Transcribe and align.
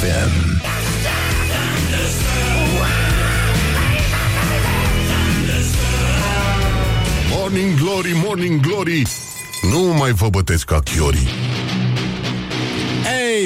FM. 0.00 0.60
Morning 7.30 7.78
Glory, 7.78 8.12
Morning 8.24 8.60
Glory 8.60 9.02
Nu 9.72 9.78
mai 9.98 10.12
vă 10.12 10.28
bătesc 10.28 10.64
ca 10.64 10.80
chiorii 10.80 11.28
Hei, 11.28 11.55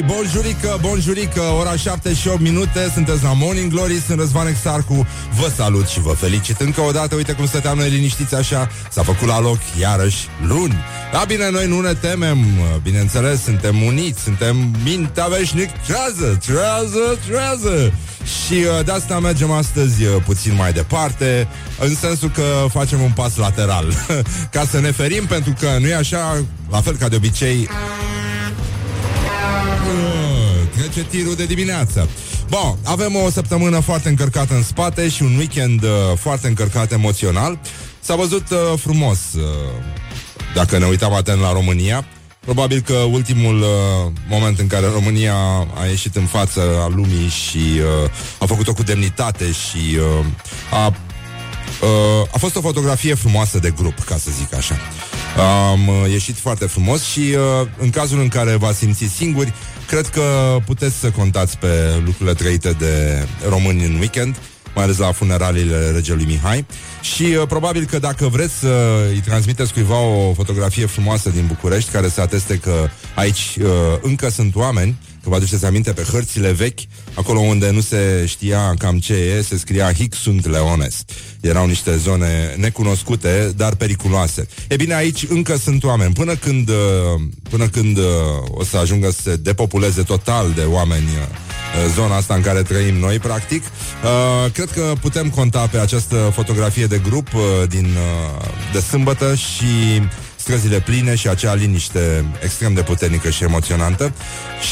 bonjurică, 0.06 0.78
bonjurică, 0.80 1.40
ora 1.40 1.76
7 1.76 2.14
și 2.14 2.28
8 2.28 2.40
minute, 2.40 2.90
sunteți 2.94 3.22
la 3.22 3.32
Morning 3.32 3.72
Glory, 3.72 4.02
sunt 4.06 4.18
Răzvan 4.18 4.46
Exarcu, 4.46 5.06
vă 5.40 5.50
salut 5.56 5.86
și 5.86 6.00
vă 6.00 6.12
felicit 6.12 6.60
încă 6.60 6.80
o 6.80 6.90
dată, 6.90 7.14
uite 7.14 7.32
cum 7.32 7.46
stăteam 7.46 7.78
noi 7.78 7.90
liniștiți 7.90 8.34
așa, 8.34 8.68
s-a 8.90 9.02
făcut 9.02 9.26
la 9.26 9.40
loc, 9.40 9.58
iarăși, 9.80 10.28
luni. 10.46 10.74
Da, 11.12 11.24
bine, 11.26 11.50
noi 11.50 11.66
nu 11.66 11.80
ne 11.80 11.94
temem, 11.94 12.38
bineînțeles, 12.82 13.42
suntem 13.42 13.82
uniți, 13.82 14.22
suntem 14.22 14.56
mintea 14.84 15.26
veșnic, 15.26 15.70
trează, 15.86 16.38
trează, 16.46 17.18
trează. 17.28 17.92
Și 18.24 18.52
uh, 18.52 18.84
de 18.84 18.92
asta 18.92 19.18
mergem 19.18 19.50
astăzi 19.50 20.04
uh, 20.04 20.22
puțin 20.24 20.54
mai 20.54 20.72
departe, 20.72 21.48
în 21.78 21.94
sensul 21.94 22.30
că 22.30 22.66
facem 22.68 23.00
un 23.00 23.10
pas 23.10 23.36
lateral, 23.36 23.92
ca 24.54 24.64
să 24.70 24.80
ne 24.80 24.90
ferim, 24.90 25.26
pentru 25.26 25.54
că 25.60 25.76
nu 25.80 25.86
e 25.86 25.94
așa, 25.94 26.44
la 26.70 26.80
fel 26.80 26.96
ca 26.96 27.08
de 27.08 27.16
obicei, 27.16 27.68
trece 30.76 31.04
tirul 31.04 31.34
de 31.34 31.46
dimineață. 31.46 32.08
Bun, 32.48 32.78
avem 32.84 33.16
o 33.16 33.30
săptămână 33.30 33.80
foarte 33.80 34.08
încărcată 34.08 34.54
în 34.54 34.62
spate 34.62 35.08
și 35.08 35.22
un 35.22 35.36
weekend 35.36 35.82
uh, 35.82 35.88
foarte 36.18 36.48
încărcat 36.48 36.92
emoțional. 36.92 37.58
S-a 38.00 38.14
văzut 38.14 38.50
uh, 38.50 38.78
frumos, 38.78 39.18
uh, 39.36 39.42
dacă 40.54 40.78
ne 40.78 40.84
uitam 40.86 41.14
atent 41.14 41.40
la 41.40 41.52
România. 41.52 42.04
Probabil 42.40 42.80
că 42.80 42.94
ultimul 42.94 43.60
uh, 43.60 43.66
moment 44.28 44.58
în 44.58 44.66
care 44.66 44.86
România 44.86 45.34
a 45.80 45.84
ieșit 45.88 46.16
în 46.16 46.26
față 46.26 46.60
a 46.82 46.88
lumii 46.88 47.28
și 47.28 47.58
uh, 47.58 48.10
a 48.38 48.46
făcut-o 48.46 48.72
cu 48.72 48.82
demnitate 48.82 49.44
și 49.44 49.96
uh, 49.96 50.26
a, 50.72 50.86
uh, 50.86 52.28
a 52.32 52.38
fost 52.38 52.56
o 52.56 52.60
fotografie 52.60 53.14
frumoasă 53.14 53.58
de 53.58 53.72
grup, 53.76 53.98
ca 53.98 54.16
să 54.16 54.30
zic 54.38 54.54
așa. 54.54 54.76
Am 55.70 55.88
uh, 55.88 56.10
ieșit 56.10 56.36
foarte 56.38 56.66
frumos 56.66 57.02
și 57.02 57.20
uh, 57.20 57.68
în 57.78 57.90
cazul 57.90 58.20
în 58.20 58.28
care 58.28 58.56
v-ați 58.56 58.78
simțit 58.78 59.10
singuri, 59.10 59.52
cred 59.90 60.08
că 60.08 60.56
puteți 60.66 60.98
să 60.98 61.10
contați 61.10 61.58
pe 61.58 62.02
lucrurile 62.04 62.34
trăite 62.34 62.70
de 62.78 63.26
români 63.48 63.84
în 63.84 63.94
weekend, 63.98 64.36
mai 64.74 64.84
ales 64.84 64.96
la 64.96 65.12
funeraliile 65.12 65.90
regelui 65.90 66.24
Mihai. 66.24 66.66
Și 67.00 67.22
uh, 67.22 67.46
probabil 67.48 67.84
că 67.84 67.98
dacă 67.98 68.28
vreți 68.28 68.58
să 68.58 69.04
îi 69.08 69.20
transmiteți 69.20 69.72
cuiva 69.72 70.00
o 70.00 70.32
fotografie 70.32 70.86
frumoasă 70.86 71.30
din 71.30 71.44
București, 71.46 71.90
care 71.90 72.08
să 72.08 72.20
ateste 72.20 72.58
că 72.58 72.88
aici 73.14 73.56
uh, 73.60 73.66
încă 74.00 74.28
sunt 74.28 74.54
oameni, 74.54 74.96
că 75.22 75.28
vă 75.28 75.34
aduceți 75.34 75.64
aminte 75.64 75.92
pe 75.92 76.02
hărțile 76.02 76.52
vechi, 76.52 76.78
acolo 77.14 77.40
unde 77.40 77.70
nu 77.70 77.80
se 77.80 78.24
știa 78.26 78.74
cam 78.78 78.98
ce 78.98 79.14
e, 79.14 79.42
se 79.42 79.56
scria 79.56 79.92
Hic 79.92 80.14
sunt 80.14 80.46
Leones. 80.46 81.04
Erau 81.40 81.66
niște 81.66 81.96
zone 81.96 82.54
necunoscute, 82.56 83.52
dar 83.56 83.74
periculoase. 83.74 84.48
E 84.68 84.76
bine, 84.76 84.94
aici 84.94 85.26
încă 85.28 85.56
sunt 85.56 85.84
oameni. 85.84 86.14
Până 86.14 86.34
când, 86.34 86.68
uh, 86.68 86.74
până 87.50 87.68
când 87.68 87.98
uh, 87.98 88.04
o 88.50 88.64
să 88.64 88.76
ajungă 88.76 89.10
să 89.10 89.20
se 89.22 89.36
depopuleze 89.36 90.02
total 90.02 90.52
de 90.54 90.62
oameni 90.62 91.04
uh, 91.04 91.92
zona 91.94 92.16
asta 92.16 92.34
în 92.34 92.42
care 92.42 92.62
trăim 92.62 92.94
noi, 92.94 93.18
practic. 93.18 93.62
Uh, 93.62 94.52
cred 94.52 94.70
că 94.70 94.92
putem 95.00 95.30
conta 95.30 95.66
pe 95.66 95.78
această 95.78 96.30
fotografie 96.34 96.86
de 96.86 97.00
grup 97.08 97.34
uh, 97.34 97.40
din 97.68 97.84
uh, 97.84 98.46
de 98.72 98.80
sâmbătă 98.80 99.34
și 99.34 100.02
străzile 100.40 100.80
pline 100.80 101.14
și 101.14 101.28
acea 101.28 101.54
liniște 101.54 102.24
extrem 102.42 102.74
de 102.74 102.82
puternică 102.82 103.30
și 103.30 103.44
emoționantă 103.44 104.12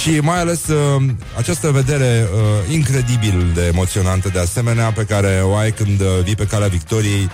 și 0.01 0.19
mai 0.19 0.41
ales 0.41 0.67
uh, 0.67 1.03
această 1.37 1.71
vedere 1.71 2.29
uh, 2.33 2.75
incredibil 2.75 3.47
de 3.55 3.67
emoționantă 3.73 4.29
de 4.29 4.39
asemenea 4.39 4.93
pe 4.93 5.05
care 5.05 5.41
o 5.43 5.55
ai 5.55 5.73
când 5.73 6.01
uh, 6.01 6.07
vii 6.23 6.35
pe 6.35 6.47
calea 6.47 6.69
victoriei 6.69 7.31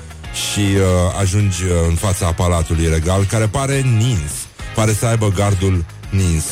și 0.53 0.61
uh, 0.61 0.83
ajungi 1.21 1.65
uh, 1.65 1.71
în 1.89 1.95
fața 1.95 2.33
palatului 2.33 2.89
regal 2.89 3.25
care 3.25 3.47
pare 3.47 3.81
nins, 3.81 4.33
pare 4.75 4.93
să 4.93 5.07
aibă 5.07 5.33
gardul 5.37 5.85
nins. 6.11 6.45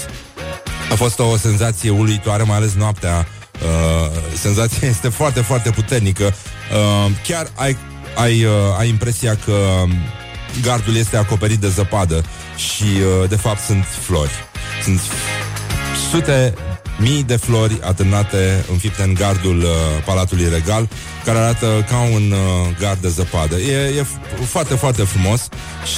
A 0.90 0.94
fost 0.94 1.18
o 1.18 1.36
senzație 1.36 1.90
uluitoare, 1.90 2.42
mai 2.42 2.56
ales 2.56 2.72
noaptea. 2.72 3.26
Uh, 3.62 4.10
senzația 4.38 4.88
este 4.88 5.08
foarte, 5.08 5.40
foarte 5.40 5.70
puternică. 5.70 6.24
Uh, 6.24 7.10
chiar 7.26 7.50
ai, 7.54 7.76
ai, 8.14 8.44
uh, 8.44 8.50
ai 8.78 8.88
impresia 8.88 9.36
că 9.44 9.52
gardul 10.62 10.96
este 10.96 11.16
acoperit 11.16 11.58
de 11.58 11.68
zăpadă 11.68 12.24
și, 12.56 12.82
uh, 13.22 13.28
de 13.28 13.36
fapt, 13.36 13.60
sunt 13.60 13.84
flori. 13.84 14.32
Sunt 14.82 15.00
sute 16.10 16.54
mii 16.98 17.22
de 17.22 17.36
flori 17.36 17.80
atârnate, 17.82 18.64
înfipte 18.70 19.02
în 19.02 19.14
gardul 19.14 19.58
uh, 19.58 19.70
Palatului 20.04 20.48
Regal, 20.48 20.88
care 21.24 21.38
arată 21.38 21.86
ca 21.88 22.00
un 22.00 22.30
uh, 22.30 22.76
gard 22.78 23.00
de 23.00 23.08
zăpadă. 23.08 23.56
E, 23.56 23.76
e 23.98 24.02
f- 24.02 24.46
foarte, 24.48 24.74
foarte 24.74 25.02
frumos 25.02 25.48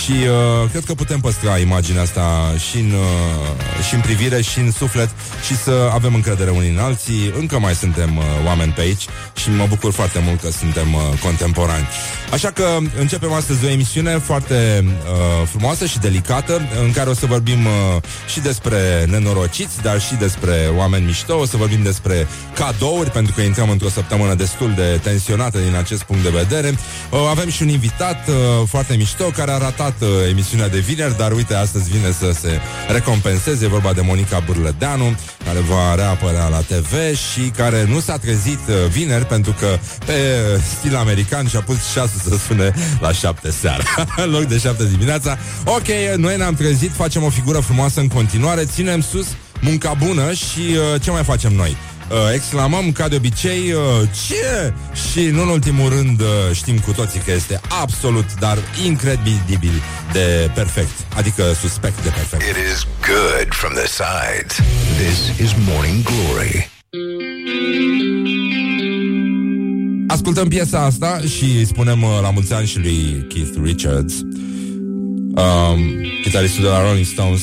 și 0.02 0.12
uh, 0.12 0.70
cred 0.70 0.84
că 0.84 0.94
putem 0.94 1.20
păstra 1.20 1.58
imaginea 1.58 2.02
asta 2.02 2.54
și 2.70 2.78
în, 2.78 2.90
uh, 2.90 3.84
și 3.88 3.94
în 3.94 4.00
privire 4.00 4.42
și 4.42 4.58
în 4.58 4.70
suflet 4.72 5.10
și 5.46 5.56
să 5.56 5.90
avem 5.92 6.14
încredere 6.14 6.50
unii 6.50 6.70
în 6.70 6.78
alții. 6.78 7.32
Încă 7.38 7.58
mai 7.58 7.74
suntem 7.74 8.16
uh, 8.16 8.24
oameni 8.46 8.72
pe 8.72 8.80
aici 8.80 9.06
și 9.36 9.50
mă 9.50 9.66
bucur 9.68 9.92
foarte 9.92 10.22
mult 10.26 10.40
că 10.40 10.50
suntem 10.50 10.94
uh, 10.94 11.00
contemporani. 11.22 11.88
Așa 12.32 12.50
că 12.50 12.78
începem 12.98 13.32
astăzi 13.32 13.64
o 13.64 13.68
emisiune 13.68 14.18
foarte 14.18 14.84
uh, 14.86 15.48
frumoasă 15.48 15.86
și 15.86 15.98
delicată, 15.98 16.60
în 16.84 16.92
care 16.92 17.10
o 17.10 17.14
să 17.14 17.26
vorbim 17.26 17.64
uh, 17.64 18.02
și 18.32 18.40
despre 18.40 19.04
nenorociți, 19.08 19.82
dar 19.82 20.00
și 20.00 20.14
despre 20.14 20.70
oameni 20.76 21.04
mișto, 21.04 21.38
o 21.38 21.46
să 21.46 21.56
vorbim 21.56 21.82
despre 21.82 22.26
cadouri, 22.54 23.10
pentru 23.10 23.32
că 23.36 23.40
intrăm 23.40 23.70
într-o 23.70 23.88
săptămână 23.88 24.34
destul 24.34 24.72
de 24.76 25.00
tensionată 25.14 25.58
din 25.58 25.74
acest 25.74 26.02
punct 26.02 26.22
de 26.22 26.28
vedere. 26.28 26.68
Uh, 27.10 27.18
avem 27.30 27.48
și 27.48 27.62
un 27.62 27.68
invitat 27.68 28.28
uh, 28.28 28.34
foarte 28.68 28.94
mișto 28.96 29.24
care 29.24 29.50
a 29.50 29.58
ratat 29.58 29.96
uh, 30.00 30.08
emisiunea 30.30 30.68
de 30.68 30.78
vineri, 30.78 31.16
dar 31.16 31.32
uite, 31.32 31.54
astăzi 31.54 31.90
vine 31.90 32.10
să 32.18 32.30
se 32.40 32.60
recompenseze, 32.88 33.64
e 33.64 33.68
vorba 33.68 33.92
de 33.92 34.00
Monica 34.00 34.42
Bârlădeanu, 34.46 35.16
care 35.44 35.58
va 35.58 35.94
reapărea 35.94 36.48
la 36.48 36.58
TV 36.58 36.92
și 37.16 37.40
care 37.56 37.84
nu 37.84 38.00
s-a 38.00 38.16
trezit 38.16 38.58
uh, 38.68 38.74
vineri 38.90 39.26
pentru 39.26 39.54
că 39.58 39.78
pe 40.06 40.12
uh, 40.12 40.62
stil 40.78 40.96
american 40.96 41.46
și-a 41.48 41.60
pus 41.60 41.76
ceasul 41.92 42.20
să 42.28 42.36
sune 42.46 42.74
la 43.00 43.12
șapte 43.12 43.50
seara 43.50 43.84
în 44.24 44.30
loc 44.30 44.42
de 44.42 44.58
șapte 44.58 44.84
dimineața. 44.86 45.38
Ok, 45.64 46.16
noi 46.16 46.36
ne-am 46.36 46.54
trezit, 46.54 46.92
facem 46.92 47.22
o 47.22 47.28
figură 47.28 47.58
frumoasă 47.58 48.00
în 48.00 48.08
continuare, 48.08 48.64
ținem 48.64 49.00
sus 49.00 49.26
munca 49.60 49.94
bună 50.04 50.32
și 50.32 50.60
uh, 50.60 51.00
ce 51.00 51.10
mai 51.10 51.24
facem 51.24 51.52
noi? 51.52 51.76
Uh, 52.10 52.16
exclamăm 52.34 52.92
ca 52.92 53.08
de 53.08 53.16
obicei 53.16 53.72
uh, 53.72 54.08
ce? 54.28 54.72
Și 55.10 55.26
nu 55.26 55.42
în 55.42 55.48
ultimul 55.48 55.88
rând 55.88 56.20
uh, 56.20 56.26
știm 56.52 56.78
cu 56.78 56.92
toții 56.92 57.20
că 57.20 57.32
este 57.32 57.60
absolut, 57.82 58.34
dar 58.38 58.58
incredibil 58.84 59.82
de 60.12 60.50
perfect, 60.54 61.06
adică 61.16 61.42
suspect 61.60 62.02
de 62.02 62.08
perfect. 62.08 62.42
It 62.42 62.56
is 62.72 62.86
good 63.06 63.48
from 63.48 63.72
the 63.72 63.86
sides. 63.86 64.56
This 64.98 65.46
is 65.46 65.54
Morning 65.68 66.02
Glory. 66.02 66.70
Ascultăm 70.08 70.48
piesa 70.48 70.78
asta 70.80 71.20
și 71.36 71.44
îi 71.44 71.64
spunem 71.64 72.02
uh, 72.02 72.18
la 72.22 72.30
mulți 72.30 72.52
ani 72.52 72.66
și 72.66 72.78
lui 72.78 73.26
Keith 73.28 73.52
Richards, 73.62 74.14
um, 75.34 75.80
chitaristul 76.22 76.62
de 76.62 76.68
la 76.68 76.82
Rolling 76.86 77.06
Stones, 77.06 77.42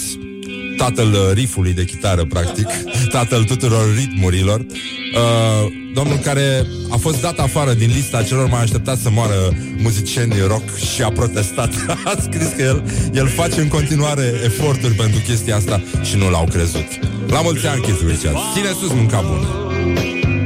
tatăl 0.83 1.11
uh, 1.11 1.33
riffului 1.33 1.73
de 1.73 1.85
chitară, 1.85 2.25
practic, 2.25 2.67
tatăl 3.17 3.43
tuturor 3.43 3.95
ritmurilor, 3.95 4.59
uh, 4.59 5.71
domnul 5.93 6.17
care 6.17 6.65
a 6.89 6.97
fost 6.97 7.21
dat 7.21 7.39
afară 7.39 7.73
din 7.73 7.91
lista 7.93 8.23
celor 8.23 8.49
mai 8.49 8.61
așteptați 8.61 9.01
să 9.01 9.09
moară 9.09 9.55
muzicieni 9.77 10.33
rock 10.47 10.75
și 10.93 11.01
a 11.01 11.09
protestat. 11.09 11.73
a 12.11 12.15
scris 12.21 12.47
că 12.57 12.61
el, 12.61 12.83
el 13.13 13.27
face 13.27 13.61
în 13.61 13.67
continuare 13.67 14.33
eforturi 14.43 14.93
pentru 14.93 15.19
chestia 15.19 15.55
asta 15.55 15.81
și 16.01 16.17
nu 16.17 16.29
l-au 16.29 16.45
crezut. 16.45 16.87
La 17.27 17.41
mulți 17.41 17.67
ani, 17.67 17.81
Keith 17.81 18.01
Richards. 18.07 18.39
Ține 18.53 18.71
sus 18.79 18.91
munca 18.93 19.21
bună. 19.21 19.47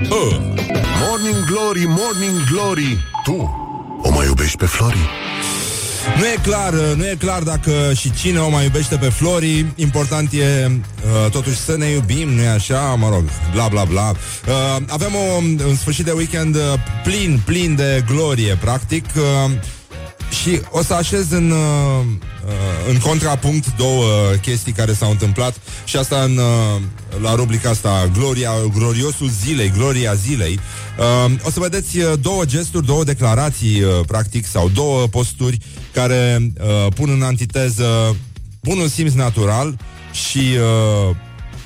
Uh. 0.09 0.37
Morning 1.07 1.45
Glory, 1.45 1.85
Morning 1.87 2.37
Glory. 2.51 2.97
Tu 3.23 3.37
o 4.01 4.11
mai 4.11 4.25
iubești 4.25 4.57
pe 4.57 4.65
Flori? 4.65 5.24
Nu 6.17 6.25
e 6.25 6.37
clar, 6.41 6.73
nu 6.73 7.05
e 7.05 7.15
clar 7.19 7.43
dacă 7.43 7.71
și 7.95 8.11
cine 8.11 8.39
o 8.39 8.49
mai 8.49 8.63
iubește 8.63 8.95
pe 8.95 9.09
Flori. 9.09 9.65
Important 9.75 10.31
e 10.33 10.71
uh, 10.71 11.31
totuși 11.31 11.57
să 11.57 11.75
ne 11.77 11.85
iubim, 11.85 12.29
nu 12.29 12.41
e 12.41 12.47
așa? 12.47 12.79
Mă 12.79 13.09
rog, 13.09 13.23
bla 13.53 13.67
bla 13.67 13.83
bla. 13.83 14.09
Uh, 14.09 14.83
Avem 14.87 15.11
o, 15.15 15.35
un 15.67 15.75
sfârșit 15.75 16.05
de 16.05 16.11
weekend 16.11 16.55
uh, 16.55 16.61
plin, 17.03 17.41
plin 17.45 17.75
de 17.75 18.03
glorie, 18.07 18.55
practic. 18.55 19.05
Uh, 19.15 19.51
și 20.41 20.61
o 20.69 20.83
să 20.83 20.93
așez 20.93 21.31
în, 21.31 21.51
uh, 21.51 22.05
uh, 22.45 22.89
în 22.89 22.97
contrapunct 22.97 23.75
două 23.77 24.05
chestii 24.41 24.71
care 24.71 24.93
s-au 24.93 25.09
întâmplat 25.11 25.55
și 25.85 25.97
asta 25.97 26.21
în, 26.21 26.37
uh, 26.37 26.81
la 27.21 27.35
rubrica 27.35 27.69
asta 27.69 28.09
Gloria, 28.13 28.51
Gloriosul 28.73 29.29
zilei, 29.29 29.71
Gloria 29.77 30.13
zilei. 30.13 30.59
Uh, 30.99 31.31
o 31.43 31.51
să 31.51 31.59
vedeți 31.59 31.97
uh, 31.97 32.13
două 32.21 32.45
gesturi, 32.45 32.85
două 32.85 33.03
declarații, 33.03 33.81
uh, 33.81 33.89
practic, 34.07 34.45
sau 34.45 34.69
două 34.69 35.07
posturi 35.07 35.57
care 35.93 36.51
uh, 36.59 36.93
pun 36.95 37.09
în 37.09 37.21
antiteză 37.21 38.15
bunul 38.63 38.87
simț 38.87 39.13
natural 39.13 39.77
și 40.11 40.37
uh, 40.39 41.15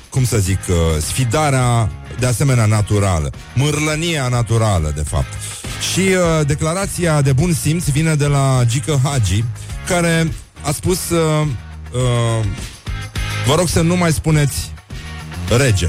cum 0.08 0.24
să 0.24 0.38
zic, 0.38 0.58
uh, 0.68 0.76
sfidarea 1.00 1.92
de 2.18 2.26
asemenea 2.26 2.66
naturală, 2.66 3.30
mârlănia 3.54 4.28
naturală, 4.28 4.92
de 4.94 5.02
fapt. 5.02 5.59
Și 5.80 6.00
uh, 6.00 6.46
declarația 6.46 7.22
de 7.22 7.32
bun 7.32 7.52
simț 7.52 7.84
vine 7.88 8.14
de 8.14 8.26
la 8.26 8.62
Gică 8.66 9.00
Hagi, 9.04 9.44
care 9.86 10.32
a 10.62 10.72
spus, 10.72 11.10
uh, 11.10 11.46
uh, 11.92 12.46
vă 13.46 13.54
rog 13.54 13.68
să 13.68 13.80
nu 13.80 13.96
mai 13.96 14.12
spuneți 14.12 14.72
rege. 15.56 15.88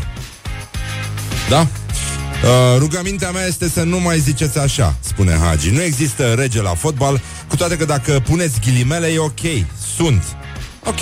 Da? 1.49 1.59
Uh, 1.59 2.77
rugămintea 2.77 3.31
mea 3.31 3.45
este 3.45 3.69
să 3.69 3.83
nu 3.83 3.99
mai 3.99 4.19
ziceți 4.19 4.59
așa, 4.59 4.95
spune 4.99 5.37
Hagi. 5.43 5.69
Nu 5.69 5.81
există 5.81 6.33
rege 6.33 6.61
la 6.61 6.73
fotbal, 6.73 7.21
cu 7.47 7.55
toate 7.55 7.77
că 7.77 7.85
dacă 7.85 8.21
puneți 8.25 8.59
ghilimele 8.59 9.07
e 9.07 9.19
ok. 9.19 9.39
Sunt. 9.95 10.23
Ok, 10.85 10.99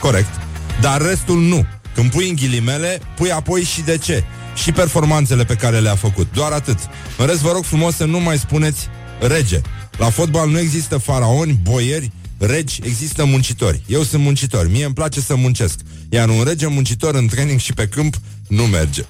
corect. 0.00 0.40
Dar 0.80 1.02
restul 1.02 1.40
nu. 1.40 1.66
Când 1.94 2.10
pui 2.10 2.28
în 2.28 2.34
ghilimele, 2.34 3.00
pui 3.16 3.32
apoi 3.32 3.62
și 3.62 3.80
de 3.80 3.98
ce. 3.98 4.24
Și 4.54 4.72
performanțele 4.72 5.44
pe 5.44 5.54
care 5.54 5.78
le-a 5.78 5.94
făcut. 5.94 6.26
Doar 6.32 6.52
atât. 6.52 6.78
În 7.18 7.26
rest, 7.26 7.40
vă 7.40 7.50
rog 7.52 7.64
frumos 7.64 7.94
să 7.94 8.04
nu 8.04 8.20
mai 8.20 8.38
spuneți 8.38 8.88
rege. 9.20 9.60
La 9.96 10.10
fotbal 10.10 10.48
nu 10.48 10.58
există 10.58 10.98
faraoni, 10.98 11.58
boieri, 11.62 12.10
regi, 12.38 12.80
există 12.84 13.24
muncitori. 13.24 13.82
Eu 13.86 14.02
sunt 14.02 14.22
muncitor, 14.22 14.70
mie 14.70 14.84
îmi 14.84 14.94
place 14.94 15.20
să 15.20 15.36
muncesc. 15.36 15.78
Iar 16.08 16.28
un 16.28 16.42
rege 16.44 16.66
muncitor 16.66 17.14
în 17.14 17.26
training 17.26 17.60
și 17.60 17.72
pe 17.72 17.86
câmp 17.86 18.14
nu 18.48 18.62
merge. 18.62 19.04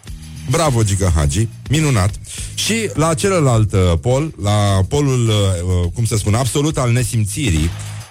Bravo, 0.51 0.83
Giga 0.83 1.13
Hagi, 1.15 1.49
minunat. 1.69 2.15
Și 2.55 2.91
la 2.95 3.15
celălalt 3.15 3.73
uh, 3.73 3.81
pol, 4.01 4.35
la 4.43 4.85
polul, 4.89 5.29
uh, 5.29 5.35
uh, 5.35 5.91
cum 5.95 6.05
să 6.05 6.17
spun, 6.17 6.35
absolut 6.35 6.79
al 6.79 6.93
nesimțirii, 6.93 7.71
Uh, 7.71 8.02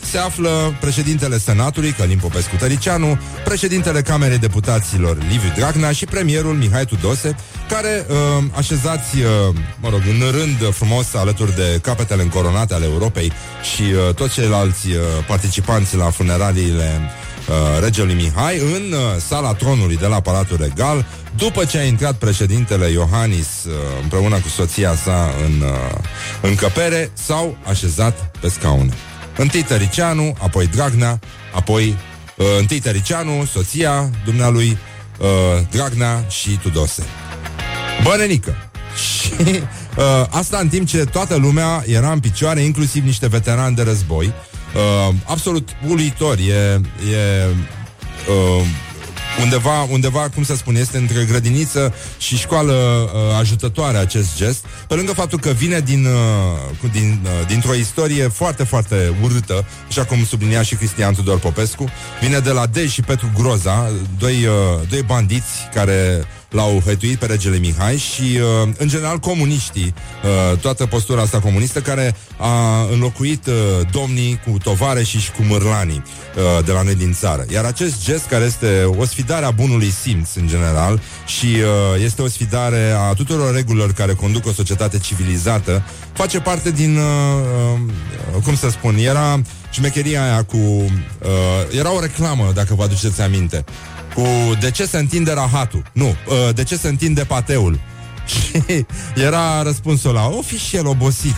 se 0.00 0.18
află 0.18 0.76
președintele 0.80 1.38
Senatului, 1.38 1.90
Călim 1.90 2.18
Popescu 2.18 2.56
Tăricianu, 2.56 3.18
președintele 3.44 4.02
Camerei 4.02 4.38
Deputaților, 4.38 5.16
Liviu 5.30 5.52
Dragnea 5.56 5.92
și 5.92 6.04
premierul 6.04 6.54
Mihai 6.54 6.84
Tudose, 6.84 7.36
care 7.68 8.06
uh, 8.08 8.44
așezați, 8.56 9.18
uh, 9.18 9.54
mă 9.80 9.88
rog, 9.88 10.00
în 10.06 10.30
rând 10.30 10.74
frumos 10.74 11.14
alături 11.14 11.54
de 11.54 11.78
capetele 11.82 12.22
încoronate 12.22 12.74
ale 12.74 12.84
Europei 12.84 13.32
și 13.74 13.82
uh, 13.82 14.14
toți 14.14 14.32
ceilalți 14.34 14.88
uh, 14.88 14.96
participanți 15.26 15.96
la 15.96 16.10
funeraliile 16.10 17.00
uh, 17.48 17.82
regelui 17.82 18.14
Mihai 18.14 18.58
în 18.58 18.92
uh, 18.92 18.98
sala 19.26 19.54
tronului 19.54 19.96
de 19.96 20.06
la 20.06 20.20
Palatul 20.20 20.56
Regal, 20.60 21.06
după 21.36 21.64
ce 21.64 21.78
a 21.78 21.84
intrat 21.84 22.14
președintele 22.14 22.86
Iohannis 22.86 23.64
uh, 23.66 23.72
împreună 24.02 24.36
cu 24.36 24.48
soția 24.48 24.94
sa 24.94 25.34
în 25.44 25.60
uh, 25.60 25.98
încăpere, 26.40 27.10
s-au 27.14 27.56
așezat 27.64 28.30
pe 28.40 28.48
scaune. 28.48 28.92
Întâi 29.36 29.62
Tăricianu, 29.62 30.36
apoi 30.38 30.66
Dragnea, 30.66 31.18
apoi 31.54 31.96
uh, 32.36 32.46
întâi 32.58 32.80
Tăricianu, 32.80 33.44
soția 33.44 34.10
dumnealui 34.24 34.78
uh, 35.18 35.26
Dragnea 35.70 36.24
și 36.28 36.50
Tudose. 36.50 37.02
Bănenică! 38.02 38.56
Și 39.06 39.32
uh, 39.50 40.26
asta 40.30 40.58
în 40.58 40.68
timp 40.68 40.86
ce 40.86 41.04
toată 41.04 41.36
lumea 41.36 41.84
era 41.86 42.12
în 42.12 42.20
picioare, 42.20 42.60
inclusiv 42.60 43.04
niște 43.04 43.26
veterani 43.26 43.76
de 43.76 43.82
război. 43.82 44.32
Uh, 44.74 45.14
absolut 45.24 45.68
uluitor. 45.88 46.38
E, 46.38 46.80
e 47.12 47.46
uh, 48.28 48.66
undeva, 49.40 49.82
undeva, 49.82 50.28
cum 50.34 50.44
să 50.44 50.56
spun, 50.56 50.76
este 50.76 50.96
între 50.96 51.24
grădiniță 51.24 51.94
și 52.18 52.36
școală 52.36 52.72
uh, 52.72 53.38
ajutătoare 53.38 53.98
acest 53.98 54.36
gest, 54.36 54.64
pe 54.88 54.94
lângă 54.94 55.12
faptul 55.12 55.38
că 55.38 55.50
vine 55.50 55.80
din, 55.80 56.04
uh, 56.04 56.90
din, 56.92 57.20
uh, 57.24 57.46
dintr-o 57.46 57.74
istorie 57.74 58.28
foarte, 58.28 58.64
foarte 58.64 59.14
urâtă, 59.22 59.64
așa 59.88 60.04
cum 60.04 60.24
sublinia 60.24 60.62
și 60.62 60.74
Cristian 60.74 61.14
Tudor 61.14 61.38
Popescu, 61.38 61.88
vine 62.20 62.38
de 62.38 62.50
la 62.50 62.66
Dej 62.66 62.90
și 62.90 63.00
Petru 63.00 63.30
Groza, 63.34 63.90
doi, 64.18 64.44
uh, 64.44 64.88
doi 64.88 65.02
bandiți 65.02 65.68
care 65.74 66.26
l-au 66.52 66.82
hăituit 66.84 67.18
pe 67.18 67.26
regele 67.26 67.58
Mihai 67.58 67.96
și, 67.96 68.22
uh, 68.22 68.68
în 68.78 68.88
general, 68.88 69.18
comuniștii, 69.18 69.94
uh, 70.22 70.58
toată 70.58 70.86
postura 70.86 71.22
asta 71.22 71.38
comunistă 71.38 71.80
care 71.80 72.16
a 72.38 72.86
înlocuit 72.92 73.46
uh, 73.46 73.54
domnii 73.92 74.40
cu 74.46 74.58
tovare 74.58 75.02
și 75.02 75.30
cu 75.36 75.42
mârlanii 75.42 76.02
uh, 76.02 76.64
de 76.64 76.72
la 76.72 76.82
noi 76.82 76.94
din 76.94 77.12
țară. 77.12 77.44
Iar 77.52 77.64
acest 77.64 78.04
gest, 78.04 78.26
care 78.26 78.44
este 78.44 78.84
o 78.84 79.04
sfidare 79.04 79.44
a 79.44 79.50
bunului 79.50 79.90
simț, 79.90 80.34
în 80.34 80.46
general, 80.46 81.00
și 81.26 81.46
uh, 81.46 82.02
este 82.04 82.22
o 82.22 82.28
sfidare 82.28 82.94
a 82.98 83.12
tuturor 83.12 83.54
regulilor 83.54 83.92
care 83.92 84.12
conduc 84.12 84.46
o 84.46 84.52
societate 84.52 84.98
civilizată, 84.98 85.82
face 86.12 86.40
parte 86.40 86.70
din, 86.70 86.96
uh, 86.96 87.02
uh, 88.36 88.42
cum 88.42 88.56
să 88.56 88.70
spun, 88.70 88.96
era 88.96 89.40
șmecheria 89.70 90.22
aia 90.22 90.42
cu... 90.42 90.56
Uh, 90.56 91.78
era 91.78 91.94
o 91.94 92.00
reclamă, 92.00 92.50
dacă 92.54 92.74
vă 92.74 92.82
aduceți 92.82 93.20
aminte 93.20 93.64
cu 94.14 94.54
de 94.60 94.70
ce 94.70 94.84
se 94.86 94.98
întinde 94.98 95.32
rahatul. 95.32 95.82
Nu, 95.92 96.06
uh, 96.06 96.54
de 96.54 96.64
ce 96.64 96.76
se 96.76 96.88
întinde 96.88 97.24
pateul. 97.24 97.80
Și 98.32 98.84
era 99.14 99.62
răspunsul 99.62 100.12
la 100.12 100.26
o 100.26 100.42
fi 100.42 100.58
și 100.58 100.76
el 100.76 100.86
obosit. 100.86 101.36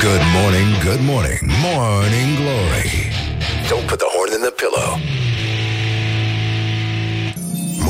Good 0.00 0.22
morning, 0.34 0.84
good 0.84 1.00
morning, 1.00 1.40
morning 1.62 2.36
glory. 2.36 2.90
Don't 3.68 3.86
put 3.86 3.98
the 3.98 4.08
horn 4.14 4.32
in 4.32 4.40
the 4.40 4.54
pillow. 4.62 5.29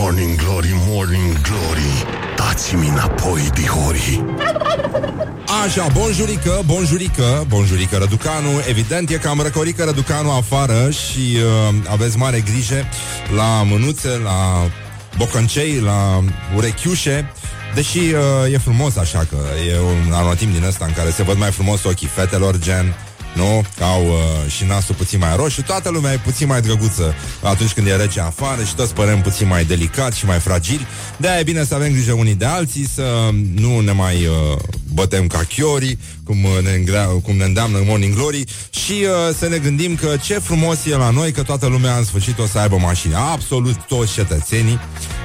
Morning 0.02 0.36
glory, 0.36 0.72
morning 0.86 1.40
glory. 1.40 2.04
Dați-mi 2.36 2.88
înapoi, 2.88 3.50
dihori. 3.54 4.24
Așa, 5.64 5.86
bonjurică, 5.92 6.62
bonjurică, 6.66 7.44
bonjurică 7.48 7.96
Răducanu 7.96 8.48
Evident, 8.68 9.10
e 9.10 9.14
cam 9.14 9.40
răcorică 9.40 9.84
Răducanu 9.84 10.30
afară 10.32 10.90
Și 10.90 11.36
uh, 11.36 11.74
aveți 11.88 12.16
mare 12.16 12.40
grijă 12.40 12.84
La 13.36 13.62
mânuțe, 13.62 14.08
la 14.08 14.70
bocăncei, 15.16 15.80
la 15.80 16.24
urechiușe 16.56 17.32
Deși 17.74 17.98
uh, 17.98 18.52
e 18.52 18.58
frumos 18.58 18.96
așa 18.96 19.18
că 19.18 19.36
e 19.68 19.78
un 19.78 20.12
anotim 20.12 20.52
din 20.52 20.64
ăsta 20.64 20.84
în 20.84 20.92
care 20.92 21.10
se 21.10 21.22
văd 21.22 21.38
mai 21.38 21.50
frumos 21.50 21.84
ochii 21.84 22.08
fetelor, 22.08 22.58
gen 22.58 22.94
nu? 23.34 23.64
Au 23.80 24.06
uh, 24.06 24.50
și 24.50 24.64
nasul 24.64 24.94
puțin 24.94 25.18
mai 25.18 25.36
roșu 25.36 25.62
Toată 25.62 25.90
lumea 25.90 26.12
e 26.12 26.20
puțin 26.24 26.46
mai 26.46 26.60
drăguță 26.60 27.14
Atunci 27.42 27.72
când 27.72 27.86
e 27.86 27.96
rece 27.96 28.20
afară 28.20 28.64
și 28.64 28.74
toți 28.74 28.94
părem 28.94 29.20
puțin 29.20 29.46
mai 29.46 29.64
delicat 29.64 30.12
și 30.12 30.26
mai 30.26 30.38
fragili 30.38 30.86
De-aia 31.16 31.38
e 31.38 31.42
bine 31.42 31.64
să 31.64 31.74
avem 31.74 31.92
grijă 31.92 32.12
unii 32.12 32.34
de 32.34 32.44
alții 32.44 32.88
Să 32.88 33.28
nu 33.54 33.80
ne 33.80 33.92
mai 33.92 34.26
uh, 34.26 34.56
bătem 34.94 35.26
ca 35.26 35.38
chiorii 35.38 35.98
cum 36.30 36.44
uh, 36.44 36.62
ne, 36.62 36.70
îngrea- 36.70 37.20
cum 37.22 37.36
ne 37.36 37.44
îndeamnă 37.44 37.78
Morning 37.84 38.14
Glory 38.14 38.44
Și 38.70 38.92
uh, 38.92 39.34
să 39.38 39.48
ne 39.48 39.58
gândim 39.58 39.94
că 39.94 40.16
ce 40.24 40.38
frumos 40.38 40.84
e 40.86 40.96
la 40.96 41.10
noi 41.10 41.32
Că 41.32 41.42
toată 41.42 41.66
lumea 41.66 41.96
în 41.96 42.04
sfârșit 42.04 42.38
o 42.38 42.46
să 42.46 42.58
aibă 42.58 42.76
mașini 42.76 43.14
Absolut 43.14 43.76
toți 43.88 44.12
cetățenii 44.12 44.78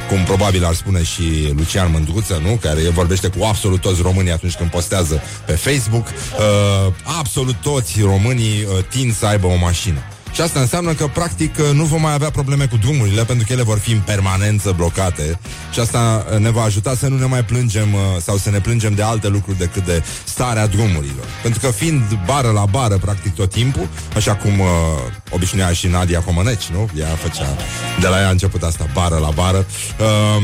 cum 0.09 0.23
probabil 0.23 0.65
ar 0.65 0.73
spune 0.73 1.03
și 1.03 1.53
Lucian 1.55 1.91
Mândruță, 1.91 2.41
nu? 2.43 2.59
Care 2.61 2.89
vorbește 2.89 3.27
cu 3.27 3.43
absolut 3.43 3.81
toți 3.81 4.01
românii 4.01 4.31
atunci 4.31 4.53
când 4.55 4.69
postează 4.69 5.21
pe 5.45 5.51
Facebook. 5.51 6.07
Uh, 6.07 6.93
absolut 7.19 7.55
toți 7.61 8.01
românii 8.01 8.63
uh, 8.63 8.83
tind 8.89 9.15
să 9.15 9.25
aibă 9.25 9.47
o 9.47 9.55
mașină. 9.55 9.99
Și 10.35 10.41
asta 10.41 10.59
înseamnă 10.59 10.93
că, 10.93 11.07
practic, 11.07 11.55
uh, 11.57 11.65
nu 11.73 11.83
vom 11.83 12.01
mai 12.01 12.13
avea 12.13 12.29
probleme 12.29 12.65
cu 12.65 12.77
drumurile, 12.77 13.23
pentru 13.23 13.45
că 13.47 13.53
ele 13.53 13.63
vor 13.63 13.77
fi 13.77 13.91
în 13.91 13.99
permanență 13.99 14.73
blocate. 14.75 15.39
Și 15.73 15.79
asta 15.79 16.25
uh, 16.31 16.39
ne 16.39 16.49
va 16.51 16.61
ajuta 16.61 16.95
să 16.95 17.07
nu 17.07 17.17
ne 17.17 17.25
mai 17.25 17.43
plângem 17.43 17.93
uh, 17.93 17.99
sau 18.21 18.37
să 18.37 18.49
ne 18.49 18.59
plângem 18.59 18.93
de 18.93 19.01
alte 19.01 19.27
lucruri 19.27 19.57
decât 19.57 19.85
de 19.85 20.03
starea 20.23 20.67
drumurilor. 20.67 21.25
Pentru 21.41 21.59
că 21.59 21.67
fiind 21.67 22.01
bară 22.25 22.49
la 22.49 22.65
bară, 22.65 22.97
practic, 22.97 23.35
tot 23.35 23.49
timpul, 23.49 23.87
așa 24.15 24.35
cum 24.35 24.59
uh, 24.59 24.67
obișnuia 25.35 25.73
și 25.73 25.87
Nadia 25.87 26.19
Comăneci, 26.19 26.65
nu? 26.71 26.89
Ea 26.99 27.07
făcea, 27.07 27.55
de 27.99 28.07
la 28.07 28.19
ea 28.19 28.27
a 28.27 28.31
început 28.31 28.63
asta, 28.63 28.89
bară 28.93 29.17
la 29.17 29.29
bară. 29.29 29.65
Uh, 29.99 30.43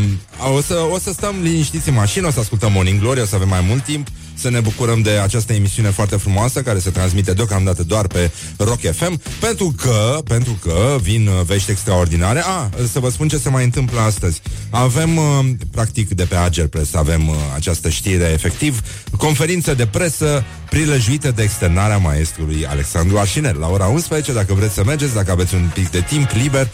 o, 0.55 0.61
să, 0.61 0.75
o 0.91 0.99
să 0.99 1.11
stăm 1.11 1.35
liniștiți 1.41 1.89
în 1.89 1.95
mașină, 1.95 2.27
o 2.27 2.31
să 2.31 2.39
ascultăm 2.39 2.71
Morning 2.71 2.99
Glory, 2.99 3.21
o 3.21 3.25
să 3.25 3.35
avem 3.35 3.47
mai 3.47 3.65
mult 3.67 3.83
timp 3.83 4.07
să 4.41 4.49
ne 4.49 4.59
bucurăm 4.59 5.01
de 5.01 5.09
această 5.09 5.53
emisiune 5.53 5.89
foarte 5.89 6.15
frumoasă 6.15 6.61
care 6.61 6.79
se 6.79 6.89
transmite 6.89 7.33
deocamdată 7.33 7.83
doar 7.83 8.07
pe 8.07 8.31
Rock 8.57 8.79
FM, 8.79 9.21
pentru 9.39 9.75
că, 9.81 10.21
pentru 10.23 10.59
că 10.61 10.97
vin 11.01 11.27
uh, 11.27 11.45
vești 11.45 11.71
extraordinare. 11.71 12.41
A, 12.45 12.69
să 12.91 12.99
vă 12.99 13.09
spun 13.09 13.27
ce 13.27 13.37
se 13.37 13.49
mai 13.49 13.63
întâmplă 13.63 13.99
astăzi. 13.99 14.41
Avem, 14.69 15.17
uh, 15.17 15.39
practic, 15.71 16.09
de 16.09 16.23
pe 16.23 16.35
Ager 16.35 16.67
Press, 16.67 16.93
avem 16.93 17.27
uh, 17.27 17.35
această 17.55 17.89
știre, 17.89 18.29
efectiv, 18.33 18.81
conferință 19.17 19.73
de 19.73 19.85
presă 19.85 20.43
prilejuită 20.69 21.31
de 21.31 21.43
externarea 21.43 21.97
maestrului 21.97 22.65
Alexandru 22.65 23.17
Arșiner 23.17 23.55
la 23.55 23.67
ora 23.67 23.85
11, 23.85 24.33
dacă 24.33 24.53
vreți 24.53 24.73
să 24.73 24.80
mergeți, 24.83 25.13
dacă 25.13 25.31
aveți 25.31 25.55
un 25.55 25.69
pic 25.73 25.89
de 25.89 26.01
timp 26.01 26.29
liber, 26.29 26.67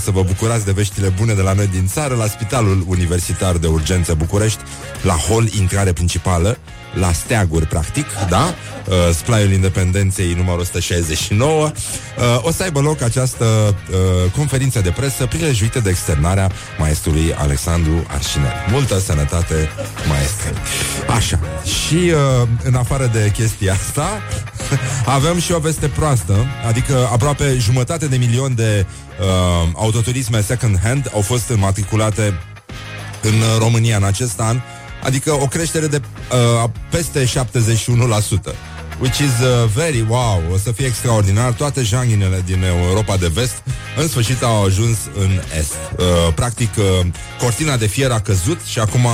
să 0.00 0.10
vă 0.10 0.22
bucurați 0.22 0.64
de 0.64 0.72
veștile 0.72 1.08
bune 1.08 1.34
de 1.34 1.42
la 1.42 1.52
noi 1.52 1.66
din 1.66 1.86
țară, 1.86 2.14
la 2.14 2.26
Spitalul 2.26 2.84
Universitar 2.88 3.56
de 3.56 3.66
Urgență 3.66 4.14
București, 4.14 4.60
la 5.02 5.14
hol 5.14 5.48
intrare 5.48 5.92
principală, 5.92 6.58
la 6.94 7.12
steaguri, 7.12 7.66
practic, 7.66 8.06
da? 8.28 8.54
Uh, 8.86 8.94
Splaiul 9.14 9.52
Independenței 9.52 10.34
numărul 10.36 10.60
169. 10.60 11.64
Uh, 11.64 11.72
o 12.42 12.52
să 12.52 12.62
aibă 12.62 12.80
loc 12.80 13.02
această 13.02 13.44
uh, 13.44 14.30
conferință 14.36 14.80
de 14.80 14.90
presă 14.90 15.26
prilejuită 15.26 15.80
de 15.80 15.90
externarea 15.90 16.50
maestrului 16.78 17.34
Alexandru 17.34 18.06
Arșiner. 18.08 18.52
Multă 18.70 18.98
sănătate, 18.98 19.68
maestre. 20.08 20.52
Așa. 21.16 21.38
Și 21.64 21.94
uh, 21.94 22.48
în 22.62 22.74
afară 22.74 23.10
de 23.12 23.30
chestia 23.34 23.72
asta, 23.72 24.22
Avem 25.16 25.38
și 25.38 25.52
o 25.52 25.58
veste 25.58 25.88
proastă, 25.88 26.46
adică 26.66 27.08
aproape 27.12 27.56
jumătate 27.58 28.06
de 28.06 28.16
milion 28.16 28.54
de 28.54 28.86
uh, 29.20 29.68
autoturisme 29.74 30.40
second-hand 30.40 31.10
au 31.14 31.20
fost 31.20 31.48
înmatriculate 31.48 32.40
în 33.22 33.58
România 33.58 33.96
în 33.96 34.04
acest 34.04 34.40
an, 34.40 34.60
adică 35.02 35.32
o 35.32 35.46
creștere 35.46 35.86
de 35.86 36.00
uh, 36.64 36.70
peste 36.90 37.24
71% 37.24 37.30
which 39.00 39.18
is 39.18 39.40
uh, 39.40 39.68
very 39.74 40.04
wow, 40.08 40.42
o 40.52 40.56
să 40.56 40.72
fie 40.72 40.86
extraordinar. 40.86 41.52
Toate 41.52 41.82
janghinele 41.82 42.42
din 42.46 42.62
Europa 42.62 43.16
de 43.16 43.26
vest 43.26 43.62
în 43.96 44.08
sfârșit 44.08 44.42
au 44.42 44.64
ajuns 44.64 44.98
în 45.18 45.40
est. 45.58 45.74
Uh, 45.96 46.34
practic, 46.34 46.70
uh, 46.76 47.06
cortina 47.38 47.76
de 47.76 47.86
fier 47.86 48.10
a 48.10 48.20
căzut 48.20 48.60
și 48.60 48.78
acum 48.78 49.06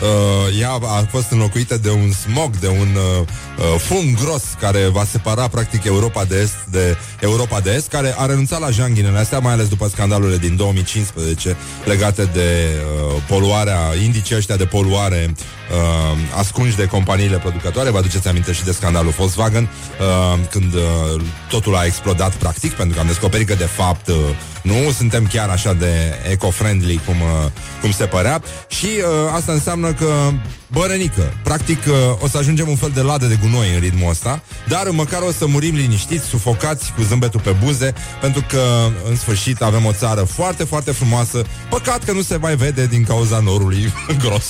uh, 0.00 0.60
ea 0.60 0.70
a 0.70 1.06
fost 1.10 1.30
înlocuită 1.30 1.78
de 1.78 1.90
un 1.90 2.12
smog, 2.12 2.56
de 2.56 2.68
un 2.68 2.88
uh, 2.94 3.26
uh, 3.58 3.80
fum 3.80 4.18
gros 4.22 4.42
care 4.60 4.88
va 4.88 5.04
separa 5.10 5.48
practic 5.48 5.84
Europa 5.84 6.24
de 6.24 6.36
Est 6.40 6.54
de 6.70 6.96
Europa 7.20 7.60
de 7.60 7.70
Est, 7.70 7.88
care 7.88 8.14
a 8.18 8.26
renunțat 8.26 8.60
la 8.60 8.70
janghinele 8.70 9.18
astea, 9.18 9.38
mai 9.38 9.52
ales 9.52 9.68
după 9.68 9.88
scandalurile 9.88 10.36
din 10.36 10.56
2015 10.56 11.56
legate 11.84 12.24
de 12.24 12.68
uh, 12.74 13.22
poluarea, 13.28 13.78
indicii 14.02 14.36
ăștia 14.36 14.56
de 14.56 14.64
poluare 14.64 15.34
uh, 15.34 16.38
ascunși 16.38 16.76
de 16.76 16.86
companiile 16.86 17.36
producătoare. 17.36 17.90
Vă 17.90 17.98
aduceți 17.98 18.28
aminte 18.28 18.52
și 18.52 18.64
de 18.64 18.72
scandalul 18.72 19.10
Volkswagen, 19.10 19.62
uh, 20.00 20.38
când 20.50 20.74
uh, 20.74 21.22
totul 21.48 21.76
a 21.76 21.84
explodat 21.84 22.34
practic, 22.34 22.72
pentru 22.72 22.94
că 22.94 23.00
am 23.00 23.06
descoperit 23.06 23.46
că 23.46 23.54
de 23.54 23.64
fapt 23.64 24.08
uh, 24.08 24.14
nu 24.62 24.90
suntem 24.96 25.26
chiar 25.26 25.48
așa 25.48 25.72
de 25.72 25.92
eco-friendly 26.30 27.00
cum, 27.06 27.20
uh, 27.20 27.50
cum 27.80 27.92
se 27.92 28.04
părea 28.04 28.42
și 28.68 28.86
uh, 28.86 29.32
asta 29.34 29.52
înseamnă 29.52 29.83
că 29.92 30.30
bărănică, 30.66 31.32
practic 31.42 31.78
uh, 31.86 31.94
o 32.22 32.28
să 32.28 32.38
ajungem 32.38 32.68
un 32.68 32.76
fel 32.76 32.90
de 32.94 33.00
ladă 33.00 33.26
de 33.26 33.38
gunoi 33.40 33.74
în 33.74 33.80
ritmul 33.80 34.10
ăsta, 34.10 34.42
dar 34.68 34.88
măcar 34.88 35.22
o 35.22 35.32
să 35.32 35.46
murim 35.46 35.74
liniștiți, 35.74 36.26
sufocați 36.26 36.92
cu 36.96 37.02
zâmbetul 37.02 37.40
pe 37.40 37.56
buze, 37.64 37.92
pentru 38.20 38.44
că 38.48 38.62
în 39.08 39.16
sfârșit 39.16 39.62
avem 39.62 39.84
o 39.84 39.92
țară 39.92 40.22
foarte, 40.22 40.64
foarte 40.64 40.90
frumoasă, 40.90 41.44
păcat 41.70 42.04
că 42.04 42.12
nu 42.12 42.22
se 42.22 42.36
mai 42.36 42.56
vede 42.56 42.86
din 42.86 43.04
cauza 43.04 43.38
norului 43.38 43.92
gros 44.24 44.46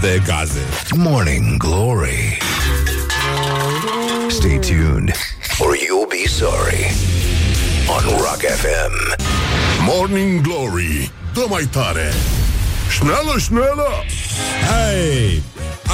de 0.00 0.22
gaze. 0.26 0.60
Morning 0.94 1.56
Glory. 1.56 2.38
Stay 4.28 4.58
tuned 4.58 5.12
or 5.58 5.74
you'll 5.74 6.08
be 6.08 6.28
sorry 6.28 6.94
on 7.88 8.02
Rock 8.16 8.40
FM. 8.40 9.24
Morning 9.86 10.40
Glory 10.40 11.10
Dă 11.36 11.46
mai 11.48 11.64
tare 11.64 12.12
Șneală, 12.90 13.34
șneală 13.38 13.86
Hei! 14.68 15.42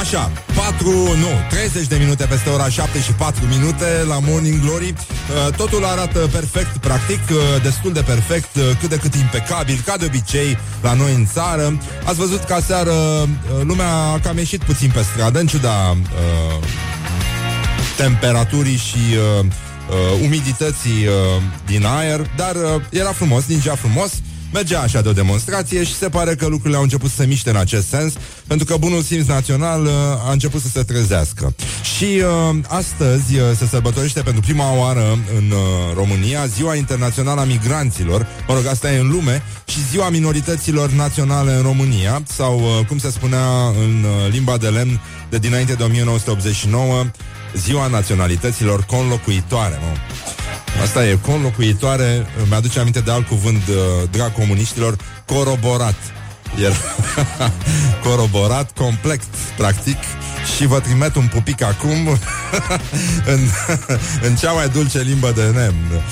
Așa, 0.01 0.31
4, 0.55 0.91
nu, 0.93 1.29
30 1.51 1.87
de 1.87 1.97
minute 1.97 2.25
peste 2.25 2.49
ora 2.49 2.69
7 2.69 3.01
și 3.01 3.13
4 3.13 3.45
minute 3.45 4.05
la 4.07 4.19
Morning 4.19 4.61
Glory. 4.61 4.95
Uh, 4.95 5.55
totul 5.55 5.85
arată 5.85 6.19
perfect, 6.19 6.77
practic, 6.77 7.21
uh, 7.31 7.63
destul 7.63 7.93
de 7.93 8.01
perfect, 8.01 8.57
uh, 8.57 8.63
cât 8.81 8.89
de 8.89 8.97
cât 8.97 9.15
impecabil, 9.15 9.83
ca 9.85 9.97
de 9.97 10.05
obicei, 10.05 10.59
la 10.83 10.93
noi 10.95 11.15
în 11.15 11.27
țară. 11.27 11.79
Ați 12.05 12.19
văzut 12.19 12.45
că 12.45 12.55
aseară 12.55 12.95
lumea 13.63 13.93
a 13.93 14.19
cam 14.19 14.37
ieșit 14.37 14.63
puțin 14.63 14.91
pe 14.95 15.03
stradă, 15.13 15.39
în 15.39 15.47
ciuda 15.47 15.91
uh, 15.91 16.67
temperaturii 17.97 18.77
și 18.77 19.17
uh, 19.39 19.45
uh, 19.45 20.21
umidității 20.23 21.07
uh, 21.07 21.43
din 21.67 21.85
aer, 21.85 22.21
dar 22.37 22.55
uh, 22.55 22.83
era 22.91 23.13
frumos, 23.13 23.45
ningea 23.47 23.75
frumos. 23.75 24.13
Mergea 24.53 24.81
așa 24.81 25.01
de 25.01 25.09
o 25.09 25.13
demonstrație 25.13 25.85
și 25.85 25.95
se 25.95 26.09
pare 26.09 26.35
că 26.35 26.47
lucrurile 26.47 26.77
au 26.77 26.83
început 26.83 27.11
să 27.11 27.17
se 27.17 27.27
miște 27.27 27.51
în 27.51 27.57
acest 27.57 27.89
sens, 27.89 28.13
pentru 28.47 28.67
că 28.67 28.77
bunul 28.77 29.03
simț 29.03 29.27
național 29.27 29.85
uh, 29.85 29.91
a 30.27 30.33
început 30.33 30.61
să 30.61 30.69
se 30.69 30.83
trezească. 30.83 31.55
Și 31.97 32.05
uh, 32.05 32.57
astăzi 32.69 33.39
uh, 33.39 33.43
se 33.57 33.67
sărbătorește 33.67 34.21
pentru 34.21 34.41
prima 34.41 34.77
oară 34.77 35.19
în 35.37 35.51
uh, 35.51 35.59
România 35.95 36.47
Ziua 36.47 36.75
Internațională 36.75 37.41
a 37.41 37.45
Migranților, 37.45 38.27
mă 38.49 38.55
rog, 38.55 38.67
asta 38.67 38.93
e 38.93 38.99
în 38.99 39.11
lume, 39.11 39.43
și 39.67 39.87
Ziua 39.91 40.09
Minorităților 40.09 40.91
Naționale 40.91 41.53
în 41.53 41.63
România, 41.63 42.23
sau 42.27 42.61
uh, 42.61 42.87
cum 42.87 42.99
se 42.99 43.11
spunea 43.11 43.67
în 43.69 44.05
uh, 44.05 44.33
limba 44.33 44.57
de 44.57 44.69
lemn 44.69 45.01
de 45.31 45.39
dinainte 45.39 45.73
de 45.73 45.83
1989, 45.83 47.05
Ziua 47.57 47.87
Naționalităților 47.87 48.85
Conlocuitoare, 48.85 49.79
mă. 49.81 49.97
Asta 50.81 51.07
e, 51.07 51.19
conlocuitoare, 51.27 52.27
mi-aduce 52.49 52.81
aminte 52.81 53.01
de 53.01 53.11
alt 53.11 53.27
cuvânt, 53.27 53.63
uh, 53.69 53.75
drag 54.11 54.33
comuniștilor, 54.33 54.97
coroborat. 55.27 55.95
El 56.63 56.77
coroborat, 58.09 58.73
complet, 58.73 59.21
practic, 59.57 59.97
și 60.57 60.67
vă 60.67 60.81
trimit 60.81 61.15
un 61.15 61.27
pupic 61.27 61.63
acum 61.63 62.19
în, 63.35 63.41
în 64.27 64.35
cea 64.35 64.53
mai 64.53 64.69
dulce 64.69 65.01
limbă 65.01 65.33
de 65.35 65.43
nemn. 65.43 66.03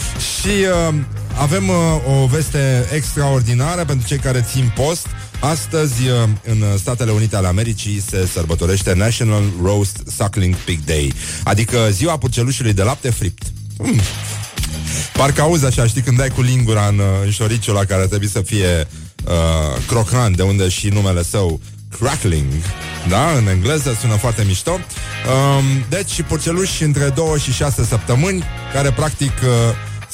Și 0.40 0.66
uh, 0.88 0.94
avem 1.38 1.68
uh, 1.68 1.76
o 2.22 2.26
veste 2.26 2.86
extraordinară 2.94 3.84
pentru 3.84 4.06
cei 4.06 4.18
care 4.18 4.46
țin 4.52 4.72
post. 4.74 5.06
Astăzi, 5.40 6.08
uh, 6.08 6.28
în 6.44 6.78
Statele 6.78 7.10
Unite 7.10 7.36
ale 7.36 7.46
Americii, 7.46 8.02
se 8.08 8.28
sărbătorește 8.32 8.94
National 8.94 9.42
Roast 9.62 10.02
Suckling 10.16 10.54
Pig 10.54 10.84
Day, 10.84 11.12
adică 11.44 11.88
ziua 11.90 12.18
purcelușului 12.18 12.72
de 12.72 12.82
lapte 12.82 13.10
fript. 13.10 13.42
Mm. 13.78 14.00
Parcă 15.12 15.40
auzi 15.40 15.66
așa, 15.66 15.86
știi, 15.86 16.02
când 16.02 16.16
dai 16.16 16.28
cu 16.28 16.42
lingura 16.42 16.86
în, 16.86 16.98
uh, 16.98 17.04
în 17.24 17.30
șoriciul 17.30 17.74
la 17.74 17.84
care 17.84 18.06
trebuie 18.06 18.28
să 18.28 18.40
fie 18.40 18.86
uh, 19.24 19.82
crocant, 19.86 20.36
de 20.36 20.42
unde 20.42 20.68
și 20.68 20.88
numele 20.88 21.22
său 21.22 21.60
crackling, 21.98 22.52
da? 23.08 23.30
În 23.36 23.46
engleză 23.46 23.96
sună 24.00 24.14
foarte 24.14 24.44
mișto. 24.46 24.70
Um, 24.70 25.84
deci, 25.88 26.22
purceluși 26.22 26.82
între 26.82 27.08
2 27.08 27.38
și 27.38 27.52
6 27.52 27.84
săptămâni, 27.84 28.44
care 28.72 28.90
practic 28.90 29.32
uh, 29.42 29.48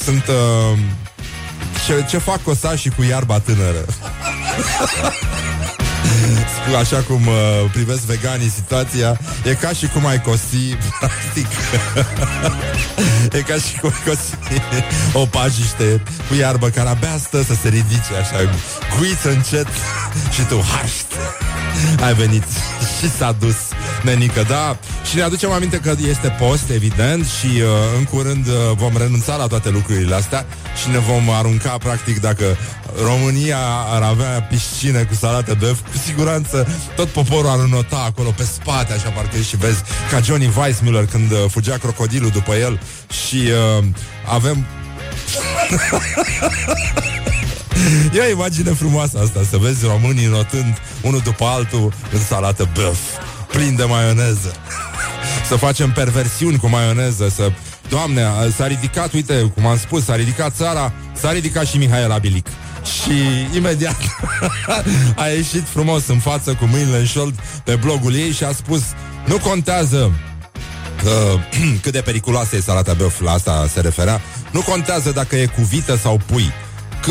sunt... 0.04 0.24
Uh, 0.26 0.78
ce, 1.86 2.06
ce 2.08 2.18
fac 2.18 2.42
cosașii 2.42 2.90
cu 2.90 3.02
iarba 3.02 3.38
tânără? 3.38 3.84
Așa 6.80 6.96
cum 6.96 7.26
uh, 7.26 7.70
privesc 7.72 8.00
veganii 8.00 8.50
situația 8.50 9.18
E 9.44 9.54
ca 9.54 9.68
și 9.68 9.86
cum 9.86 10.06
ai 10.06 10.20
cosi 10.20 10.76
Practic. 10.98 11.46
E 13.32 13.40
ca 13.40 13.54
și 13.54 13.78
cum 13.80 13.92
ai 13.94 14.02
cosi 14.04 14.62
O 15.12 15.26
pajiște 15.26 16.02
cu 16.28 16.34
iarbă 16.34 16.68
care 16.68 16.88
abia 16.88 17.18
stă 17.18 17.42
să 17.42 17.54
se 17.62 17.68
ridice 17.68 18.12
Așa 18.20 18.50
guiță 18.98 19.30
încet 19.30 19.68
Și 20.30 20.42
tu 20.42 20.64
haști 20.72 21.14
Ai 22.04 22.14
venit 22.14 22.44
și 22.98 23.10
s-a 23.18 23.36
dus 23.38 23.56
Nenică, 24.02 24.44
da 24.48 24.78
Și 25.08 25.16
ne 25.16 25.22
aducem 25.22 25.50
aminte 25.50 25.76
că 25.76 25.94
este 26.08 26.28
post, 26.28 26.70
evident 26.70 27.26
Și 27.26 27.46
uh, 27.46 27.68
în 27.98 28.04
curând 28.04 28.46
uh, 28.46 28.54
vom 28.74 28.96
renunța 28.96 29.36
la 29.36 29.46
toate 29.46 29.70
lucrurile 29.70 30.14
astea 30.14 30.46
Și 30.82 30.90
ne 30.90 30.98
vom 30.98 31.30
arunca 31.30 31.76
practic 31.78 32.20
Dacă 32.20 32.56
România 33.04 33.58
ar 33.94 34.02
avea 34.02 34.42
piscine 34.50 35.02
cu 35.02 35.14
salată 35.14 35.56
băf 35.58 35.78
Cu 35.96 36.02
siguranță 36.02 36.66
tot 36.96 37.08
poporul 37.08 37.50
ar 37.50 37.58
înota 37.58 38.02
acolo 38.06 38.30
Pe 38.30 38.42
spate, 38.42 38.92
așa 38.92 39.08
parcă 39.08 39.36
și 39.36 39.56
vezi 39.56 39.82
Ca 40.10 40.20
Johnny 40.20 40.52
Weissmuller 40.56 41.06
când 41.06 41.30
uh, 41.30 41.38
fugea 41.48 41.76
crocodilul 41.76 42.30
după 42.30 42.54
el 42.54 42.80
Și 43.26 43.36
uh, 43.36 43.84
avem 44.32 44.66
E 48.16 48.20
o 48.20 48.30
imagine 48.30 48.70
frumoasă 48.70 49.18
asta 49.22 49.40
Să 49.50 49.56
vezi 49.56 49.86
românii 49.86 50.26
notând 50.26 50.78
unul 51.00 51.20
după 51.24 51.44
altul 51.44 51.92
În 52.12 52.20
salată 52.20 52.68
băf 52.74 52.98
Plin 53.52 53.76
de 53.76 53.84
maioneză 53.84 54.52
Să 55.48 55.56
facem 55.56 55.92
perversiuni 55.92 56.58
cu 56.58 56.68
maioneză 56.68 57.28
Să 57.28 57.52
Doamne, 57.88 58.22
s-a 58.56 58.66
ridicat, 58.66 59.12
uite, 59.12 59.52
cum 59.54 59.66
am 59.66 59.78
spus, 59.78 60.04
s-a 60.04 60.16
ridicat 60.16 60.54
țara, 60.54 60.92
s-a 61.16 61.32
ridicat 61.32 61.66
și 61.66 61.78
Mihaela 61.78 62.14
Abilic. 62.14 62.46
Și 62.86 63.56
imediat 63.56 63.96
a 65.22 65.26
ieșit 65.26 65.68
frumos 65.68 66.06
în 66.06 66.18
față 66.18 66.54
cu 66.54 66.64
mâinile 66.64 66.98
în 66.98 67.04
șold 67.04 67.34
pe 67.64 67.74
blogul 67.74 68.14
ei 68.14 68.30
și 68.30 68.44
a 68.44 68.52
spus 68.52 68.82
nu 69.26 69.38
contează 69.38 70.12
uh, 71.04 71.40
cât 71.82 71.92
de 71.92 72.00
periculoasă 72.00 72.56
e 72.56 72.60
salata 72.60 72.92
beof, 72.92 73.20
la 73.20 73.32
asta 73.32 73.66
se 73.72 73.80
referea, 73.80 74.20
nu 74.50 74.60
contează 74.60 75.10
dacă 75.10 75.36
e 75.36 75.46
cu 75.46 75.62
vită 75.62 75.96
sau 75.96 76.20
pui. 76.26 76.52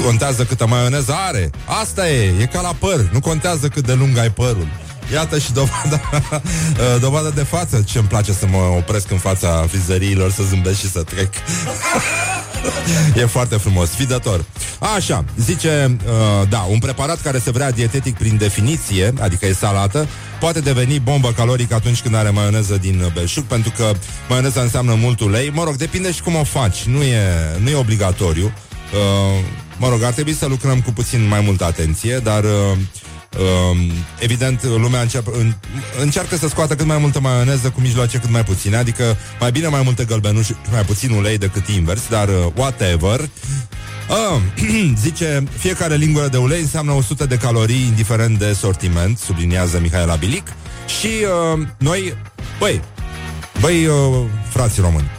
Contează 0.03 0.43
câtă 0.43 0.67
maioneză 0.67 1.15
are. 1.27 1.49
Asta 1.81 2.09
e, 2.09 2.33
e 2.41 2.45
ca 2.45 2.61
la 2.61 2.75
păr. 2.79 3.09
Nu 3.11 3.19
contează 3.19 3.67
cât 3.67 3.85
de 3.85 3.93
lung 3.93 4.17
ai 4.17 4.31
părul. 4.31 4.67
Iată 5.13 5.39
și 5.39 5.53
dovada, 5.53 6.01
dovada 7.05 7.29
de 7.29 7.43
față 7.43 7.83
ce 7.85 7.97
îmi 7.97 8.07
place 8.07 8.33
să 8.33 8.45
mă 8.49 8.57
opresc 8.57 9.11
în 9.11 9.17
fața 9.17 9.65
frizeriilor, 9.69 10.31
să 10.31 10.43
zâmbesc 10.43 10.79
și 10.79 10.89
să 10.89 11.03
trec. 11.03 11.33
e 13.21 13.25
foarte 13.25 13.55
frumos, 13.55 13.89
fidător. 13.89 14.45
Așa, 14.95 15.25
zice, 15.39 15.97
uh, 16.05 16.47
da, 16.49 16.59
un 16.69 16.79
preparat 16.79 17.21
care 17.21 17.39
se 17.39 17.51
vrea 17.51 17.71
dietetic 17.71 18.17
prin 18.17 18.37
definiție, 18.37 19.13
adică 19.19 19.45
e 19.45 19.53
salată, 19.53 20.07
poate 20.39 20.59
deveni 20.59 20.99
bombă 20.99 21.31
calorică 21.31 21.73
atunci 21.75 22.01
când 22.01 22.15
are 22.15 22.29
maioneză 22.29 22.77
din 22.77 23.11
belșug, 23.13 23.43
pentru 23.43 23.71
că 23.77 23.91
maioneza 24.29 24.61
înseamnă 24.61 24.93
mult 24.93 25.19
ulei. 25.19 25.49
Mă 25.49 25.63
rog, 25.63 25.75
depinde 25.75 26.11
și 26.11 26.21
cum 26.21 26.35
o 26.35 26.43
faci, 26.43 26.83
nu 26.83 27.03
e, 27.03 27.21
nu 27.59 27.69
e 27.69 27.75
obligatoriu. 27.75 28.45
Uh, 28.45 29.43
mă 29.77 29.89
rog, 29.89 30.03
ar 30.03 30.11
trebui 30.11 30.33
să 30.33 30.45
lucrăm 30.45 30.81
cu 30.81 30.91
puțin 30.91 31.27
mai 31.27 31.41
multă 31.41 31.65
atenție, 31.65 32.17
dar 32.17 32.43
uh, 32.43 32.77
Uh, 33.39 33.77
evident, 34.19 34.63
lumea 34.63 35.01
începe, 35.01 35.29
în, 35.33 35.53
încearcă 36.01 36.35
să 36.35 36.47
scoată 36.47 36.75
cât 36.75 36.85
mai 36.85 36.97
multă 36.97 37.19
maioneză 37.19 37.69
cu 37.69 37.81
mijloace 37.81 38.17
cât 38.17 38.29
mai 38.29 38.43
puține, 38.43 38.75
adică 38.75 39.17
mai 39.39 39.51
bine 39.51 39.67
mai 39.67 39.81
multe 39.83 40.05
gălbenuși 40.05 40.47
și 40.47 40.55
mai 40.71 40.81
puțin 40.81 41.11
ulei 41.11 41.37
decât 41.37 41.67
invers, 41.67 42.01
dar 42.09 42.27
uh, 42.27 42.35
whatever. 42.55 43.19
Uh, 43.19 44.41
zice, 45.03 45.43
fiecare 45.57 45.95
lingură 45.95 46.27
de 46.27 46.37
ulei 46.37 46.61
înseamnă 46.61 46.91
100 46.91 47.25
de 47.25 47.37
calorii, 47.37 47.85
indiferent 47.85 48.39
de 48.39 48.53
sortiment, 48.53 49.17
subliniază 49.17 49.79
Mihaela 49.81 50.15
Bilic. 50.15 50.47
Și 50.99 51.07
uh, 51.53 51.67
noi, 51.77 52.17
băi, 52.59 52.81
băi, 53.59 53.85
uh, 53.85 54.25
frații 54.49 54.81
români, 54.81 55.11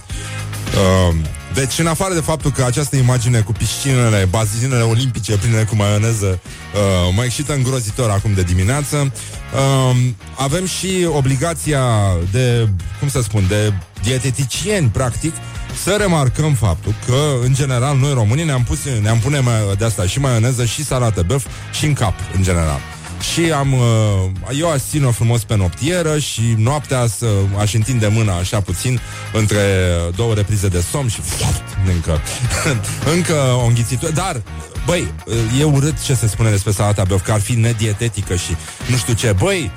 uh, 0.74 1.14
deci, 1.56 1.78
în 1.78 1.86
afară 1.86 2.14
de 2.14 2.20
faptul 2.20 2.50
că 2.50 2.64
această 2.64 2.96
imagine 2.96 3.40
cu 3.40 3.52
piscinele, 3.52 4.26
bazinele 4.30 4.82
olimpice 4.82 5.36
pline 5.36 5.62
cu 5.62 5.76
maioneză 5.76 6.40
uh, 6.74 7.14
mă 7.14 7.24
excită 7.24 7.54
îngrozitor 7.54 8.10
acum 8.10 8.34
de 8.34 8.42
dimineață, 8.42 8.96
uh, 8.96 9.96
avem 10.38 10.66
și 10.66 11.08
obligația 11.08 11.82
de, 12.30 12.68
cum 12.98 13.08
să 13.08 13.22
spun, 13.22 13.44
de 13.48 13.72
dieteticieni, 14.02 14.88
practic, 14.88 15.34
să 15.82 15.96
remarcăm 15.98 16.54
faptul 16.54 16.94
că, 17.06 17.44
în 17.44 17.54
general, 17.54 17.96
noi 17.96 18.12
românii 18.12 18.44
ne-am, 18.44 18.62
pus, 18.62 18.78
ne-am 19.02 19.18
pune 19.18 19.42
de 19.78 19.84
asta 19.84 20.06
și 20.06 20.20
maioneză 20.20 20.64
și 20.64 20.84
salată 20.84 21.22
băf 21.26 21.46
și 21.72 21.84
în 21.84 21.92
cap, 21.92 22.14
în 22.34 22.42
general. 22.42 22.80
Și 23.20 23.52
am 23.52 23.72
uh, 23.72 24.58
Eu 24.58 24.70
aș 24.70 24.80
ține-o 24.90 25.10
frumos 25.10 25.44
pe 25.44 25.56
noptieră 25.56 26.18
Și 26.18 26.54
noaptea 26.56 27.06
să 27.06 27.26
aș 27.58 27.74
întinde 27.74 28.06
mâna 28.06 28.36
Așa 28.36 28.60
puțin 28.60 29.00
Între 29.32 29.60
două 30.16 30.34
reprize 30.34 30.68
de 30.68 30.84
somn 30.90 31.08
Și 31.08 31.20
încă 31.94 32.20
Încă 33.14 33.34
o 33.62 33.66
înghițitură 33.66 34.12
Dar 34.12 34.42
Băi, 34.86 35.12
e 35.60 35.64
urât 35.64 36.02
ce 36.02 36.14
se 36.14 36.26
spune 36.26 36.50
despre 36.50 36.72
salata 36.72 37.02
beof 37.04 37.24
Că 37.24 37.32
ar 37.32 37.40
fi 37.40 37.54
nedietetică 37.54 38.34
și 38.34 38.56
nu 38.90 38.96
știu 38.96 39.14
ce. 39.14 39.34
Băi, 39.38 39.70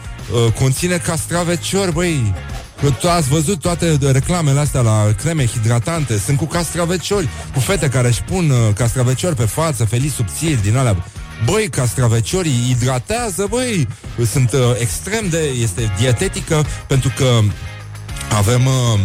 uh, 0.46 0.53
conține 0.53 0.98
castraveciori 0.98 1.93
Băi, 1.93 2.34
Tu 3.00 3.10
ați 3.10 3.29
văzut 3.29 3.60
toate 3.60 3.98
reclamele 4.12 4.60
astea 4.60 4.81
la 4.81 5.13
creme 5.22 5.46
hidratante? 5.46 6.17
Sunt 6.17 6.38
cu 6.38 6.46
castraveciori 6.46 7.29
Cu 7.53 7.60
fete 7.60 7.89
care 7.89 8.08
își 8.08 8.22
pun 8.22 8.50
uh, 8.50 8.74
castraveciori 8.75 9.36
pe 9.36 9.46
față 9.46 9.86
Felii 9.86 10.10
subțiri 10.10 10.62
din 10.62 10.77
alea 10.77 11.05
Băi, 11.46 11.69
castraveciorii 11.69 12.65
hidratează, 12.67 13.48
băi, 13.50 13.88
sunt 14.31 14.51
uh, 14.53 14.60
extrem 14.79 15.29
de... 15.29 15.43
este 15.62 15.93
dietetică 15.98 16.65
pentru 16.88 17.13
că 17.17 17.39
avem, 18.36 18.65
uh, 18.65 19.00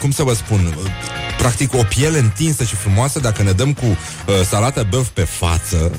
cum 0.00 0.10
să 0.10 0.22
vă 0.22 0.34
spun, 0.34 0.66
uh, 0.66 0.90
practic 1.38 1.74
o 1.74 1.82
piele 1.88 2.18
întinsă 2.18 2.64
și 2.64 2.74
frumoasă 2.74 3.18
dacă 3.18 3.42
ne 3.42 3.52
dăm 3.52 3.72
cu 3.72 3.84
uh, 3.86 3.96
salată 4.48 4.86
băf 4.90 5.08
pe 5.08 5.22
față. 5.22 5.90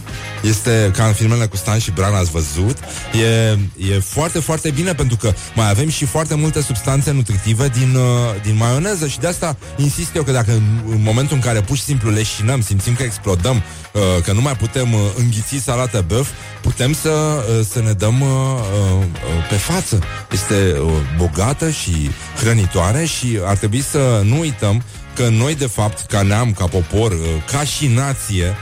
Este 0.42 0.92
ca 0.96 1.06
în 1.06 1.14
filmele 1.14 1.46
cu 1.46 1.56
Stan 1.56 1.80
și 1.80 1.92
Bran 1.92 2.14
ați 2.14 2.32
văzut. 2.32 2.78
E, 3.14 3.58
e 3.94 4.00
foarte, 4.00 4.40
foarte 4.40 4.70
bine 4.72 4.94
pentru 4.94 5.18
că 5.18 5.34
mai 5.56 5.70
avem 5.70 5.90
și 5.90 6.06
foarte 6.06 6.36
multe 6.36 6.62
substanțe 6.62 7.12
nutritive 7.12 7.68
din, 7.68 7.96
uh, 7.96 8.42
din 8.44 8.56
maioneză 8.56 9.08
și 9.08 9.20
de 9.20 9.28
asta 9.28 9.58
insist 9.78 10.16
eu 10.16 10.24
că 10.24 10.32
dacă 10.32 10.52
în, 10.52 10.64
în 10.90 11.02
momentul 11.02 11.36
în 11.36 11.42
care 11.42 11.62
pur 11.62 11.78
și 11.78 11.84
simplu 11.84 12.10
leșinăm, 12.10 12.62
simțim 12.62 12.94
că 12.96 13.04
explodăm, 13.04 13.56
uh, 13.56 14.02
că 14.24 14.32
nu 14.32 14.42
mai 14.42 14.56
putem 14.56 14.94
uh, 14.94 15.00
înghiți 15.16 15.58
salată 15.64 16.04
băf, 16.08 16.28
putem 16.62 16.94
să, 16.94 17.10
uh, 17.10 17.66
să 17.72 17.82
ne 17.82 17.92
dăm 17.92 18.22
uh, 18.22 18.28
uh, 18.28 19.06
pe 19.50 19.56
față. 19.56 20.00
Este 20.32 20.80
uh, 20.86 20.92
bogată 21.18 21.70
și 21.70 22.10
hrănitoare 22.40 23.06
și 23.06 23.40
ar 23.44 23.58
trebui 23.58 23.82
să 23.82 24.22
nu 24.24 24.40
uităm 24.40 24.84
că 25.18 25.28
noi, 25.30 25.56
de 25.56 25.66
fapt, 25.66 26.06
ca 26.06 26.22
neam, 26.22 26.54
ca 26.54 26.66
popor, 26.66 27.12
uh, 27.12 27.20
ca 27.52 27.64
și 27.64 27.88
nație, 27.88 28.56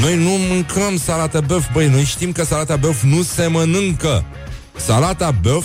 noi 0.00 0.16
nu 0.16 0.30
mâncăm 0.30 0.96
salata 0.96 1.40
băf, 1.40 1.64
băi, 1.72 1.88
noi 1.88 2.04
știm 2.04 2.32
că 2.32 2.44
salata 2.44 2.76
băf 2.76 3.02
nu 3.02 3.22
se 3.22 3.46
mănâncă. 3.46 4.24
Salata 4.76 5.30
băf 5.30 5.64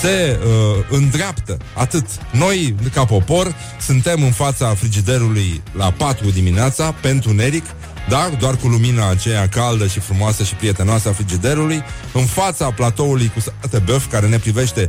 se 0.00 0.38
uh, 0.44 0.84
îndreaptă. 0.90 1.56
Atât. 1.74 2.06
Noi, 2.30 2.74
ca 2.92 3.04
popor, 3.04 3.54
suntem 3.80 4.22
în 4.22 4.30
fața 4.30 4.74
frigiderului 4.74 5.62
la 5.72 5.90
4 5.90 6.30
dimineața, 6.30 6.92
pentru 7.00 7.32
neric, 7.32 7.64
dar 8.08 8.28
doar 8.38 8.56
cu 8.56 8.66
lumina 8.66 9.08
aceea 9.08 9.48
caldă 9.48 9.86
și 9.86 10.00
frumoasă 10.00 10.42
și 10.42 10.54
prietenoasă 10.54 11.08
a 11.08 11.12
frigiderului, 11.12 11.82
în 12.12 12.24
fața 12.24 12.70
platoului 12.70 13.30
cu 13.34 13.40
salată 13.40 13.82
băf, 13.84 14.10
care 14.10 14.26
ne 14.26 14.38
privește 14.38 14.88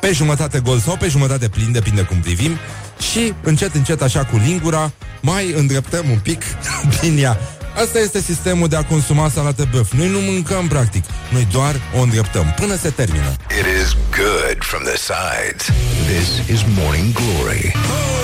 pe 0.00 0.12
jumătate 0.12 0.60
gol 0.60 0.78
sau 0.78 0.96
pe 0.96 1.08
jumătate 1.08 1.48
plin, 1.48 1.72
depinde 1.72 2.02
cum 2.02 2.20
privim, 2.20 2.58
și 3.00 3.32
încet, 3.42 3.74
încet, 3.74 4.02
așa 4.02 4.24
cu 4.24 4.40
lingura, 4.44 4.92
mai 5.20 5.52
îndreptăm 5.56 6.10
un 6.10 6.18
pic 6.18 6.42
din 7.00 7.18
ea. 7.18 7.38
Asta 7.82 7.98
este 7.98 8.20
sistemul 8.20 8.68
de 8.68 8.76
a 8.76 8.84
consuma 8.84 9.28
salată 9.28 9.68
băf. 9.70 9.92
Noi 9.92 10.08
nu 10.08 10.18
mâncăm, 10.18 10.66
practic. 10.68 11.04
Noi 11.32 11.46
doar 11.52 11.80
o 11.98 12.00
îndreptăm 12.02 12.54
până 12.56 12.76
se 12.76 12.90
termină. 12.90 13.30
It 13.58 13.66
is 13.82 13.96
good 14.16 14.58
from 14.58 14.82
the 14.82 14.96
sides. 14.96 15.66
This 16.06 16.56
is 16.56 16.64
Morning 16.76 17.12
Glory. 17.12 17.72
Oh! 17.76 18.20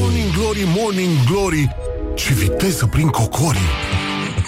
Morning 0.00 0.32
Glory, 0.32 0.62
Morning 0.76 1.24
Glory 1.30 1.76
Ce 2.14 2.32
viteză 2.32 2.86
prin 2.86 3.08
cocorii 3.08 3.60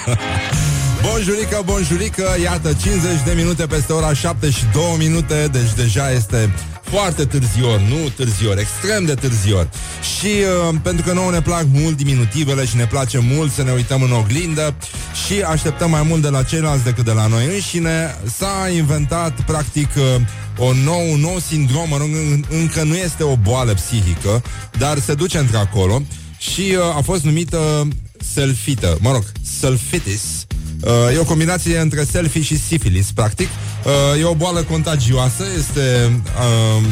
Bonjurică, 1.11 1.63
bonjurică, 1.65 2.37
iată 2.43 2.73
50 2.83 3.11
de 3.25 3.33
minute 3.37 3.67
peste 3.67 3.93
ora 3.93 4.13
7 4.13 4.51
și 4.51 4.65
2 4.73 4.83
minute, 4.99 5.49
deci 5.53 5.73
deja 5.77 6.11
este 6.11 6.55
foarte 6.93 7.25
târzior, 7.25 7.81
nu 7.81 8.09
târzior, 8.17 8.59
extrem 8.59 9.05
de 9.05 9.15
târzior. 9.15 9.69
Și 10.17 10.27
uh, 10.27 10.75
pentru 10.83 11.07
că 11.07 11.13
nouă 11.13 11.31
ne 11.31 11.41
plac 11.41 11.65
mult 11.73 11.97
diminutivele 11.97 12.65
și 12.65 12.77
ne 12.77 12.87
place 12.87 13.19
mult 13.19 13.53
să 13.53 13.63
ne 13.63 13.73
uităm 13.73 14.03
în 14.03 14.13
oglindă 14.13 14.75
și 15.27 15.43
așteptăm 15.43 15.91
mai 15.91 16.03
mult 16.03 16.23
de 16.23 16.29
la 16.29 16.43
ceilalți 16.43 16.85
decât 16.85 17.05
de 17.05 17.13
la 17.13 17.27
noi 17.27 17.45
înșine, 17.45 18.19
s-a 18.37 18.69
inventat 18.77 19.41
practic 19.41 19.89
uh, 19.97 20.03
o 20.59 20.73
nou, 20.85 21.13
un 21.13 21.21
nou 21.21 21.39
sindrom, 21.39 21.89
mă 21.89 21.97
rog, 21.97 22.09
încă 22.49 22.83
nu 22.83 22.95
este 22.95 23.23
o 23.23 23.37
boală 23.37 23.75
psihică, 23.75 24.43
dar 24.79 24.99
se 24.99 25.15
duce 25.15 25.39
într-acolo 25.39 26.03
și 26.39 26.77
uh, 26.77 26.97
a 26.97 27.01
fost 27.05 27.25
numită 27.25 27.89
selfită, 28.35 28.99
mă 29.01 29.13
rog, 29.13 29.25
selfitis, 29.59 30.47
Uh, 30.85 31.15
e 31.15 31.19
o 31.19 31.25
combinație 31.25 31.79
între 31.79 32.05
selfie 32.05 32.43
și 32.43 32.59
sifilis, 32.59 33.13
practic. 33.13 33.49
Uh, 33.85 34.21
e 34.21 34.25
o 34.25 34.35
boală 34.35 34.63
contagioasă, 34.63 35.45
este... 35.59 36.11
Uh, 36.25 36.85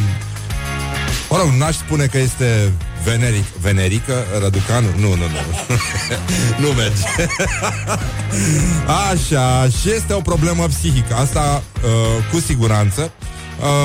mă 1.31 1.37
rog, 1.37 1.49
n-aș 1.59 1.77
spune 1.77 2.07
că 2.07 2.19
este 2.19 2.73
veneric, 3.05 3.45
venerică, 3.61 4.25
răducană? 4.41 4.87
Nu, 4.97 5.09
nu, 5.09 5.15
nu. 5.15 5.41
nu 6.67 6.69
merge. 6.69 7.33
Așa, 9.11 9.69
și 9.81 9.91
este 9.91 10.13
o 10.13 10.21
problemă 10.21 10.67
psihică. 10.67 11.15
Asta 11.15 11.63
uh, 11.85 11.91
cu 12.33 12.41
siguranță. 12.41 13.13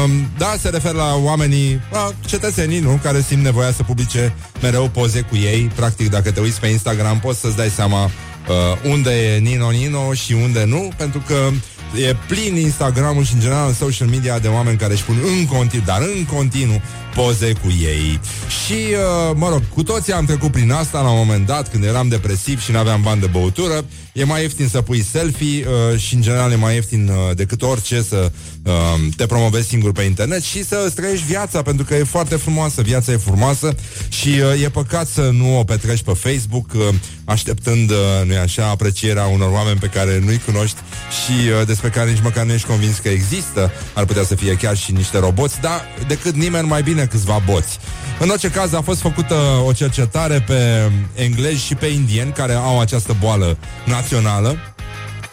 Um, 0.05 0.29
da, 0.37 0.55
se 0.59 0.69
referă 0.69 0.97
la 0.97 1.15
oamenii, 1.15 1.81
la 1.91 2.11
cetățenii, 2.25 2.79
nu? 2.79 2.99
Care 3.03 3.21
simt 3.21 3.43
nevoia 3.43 3.71
să 3.71 3.83
publice 3.83 4.33
mereu 4.61 4.89
poze 4.89 5.21
cu 5.21 5.35
ei. 5.35 5.71
Practic, 5.75 6.09
dacă 6.09 6.31
te 6.31 6.39
uiți 6.39 6.59
pe 6.59 6.67
Instagram, 6.67 7.19
poți 7.19 7.39
să-ți 7.39 7.55
dai 7.55 7.69
seama 7.69 8.09
uh, 8.47 8.91
unde 8.91 9.11
e 9.11 9.37
Nino 9.37 9.69
Nino 9.69 10.13
și 10.13 10.33
unde 10.33 10.65
nu, 10.65 10.89
pentru 10.97 11.23
că 11.27 11.49
e 11.97 12.15
plin 12.27 12.55
Instagramul 12.55 13.23
și 13.23 13.33
în 13.33 13.39
general 13.39 13.67
în 13.67 13.73
social 13.73 14.07
media 14.07 14.39
de 14.39 14.47
oameni 14.47 14.77
care 14.77 14.93
își 14.93 15.03
pun 15.03 15.17
în 15.37 15.45
continuu, 15.45 15.85
dar 15.85 16.01
în 16.01 16.25
continuu 16.25 16.81
poze 17.15 17.53
cu 17.53 17.67
ei. 17.81 18.19
Și, 18.63 18.73
uh, 18.73 19.35
mă 19.35 19.49
rog, 19.49 19.61
cu 19.73 19.83
toții 19.83 20.13
am 20.13 20.25
trecut 20.25 20.51
prin 20.51 20.71
asta 20.71 21.01
la 21.01 21.09
un 21.09 21.17
moment 21.17 21.45
dat, 21.45 21.69
când 21.71 21.83
eram 21.83 22.07
depresiv 22.07 22.61
și 22.61 22.71
nu 22.71 22.77
aveam 22.77 23.01
bani 23.01 23.21
de 23.21 23.27
băutură. 23.27 23.85
E 24.13 24.23
mai 24.23 24.41
ieftin 24.41 24.67
să 24.67 24.81
pui 24.81 25.03
selfie 25.03 25.65
uh, 25.67 25.99
și, 25.99 26.15
în 26.15 26.21
general, 26.21 26.51
e 26.51 26.55
mai 26.55 26.73
ieftin 26.73 27.07
uh, 27.07 27.35
decât 27.35 27.61
orice 27.61 28.01
să 28.01 28.31
uh, 28.63 28.73
te 29.15 29.25
promovezi 29.25 29.67
singur 29.67 29.91
pe 29.91 30.01
internet 30.01 30.43
și 30.43 30.65
să 30.65 30.91
trăiești 30.95 31.25
viața, 31.25 31.61
pentru 31.61 31.85
că 31.85 31.95
e 31.95 32.03
foarte 32.03 32.35
frumoasă, 32.35 32.81
viața 32.81 33.11
e 33.11 33.17
frumoasă 33.17 33.75
și 34.09 34.27
uh, 34.27 34.63
e 34.63 34.69
păcat 34.69 35.07
să 35.07 35.29
nu 35.33 35.59
o 35.59 35.63
petreci 35.63 36.03
pe 36.03 36.13
Facebook, 36.13 36.73
uh, 36.73 36.87
așteptând, 37.25 37.89
uh, 37.89 37.97
nu 38.25 38.37
așa, 38.37 38.69
aprecierea 38.69 39.25
unor 39.25 39.51
oameni 39.51 39.79
pe 39.79 39.87
care 39.87 40.21
nu-i 40.25 40.41
cunoști 40.45 40.77
și 41.23 41.31
uh, 41.31 41.65
despre 41.85 41.99
care 41.99 42.15
nici 42.15 42.23
măcar 42.23 42.45
nu 42.45 42.53
ești 42.53 42.67
convins 42.67 42.97
că 42.97 43.09
există. 43.09 43.71
Ar 43.93 44.05
putea 44.05 44.23
să 44.23 44.35
fie 44.35 44.53
chiar 44.53 44.77
și 44.77 44.91
niște 44.91 45.19
roboți, 45.19 45.59
dar 45.61 45.81
decât 46.07 46.35
nimeni 46.35 46.67
mai 46.67 46.81
bine 46.81 47.05
câțiva 47.05 47.41
boți. 47.45 47.79
În 48.19 48.29
orice 48.29 48.49
caz 48.49 48.73
a 48.73 48.81
fost 48.81 49.01
făcută 49.01 49.35
o 49.65 49.71
cercetare 49.71 50.39
pe 50.47 50.91
englezi 51.15 51.65
și 51.65 51.75
pe 51.75 51.85
indieni 51.85 52.31
care 52.31 52.53
au 52.53 52.79
această 52.79 53.15
boală 53.19 53.57
națională. 53.85 54.57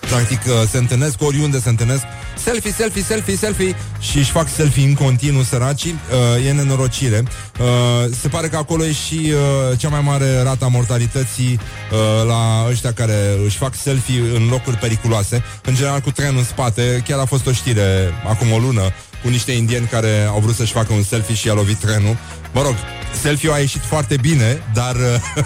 Practic 0.01 0.41
uh, 0.47 0.69
se 0.71 0.79
întâlnesc 0.79 1.23
oriunde 1.23 1.61
se 1.61 1.69
întâlnesc 1.69 2.03
Selfie, 2.37 2.73
selfie, 2.73 3.03
selfie, 3.03 3.37
selfie. 3.37 3.77
Și 4.01 4.18
își 4.18 4.31
fac 4.31 4.49
selfie 4.49 4.85
în 4.85 4.95
continuu 4.95 5.42
săracii 5.42 5.95
uh, 6.38 6.47
E 6.47 6.53
nenorocire. 6.53 7.23
Uh, 7.61 8.11
Se 8.21 8.29
pare 8.29 8.49
că 8.49 8.57
acolo 8.57 8.85
e 8.85 8.92
și 8.92 9.33
uh, 9.33 9.79
cea 9.79 9.88
mai 9.88 10.01
mare 10.01 10.42
rata 10.42 10.66
mortalității 10.66 11.61
uh, 11.92 12.27
La 12.27 12.66
ăștia 12.68 12.92
care 12.92 13.14
își 13.47 13.57
fac 13.57 13.75
selfie 13.75 14.21
în 14.21 14.49
locuri 14.51 14.77
periculoase. 14.77 15.42
În 15.64 15.75
general 15.75 16.01
cu 16.01 16.11
trenul 16.11 16.38
în 16.38 16.45
spate 16.45 17.03
Chiar 17.07 17.18
a 17.18 17.25
fost 17.25 17.47
o 17.47 17.53
știre 17.53 18.11
acum 18.29 18.53
o 18.53 18.59
lună 18.59 18.92
cu 19.23 19.29
niște 19.29 19.53
indieni 19.53 19.87
care 19.87 20.27
au 20.29 20.41
vrut 20.41 20.55
să-și 20.55 20.73
facă 20.73 20.93
un 20.93 21.03
selfie 21.03 21.35
și 21.35 21.49
a 21.49 21.53
lovit 21.53 21.77
trenul. 21.77 22.17
Mă 22.53 22.63
rog, 22.63 22.75
selfie-ul 23.21 23.55
a 23.55 23.59
ieșit 23.59 23.81
foarte 23.81 24.17
bine, 24.21 24.63
dar 24.75 24.97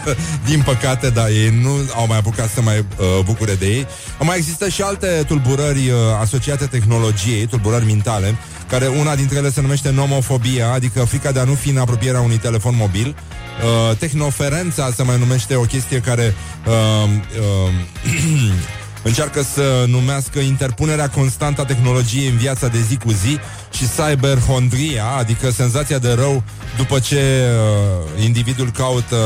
din 0.49 0.63
păcate, 0.63 1.11
da, 1.11 1.31
ei 1.31 1.61
nu 1.63 1.71
au 1.95 2.07
mai 2.07 2.19
apucat 2.19 2.51
să 2.51 2.61
mai 2.61 2.79
uh, 2.79 2.85
bucure 3.25 3.55
de 3.55 3.67
ei. 3.67 3.87
Mai 4.21 4.37
există 4.37 4.69
și 4.69 4.83
alte 4.83 5.25
tulburări 5.27 5.91
uh, 5.91 5.97
asociate 6.21 6.67
tehnologiei, 6.67 7.47
tulburări 7.47 7.85
mentale, 7.85 8.37
care 8.69 8.87
una 8.87 9.15
dintre 9.15 9.37
ele 9.37 9.51
se 9.51 9.61
numește 9.61 9.91
nomofobia, 9.91 10.73
adică 10.73 11.05
frica 11.05 11.33
de 11.33 11.41
a 11.41 11.45
nu 11.45 11.55
fi 11.55 11.69
în 11.69 11.77
apropierea 11.77 12.21
unui 12.21 12.39
telefon 12.39 12.75
mobil. 12.77 13.17
Uh, 13.63 13.97
tehnoferența 13.97 14.91
se 14.97 15.03
mai 15.03 15.19
numește 15.19 15.55
o 15.55 15.63
chestie 15.63 16.01
care 16.01 16.35
uh, 16.67 17.11
uh, 17.65 17.73
încearcă 19.07 19.43
să 19.43 19.85
numească 19.89 20.39
interpunerea 20.39 21.09
constantă 21.09 21.61
a 21.61 21.65
tehnologiei 21.65 22.29
în 22.29 22.37
viața 22.37 22.69
de 22.69 22.79
zi 22.89 22.97
cu 22.97 23.11
zi 23.11 23.39
și 23.73 23.85
cyberhondria, 23.97 25.05
adică 25.19 25.51
senzația 25.51 25.99
de 25.99 26.13
rău 26.13 26.43
după 26.77 26.99
ce 26.99 27.45
uh, 28.17 28.25
individul 28.25 28.71
caută 28.71 29.17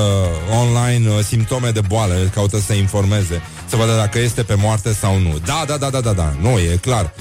online 0.60 1.08
uh, 1.08 1.18
simptome 1.24 1.70
de 1.70 1.80
boală, 1.80 2.14
caută 2.34 2.56
să 2.56 2.62
se 2.62 2.76
informeze, 2.76 3.42
să 3.66 3.76
vadă 3.76 3.96
dacă 3.96 4.18
este 4.18 4.42
pe 4.42 4.54
moarte 4.54 4.92
sau 4.92 5.18
nu. 5.18 5.38
Da, 5.44 5.64
da, 5.66 5.76
da, 5.76 5.90
da, 5.90 6.00
da, 6.00 6.12
da, 6.12 6.34
nu, 6.40 6.58
e 6.58 6.78
clar. 6.80 7.12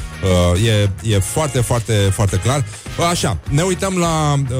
Uh, 0.53 0.65
e, 0.65 0.89
e 1.13 1.19
foarte, 1.19 1.61
foarte, 1.61 1.93
foarte 1.93 2.37
clar. 2.37 2.65
Așa, 3.09 3.37
ne 3.49 3.61
uităm 3.61 3.97
la 3.97 4.33
uh, 4.33 4.57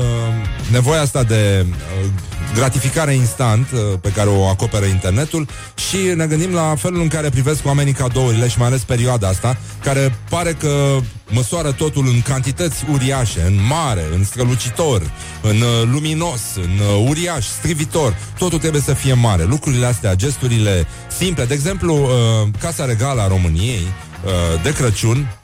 nevoia 0.71 1.01
asta 1.01 1.23
de 1.23 1.65
uh, 1.65 2.09
gratificare 2.53 3.13
instant 3.13 3.67
uh, 3.71 3.79
pe 4.01 4.09
care 4.09 4.29
o 4.29 4.47
acoperă 4.47 4.85
internetul 4.85 5.47
și 5.89 5.97
ne 6.15 6.25
gândim 6.27 6.53
la 6.53 6.75
felul 6.77 7.01
în 7.01 7.07
care 7.07 7.29
privesc 7.29 7.65
oamenii 7.65 7.93
cadourile 7.93 8.47
și 8.47 8.57
mai 8.57 8.67
ales 8.67 8.81
perioada 8.81 9.27
asta, 9.27 9.57
care 9.83 10.17
pare 10.29 10.53
că 10.53 10.97
măsoară 11.29 11.71
totul 11.71 12.07
în 12.07 12.21
cantități 12.21 12.85
uriașe, 12.91 13.41
în 13.41 13.59
mare, 13.67 14.03
în 14.13 14.23
strălucitor, 14.23 15.11
în 15.41 15.61
uh, 15.61 15.89
luminos, 15.91 16.41
în 16.55 16.79
uh, 16.79 17.07
uriaș, 17.09 17.45
strivitor. 17.45 18.17
Totul 18.37 18.59
trebuie 18.59 18.81
să 18.81 18.93
fie 18.93 19.13
mare. 19.13 19.43
Lucrurile 19.43 19.85
astea, 19.85 20.15
gesturile 20.15 20.87
simple. 21.17 21.45
De 21.45 21.53
exemplu, 21.53 21.95
uh, 21.95 22.49
Casa 22.59 22.85
Regală 22.85 23.21
a 23.21 23.27
României 23.27 23.87
uh, 24.25 24.61
de 24.63 24.73
Crăciun 24.73 25.37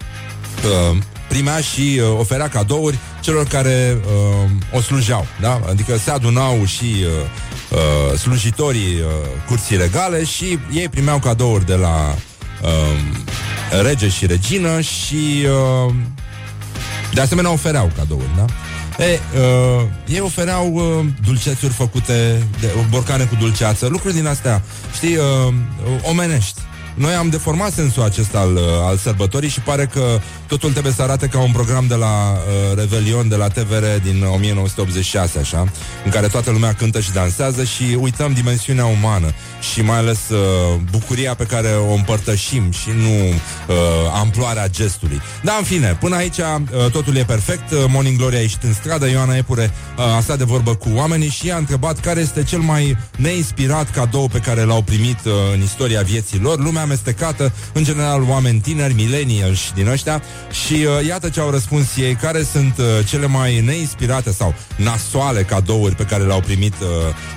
uh, 0.91 0.97
primea 1.35 1.59
și 1.59 2.01
uh, 2.01 2.19
oferea 2.19 2.47
cadouri 2.47 2.97
celor 3.21 3.45
care 3.47 3.97
uh, 4.05 4.49
o 4.77 4.81
slujeau, 4.81 5.25
da? 5.41 5.61
Adică 5.69 5.97
se 5.97 6.11
adunau 6.11 6.65
și 6.65 6.83
uh, 6.83 7.79
uh, 8.11 8.17
slujitorii 8.17 8.95
uh, 8.95 9.07
curții 9.47 9.77
regale 9.77 10.23
și 10.23 10.59
ei 10.71 10.89
primeau 10.89 11.19
cadouri 11.19 11.65
de 11.65 11.73
la 11.73 12.15
uh, 12.63 13.81
rege 13.81 14.09
și 14.09 14.25
regină 14.25 14.81
și 14.81 15.45
uh, 15.87 15.93
de 17.13 17.21
asemenea 17.21 17.51
ofereau 17.51 17.91
cadouri, 17.97 18.29
da? 18.37 18.45
E, 19.03 19.19
uh, 19.37 19.85
ei 20.07 20.19
ofereau 20.19 20.73
uh, 20.73 21.05
dulcețuri 21.25 21.73
făcute 21.73 22.47
de 22.59 22.73
borcane 22.89 23.23
cu 23.23 23.35
dulceață, 23.35 23.87
lucruri 23.87 24.13
din 24.13 24.27
astea, 24.27 24.61
știi, 24.93 25.15
uh, 25.15 25.53
omenești. 26.01 26.59
Noi 26.95 27.13
am 27.13 27.29
deformat 27.29 27.73
sensul 27.73 28.03
acesta 28.03 28.39
al, 28.39 28.55
uh, 28.55 28.61
al 28.81 28.97
sărbătorii 28.97 29.49
și 29.49 29.59
pare 29.59 29.85
că 29.85 30.19
totul 30.47 30.71
trebuie 30.71 30.93
să 30.93 31.01
arate 31.01 31.27
ca 31.27 31.39
un 31.39 31.51
program 31.51 31.85
de 31.87 31.95
la 31.95 32.31
uh, 32.31 32.77
Revelion, 32.77 33.27
de 33.27 33.35
la 33.35 33.47
TVR 33.47 33.85
din 34.03 34.23
1986, 34.23 35.39
așa, 35.39 35.59
în 36.05 36.11
care 36.11 36.27
toată 36.27 36.51
lumea 36.51 36.73
cântă 36.73 36.99
și 36.99 37.11
dansează 37.11 37.63
și 37.63 37.97
uităm 37.99 38.33
dimensiunea 38.33 38.85
umană 38.85 39.33
și 39.73 39.81
mai 39.81 39.97
ales 39.97 40.19
uh, 40.29 40.79
bucuria 40.91 41.33
pe 41.33 41.43
care 41.43 41.67
o 41.89 41.93
împărtășim 41.93 42.71
și 42.71 42.89
nu 42.97 43.27
uh, 43.27 43.75
amploarea 44.13 44.67
gestului. 44.67 45.21
Da, 45.43 45.55
în 45.57 45.63
fine, 45.63 45.97
până 45.99 46.15
aici 46.15 46.37
uh, 46.37 46.91
totul 46.91 47.15
e 47.15 47.23
perfect. 47.23 47.71
Uh, 47.71 47.83
Morning 47.87 48.17
Glory 48.17 48.35
a 48.35 48.39
ieșit 48.39 48.63
în 48.63 48.73
stradă, 48.73 49.09
Ioana 49.09 49.35
Epure 49.35 49.71
uh, 49.97 50.15
a 50.15 50.19
stat 50.21 50.37
de 50.37 50.43
vorbă 50.43 50.75
cu 50.75 50.89
oamenii 50.93 51.29
și 51.29 51.51
a 51.51 51.57
întrebat 51.57 51.99
care 51.99 52.19
este 52.19 52.43
cel 52.43 52.59
mai 52.59 52.97
neinspirat 53.17 53.91
cadou 53.91 54.27
pe 54.27 54.39
care 54.39 54.61
l-au 54.63 54.81
primit 54.81 55.19
uh, 55.25 55.31
în 55.53 55.61
istoria 55.61 56.01
vieții 56.01 56.39
lor. 56.39 56.59
Lumea 56.59 56.81
amestecată, 56.81 57.51
în 57.73 57.83
general 57.83 58.23
oameni 58.29 58.59
tineri, 58.59 58.93
millennials 58.93 59.57
și 59.57 59.73
din 59.73 59.87
ăștia 59.87 60.21
și 60.51 60.73
uh, 60.73 61.07
iată 61.07 61.29
ce 61.29 61.39
au 61.39 61.49
răspuns 61.49 61.97
ei, 61.97 62.15
care 62.15 62.43
sunt 62.43 62.77
uh, 62.77 62.85
cele 63.07 63.27
mai 63.27 63.61
neinspirate 63.61 64.31
sau 64.31 64.53
nasoale 64.75 65.43
cadouri 65.43 65.95
pe 65.95 66.03
care 66.03 66.23
le-au 66.23 66.39
primit 66.39 66.73
uh, 66.81 66.87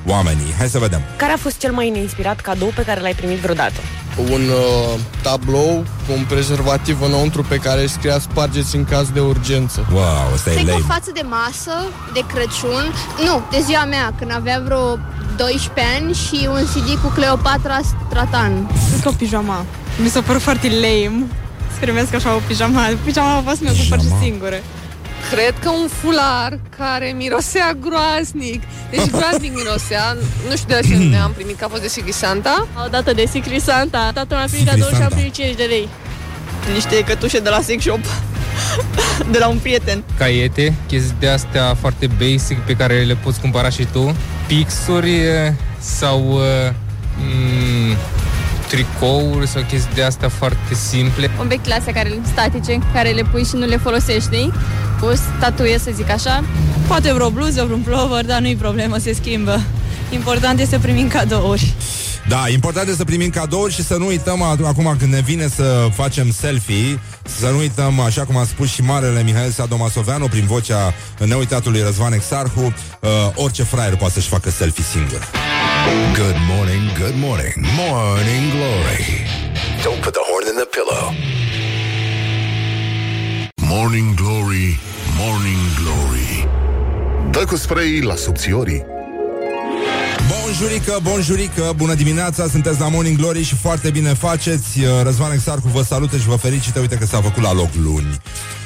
oamenii. 0.06 0.54
Hai 0.58 0.68
să 0.68 0.78
vedem. 0.78 1.00
Care 1.16 1.32
a 1.32 1.37
fost 1.37 1.58
cel 1.58 1.72
mai 1.72 1.90
neinspirat 1.90 2.40
cadou 2.40 2.72
pe 2.74 2.82
care 2.84 3.00
l-ai 3.00 3.14
primit 3.14 3.38
vreodată? 3.38 3.80
un 4.18 4.48
uh, 4.48 5.00
tablou 5.22 5.84
cu 6.06 6.12
un 6.12 6.24
prezervativ 6.28 7.02
înăuntru 7.02 7.42
pe 7.42 7.56
care 7.56 7.87
scria 7.87 8.18
spargeți 8.18 8.76
în 8.76 8.84
caz 8.84 9.08
de 9.11 9.20
urgență. 9.20 9.87
Wow, 9.92 10.32
asta 10.34 10.50
e 10.50 10.54
Cred 10.54 10.64
că 10.66 10.70
lame. 10.70 10.84
o 10.88 10.92
față 10.92 11.11
de 11.14 11.22
masă, 11.28 11.72
de 12.12 12.20
Crăciun, 12.32 12.92
nu, 13.24 13.42
de 13.50 13.61
ziua 13.64 13.84
mea, 13.84 14.14
când 14.18 14.32
avea 14.34 14.62
vreo 14.64 14.98
12 15.37 15.94
ani 15.96 16.14
și 16.14 16.48
un 16.50 16.64
CD 16.64 17.00
cu 17.02 17.08
Cleopatra 17.08 17.80
Stratan. 18.06 18.66
Cred 18.88 19.00
că 19.02 19.08
o 19.08 19.12
pijama. 19.12 19.64
Mi 20.02 20.08
s-a 20.08 20.22
părut 20.22 20.42
foarte 20.42 20.68
lame. 20.68 21.26
Să 21.72 21.78
primesc 21.81 22.14
așa 22.14 22.35
o 22.35 22.40
pijama. 22.46 22.83
Pijama 23.04 23.37
a 23.37 23.42
fost 23.46 23.61
mi-o 23.61 23.70
cumpăr 23.72 23.98
și 23.98 24.04
Pijama? 24.04 24.22
singură. 24.22 24.57
Cred 25.31 25.54
că 25.62 25.68
un 25.70 25.88
fular 26.00 26.59
care 26.78 27.14
mirosea 27.16 27.76
groaznic. 27.81 28.62
Deci 28.90 29.11
groaznic 29.11 29.54
mirosea. 29.54 30.16
Nu 30.48 30.57
știu 30.57 30.74
de 30.81 30.88
ce 30.88 30.94
ne-am 31.14 31.33
primit, 31.33 31.59
că 31.59 31.64
a 31.64 31.68
fost 31.68 31.83
de 31.83 31.88
Sigri 31.88 32.12
Santa. 32.12 32.66
O 32.85 32.88
dată 32.88 33.12
de 33.12 33.24
Secret 33.31 33.61
Santa. 33.62 34.11
Tatăl 34.14 34.37
mi-a 34.37 34.46
primit 34.46 34.66
Secret 34.68 34.83
cadou 34.83 34.88
și 34.88 34.94
am 34.94 35.00
Santa. 35.00 35.14
primit 35.14 35.33
50 35.35 35.59
de 35.61 35.64
lei. 35.74 35.88
Niște 36.74 37.04
cătușe 37.04 37.38
de 37.40 37.48
la 37.48 37.61
sex 37.61 37.83
shop. 37.83 38.00
de 39.33 39.38
la 39.38 39.48
un 39.48 39.59
prieten. 39.59 40.02
caiete, 40.18 40.74
chestii 40.87 41.14
de 41.18 41.28
astea 41.28 41.74
foarte 41.81 42.07
basic 42.18 42.59
pe 42.59 42.72
care 42.76 43.02
le 43.02 43.14
poți 43.14 43.40
cumpăra 43.40 43.68
și 43.70 43.87
tu, 43.92 44.16
pixuri 44.46 45.14
eh, 45.14 45.52
sau 45.78 46.40
eh, 46.66 46.72
mm, 47.18 47.67
tricouri 48.68 49.46
sau 49.46 49.62
chestii 49.62 49.94
de 49.94 50.02
astea 50.02 50.28
foarte 50.28 50.74
simple. 50.74 51.31
Un 51.40 51.48
bec 51.48 51.62
clase 51.62 51.92
care 51.92 52.20
statice, 52.24 52.78
care 52.92 53.11
le 53.11 53.22
pui 53.31 53.44
și 53.44 53.54
nu 53.54 53.66
le 53.66 53.76
folosești. 53.76 54.50
O 55.00 55.14
statuie, 55.14 55.78
să 55.78 55.90
zic 55.94 56.11
așa. 56.11 56.44
Poate 56.87 57.12
vreo 57.12 57.31
bluză, 57.31 57.64
vreun 57.64 57.81
plover, 57.81 58.24
dar 58.24 58.40
nu-i 58.40 58.57
problemă, 58.57 58.98
se 58.98 59.12
schimbă. 59.12 59.61
Important 60.11 60.61
este 60.61 60.74
să 60.74 60.81
primim 60.81 61.09
cadouri. 61.09 61.74
Da, 62.28 62.48
important 62.48 62.86
este 62.86 62.98
să 62.98 63.04
primim 63.04 63.30
cadouri 63.30 63.72
și 63.72 63.82
să 63.82 63.96
nu 63.96 64.06
uităm 64.06 64.42
a- 64.42 64.56
acum 64.64 64.94
când 64.98 65.12
ne 65.12 65.20
vine 65.20 65.48
să 65.48 65.88
facem 65.94 66.32
selfie, 66.32 67.00
să 67.22 67.48
nu 67.48 67.56
uităm, 67.58 68.00
așa 68.00 68.24
cum 68.24 68.36
a 68.36 68.44
spus 68.44 68.68
și 68.68 68.82
marele 68.82 69.22
Mihail 69.22 69.50
Sadomasoveanu 69.50 70.28
prin 70.28 70.44
vocea 70.46 70.94
neuitatului 71.18 71.80
Răzvan 71.82 72.12
Exarhu, 72.12 72.60
uh, 73.00 73.10
orice 73.34 73.62
fraier 73.62 73.96
poate 73.96 74.12
să-și 74.14 74.28
facă 74.28 74.50
selfie 74.50 74.84
singur. 74.84 75.28
Good 76.14 76.36
morning, 76.56 76.82
good 76.98 77.14
morning, 77.16 77.54
morning 77.76 78.52
glory. 78.54 79.26
Don't 79.82 80.00
put 80.02 80.12
the 80.12 80.24
horn 80.30 80.46
in 80.52 80.56
the 80.62 80.68
pillow. 80.76 81.14
Morning 83.70 84.14
Glory, 84.14 84.78
Morning 85.18 85.58
Glory 85.82 86.48
Dă 87.30 87.44
cu 87.44 87.56
spray 87.56 88.00
la 88.00 88.14
subțiorii 88.14 88.84
Bonjurică, 90.48 90.98
bonjurică, 91.02 91.72
bună 91.76 91.94
dimineața, 91.94 92.48
sunteți 92.48 92.80
la 92.80 92.88
Morning 92.88 93.16
Glory 93.16 93.42
și 93.42 93.54
foarte 93.54 93.90
bine 93.90 94.14
faceți. 94.14 94.80
Uh, 94.80 94.87
Răzvan 95.02 95.32
Exarcu 95.32 95.68
vă 95.68 95.82
salută 95.82 96.16
și 96.16 96.26
vă 96.26 96.37
fericită, 96.37 96.80
uite 96.80 96.96
că 96.96 97.06
s-a 97.06 97.20
făcut 97.20 97.42
la 97.42 97.52
loc 97.52 97.68
luni. 97.82 98.20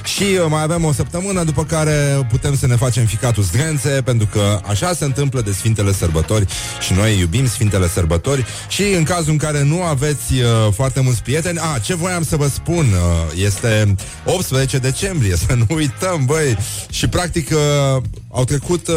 Și 0.04 0.22
uh, 0.22 0.46
mai 0.48 0.62
avem 0.62 0.84
o 0.84 0.92
săptămână 0.92 1.44
după 1.44 1.64
care 1.64 2.26
putem 2.30 2.56
să 2.56 2.66
ne 2.66 2.76
facem 2.76 3.04
ficatul 3.04 3.42
zdrențe, 3.42 3.88
pentru 3.88 4.26
că 4.26 4.60
așa 4.68 4.92
se 4.92 5.04
întâmplă 5.04 5.40
de 5.40 5.52
Sfintele 5.52 5.92
Sărbători 5.92 6.46
și 6.80 6.92
noi 6.92 7.18
iubim 7.18 7.46
Sfintele 7.46 7.88
Sărbători. 7.88 8.44
Și 8.68 8.82
în 8.82 9.02
cazul 9.02 9.32
în 9.32 9.38
care 9.38 9.62
nu 9.62 9.82
aveți 9.82 10.32
uh, 10.32 10.72
foarte 10.74 11.00
mulți 11.00 11.22
prieteni, 11.22 11.58
a, 11.58 11.78
ce 11.78 11.94
voiam 11.94 12.22
să 12.22 12.36
vă 12.36 12.48
spun, 12.48 12.86
uh, 12.86 13.44
este 13.44 13.94
18 14.24 14.78
decembrie, 14.78 15.36
să 15.46 15.54
nu 15.54 15.66
uităm, 15.68 16.24
băi, 16.24 16.56
și 16.90 17.08
practic 17.08 17.50
uh, 17.50 18.02
au 18.30 18.44
trecut 18.44 18.88
uh, 18.88 18.94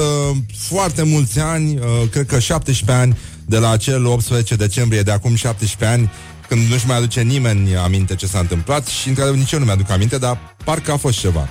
foarte 0.58 1.04
mulți 1.04 1.40
ani, 1.40 1.78
uh, 1.78 2.10
cred 2.12 2.26
că 2.26 2.40
17 2.40 2.98
ani 3.04 3.18
de 3.46 3.58
la 3.58 3.70
acel 3.70 4.06
18 4.06 4.56
decembrie 4.56 5.02
de 5.02 5.12
acum 5.12 5.36
17 5.36 6.00
ani, 6.00 6.12
când 6.48 6.70
nu-și 6.70 6.88
mai 6.88 6.98
aduce 6.98 7.22
nimeni 7.22 7.76
aminte 7.76 8.16
ce 8.16 8.28
s-a 8.28 8.40
întâmplat 8.40 8.88
și 8.88 9.08
într-adevăr 9.08 9.40
nici 9.40 9.52
eu 9.52 9.60
nu 9.60 9.66
mi-aduc 9.66 9.90
aminte, 9.90 10.18
dar 10.18 10.38
parcă 10.64 10.92
a 10.92 10.98
fost 10.98 11.20
ceva. 11.20 11.50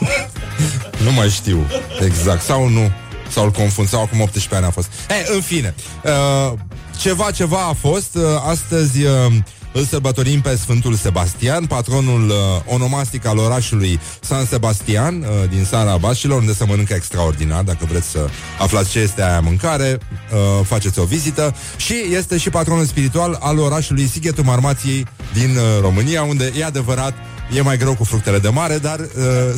nu 1.04 1.12
mai 1.12 1.28
știu 1.28 1.66
exact, 2.04 2.42
sau 2.42 2.68
nu, 2.68 2.90
sau 3.28 3.44
îl 3.44 3.50
confund, 3.50 3.88
sau 3.88 4.02
acum 4.02 4.20
18 4.20 4.54
ani 4.54 4.64
a 4.64 4.70
fost. 4.70 4.88
E, 5.08 5.34
în 5.34 5.40
fine, 5.40 5.74
uh, 6.04 6.58
ceva, 6.98 7.30
ceva 7.30 7.58
a 7.58 7.72
fost, 7.72 8.14
uh, 8.14 8.22
astăzi 8.48 9.04
uh, 9.04 9.32
îl 9.72 9.84
sărbătorim 9.84 10.40
pe 10.40 10.56
Sfântul 10.56 10.94
Sebastian, 10.94 11.66
patronul 11.66 12.28
uh, 12.28 12.34
onomastic 12.64 13.26
al 13.26 13.38
orașului 13.38 14.00
San 14.20 14.44
Sebastian, 14.44 15.20
uh, 15.20 15.48
din 15.50 15.64
Sara 15.64 15.96
Bașilor, 15.96 16.38
unde 16.38 16.52
se 16.52 16.64
mănâncă 16.64 16.94
extraordinar. 16.94 17.62
Dacă 17.62 17.86
vreți 17.88 18.10
să 18.10 18.28
aflați 18.58 18.90
ce 18.90 18.98
este 18.98 19.22
aia 19.22 19.40
mâncare, 19.40 19.98
uh, 20.32 20.66
faceți 20.66 20.98
o 20.98 21.04
vizită. 21.04 21.54
Și 21.76 21.94
este 22.12 22.38
și 22.38 22.50
patronul 22.50 22.84
spiritual 22.84 23.38
al 23.40 23.58
orașului 23.58 24.06
Sighetul 24.06 24.44
Marmației 24.44 25.06
din 25.32 25.56
uh, 25.56 25.62
România, 25.80 26.22
unde 26.22 26.52
e 26.58 26.64
adevărat 26.64 27.14
E 27.56 27.60
mai 27.60 27.76
greu 27.76 27.94
cu 27.94 28.04
fructele 28.04 28.38
de 28.38 28.48
mare, 28.48 28.78
dar 28.78 28.98
uh, 28.98 29.06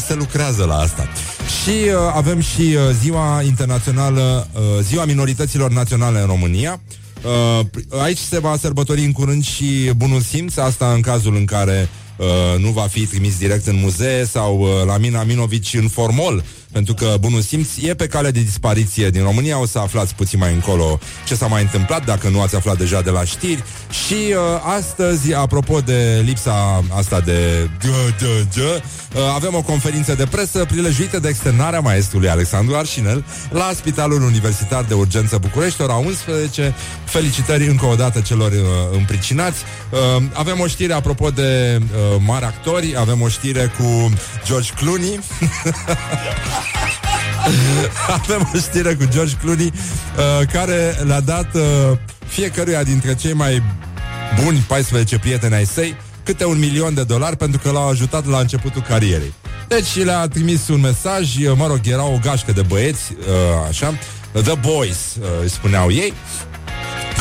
se 0.06 0.14
lucrează 0.14 0.64
la 0.64 0.74
asta. 0.74 1.08
Și 1.62 1.70
uh, 1.70 1.94
avem 2.14 2.40
și 2.40 2.60
uh, 2.60 2.94
ziua 3.00 3.42
internațională, 3.42 4.48
uh, 4.52 4.60
ziua 4.82 5.04
minorităților 5.04 5.70
naționale 5.70 6.20
în 6.20 6.26
România. 6.26 6.80
Uh, 6.88 7.01
aici 8.02 8.18
se 8.18 8.38
va 8.38 8.56
sărbători 8.56 9.04
în 9.04 9.12
curând 9.12 9.44
și 9.44 9.90
bunul 9.96 10.20
simț, 10.20 10.56
asta 10.56 10.92
în 10.92 11.00
cazul 11.00 11.36
în 11.36 11.44
care 11.44 11.88
uh, 12.16 12.58
nu 12.58 12.70
va 12.70 12.82
fi 12.82 13.06
trimis 13.06 13.38
direct 13.38 13.66
în 13.66 13.76
muzee 13.76 14.24
sau 14.24 14.60
uh, 14.60 14.68
la 14.86 14.98
Mina 14.98 15.22
Minovici 15.22 15.74
în 15.74 15.88
formol, 15.88 16.44
pentru 16.72 16.94
că 16.94 17.14
bunul 17.20 17.40
simț 17.40 17.68
e 17.82 17.94
pe 17.94 18.06
cale 18.06 18.30
de 18.30 18.40
dispariție 18.40 19.10
din 19.10 19.22
România. 19.22 19.60
O 19.60 19.66
să 19.66 19.78
aflați 19.78 20.14
puțin 20.14 20.38
mai 20.38 20.52
încolo 20.52 20.98
ce 21.26 21.34
s-a 21.34 21.46
mai 21.46 21.62
întâmplat, 21.62 22.04
dacă 22.04 22.28
nu 22.28 22.40
ați 22.40 22.56
aflat 22.56 22.78
deja 22.78 23.00
de 23.00 23.10
la 23.10 23.24
știri. 23.24 23.64
Și 24.06 24.14
uh, 24.14 24.36
astăzi, 24.78 25.34
apropo 25.34 25.80
de 25.80 26.22
lipsa 26.24 26.84
asta 26.96 27.20
de 27.20 27.70
dă, 27.80 28.14
dă, 28.18 28.44
dă, 28.54 28.82
uh, 29.14 29.20
avem 29.34 29.54
o 29.54 29.62
conferință 29.62 30.14
de 30.14 30.26
presă 30.26 30.64
prilejuită 30.64 31.18
de 31.18 31.28
externarea 31.28 31.80
maestrului 31.80 32.28
Alexandru 32.28 32.76
Arșinel 32.76 33.24
la 33.50 33.70
Spitalul 33.74 34.22
Universitar 34.22 34.84
de 34.84 34.94
Urgență 34.94 35.38
București, 35.38 35.82
ora 35.82 35.94
11. 35.94 36.74
Felicitări 37.04 37.66
încă 37.66 37.86
o 37.86 37.94
dată 37.94 38.20
celor 38.20 38.50
uh, 38.50 38.58
împricinați. 38.92 39.62
Uh, 39.90 40.22
avem 40.32 40.60
o 40.60 40.66
știre 40.66 40.92
apropo 40.92 41.30
de 41.30 41.78
uh, 41.80 42.22
mari 42.26 42.44
actori, 42.44 42.94
avem 42.98 43.20
o 43.20 43.28
știre 43.28 43.72
cu 43.78 44.12
George 44.46 44.72
Clooney. 44.76 45.18
Avem 48.22 48.50
o 48.54 48.58
știre 48.58 48.94
cu 48.94 49.04
George 49.10 49.34
Clooney 49.40 49.72
uh, 49.72 50.46
Care 50.52 50.96
le-a 51.04 51.20
dat 51.20 51.54
uh, 51.54 51.62
Fiecăruia 52.26 52.82
dintre 52.82 53.14
cei 53.14 53.32
mai 53.32 53.62
buni 54.42 54.64
14 54.66 55.18
prieteni 55.18 55.54
ai 55.54 55.66
săi 55.66 55.96
Câte 56.24 56.44
un 56.44 56.58
milion 56.58 56.94
de 56.94 57.04
dolari 57.04 57.36
Pentru 57.36 57.60
că 57.62 57.70
l-au 57.70 57.88
ajutat 57.88 58.26
la 58.26 58.38
începutul 58.38 58.82
carierei. 58.82 59.32
Deci 59.68 60.04
le-a 60.04 60.28
trimis 60.28 60.68
un 60.68 60.80
mesaj 60.80 61.36
uh, 61.36 61.52
Mă 61.56 61.66
rog, 61.66 61.80
era 61.84 62.04
o 62.04 62.18
gașcă 62.22 62.52
de 62.52 62.62
băieți 62.62 63.12
uh, 63.18 63.66
Așa 63.68 63.98
The 64.32 64.54
Boys, 64.54 65.16
uh, 65.20 65.26
îi 65.42 65.50
spuneau 65.50 65.90
ei 65.90 66.12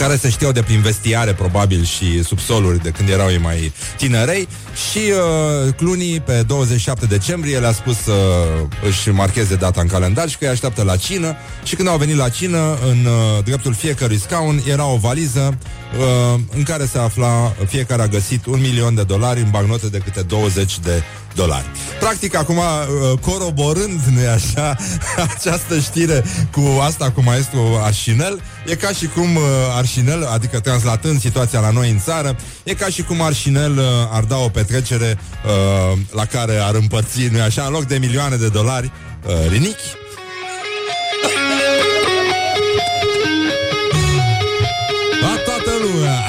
care 0.01 0.15
se 0.15 0.29
știau 0.29 0.51
de 0.51 0.61
prin 0.61 0.81
vestiare, 0.81 1.33
probabil, 1.33 1.83
și 1.83 2.23
subsoluri 2.23 2.81
de 2.83 2.89
când 2.89 3.09
erau 3.09 3.29
ei 3.29 3.37
mai 3.37 3.71
tinerei. 3.97 4.47
Și 4.89 4.97
uh, 4.97 5.73
Clooney, 5.73 6.21
pe 6.25 6.43
27 6.47 7.05
decembrie, 7.05 7.59
le-a 7.59 7.71
spus 7.71 7.97
să 7.97 8.11
uh, 8.11 8.67
își 8.87 9.09
marcheze 9.09 9.55
data 9.55 9.81
în 9.81 9.87
calendar 9.87 10.29
și 10.29 10.37
că 10.37 10.45
îi 10.45 10.51
așteaptă 10.51 10.83
la 10.83 10.95
cină. 10.95 11.35
Și 11.63 11.75
când 11.75 11.87
au 11.87 11.97
venit 11.97 12.15
la 12.15 12.29
cină, 12.29 12.77
în 12.89 13.05
uh, 13.05 13.43
dreptul 13.43 13.73
fiecărui 13.73 14.19
scaun 14.19 14.63
era 14.67 14.85
o 14.85 14.97
valiză 14.97 15.57
uh, 15.97 16.39
în 16.55 16.63
care 16.63 16.85
se 16.85 16.97
afla, 16.97 17.55
fiecare 17.67 18.01
a 18.01 18.07
găsit 18.07 18.45
un 18.45 18.59
milion 18.61 18.95
de 18.95 19.03
dolari 19.03 19.39
în 19.39 19.49
bagnote 19.49 19.87
de 19.87 19.97
câte 19.97 20.21
20 20.21 20.79
de 20.79 21.03
dolari. 21.35 21.65
Practic, 21.99 22.35
acum, 22.35 22.57
uh, 22.57 22.63
coroborând, 23.19 24.01
nu 24.01 24.19
așa, 24.33 24.75
această 25.35 25.79
știre 25.79 26.23
cu 26.51 26.79
asta 26.81 27.11
cu 27.11 27.21
maestru 27.21 27.79
Arșinel, 27.83 28.41
e 28.65 28.75
ca 28.75 28.89
și 28.89 29.07
cum 29.07 29.35
uh, 29.35 29.41
Arșinel, 29.77 30.25
adică 30.25 30.59
translatând 30.59 31.19
situația 31.19 31.59
la 31.59 31.71
noi 31.71 31.89
în 31.89 31.99
țară, 31.99 32.35
e 32.63 32.73
ca 32.73 32.87
și 32.87 33.03
cum 33.03 33.21
Arșinel 33.21 33.77
uh, 33.77 33.85
ar 34.11 34.23
da 34.23 34.37
o 34.37 34.49
petrecere 34.49 35.17
uh, 35.45 35.97
la 36.11 36.25
care 36.25 36.57
ar 36.57 36.75
împărți, 36.75 37.27
nu 37.31 37.41
așa, 37.41 37.63
în 37.63 37.71
loc 37.71 37.83
de 37.83 37.97
milioane 37.97 38.35
de 38.35 38.47
dolari, 38.47 38.91
uh, 39.25 39.33
rinichi, 39.49 39.75
la 45.21 45.35
toată 45.45 45.71
lumea. 45.81 46.19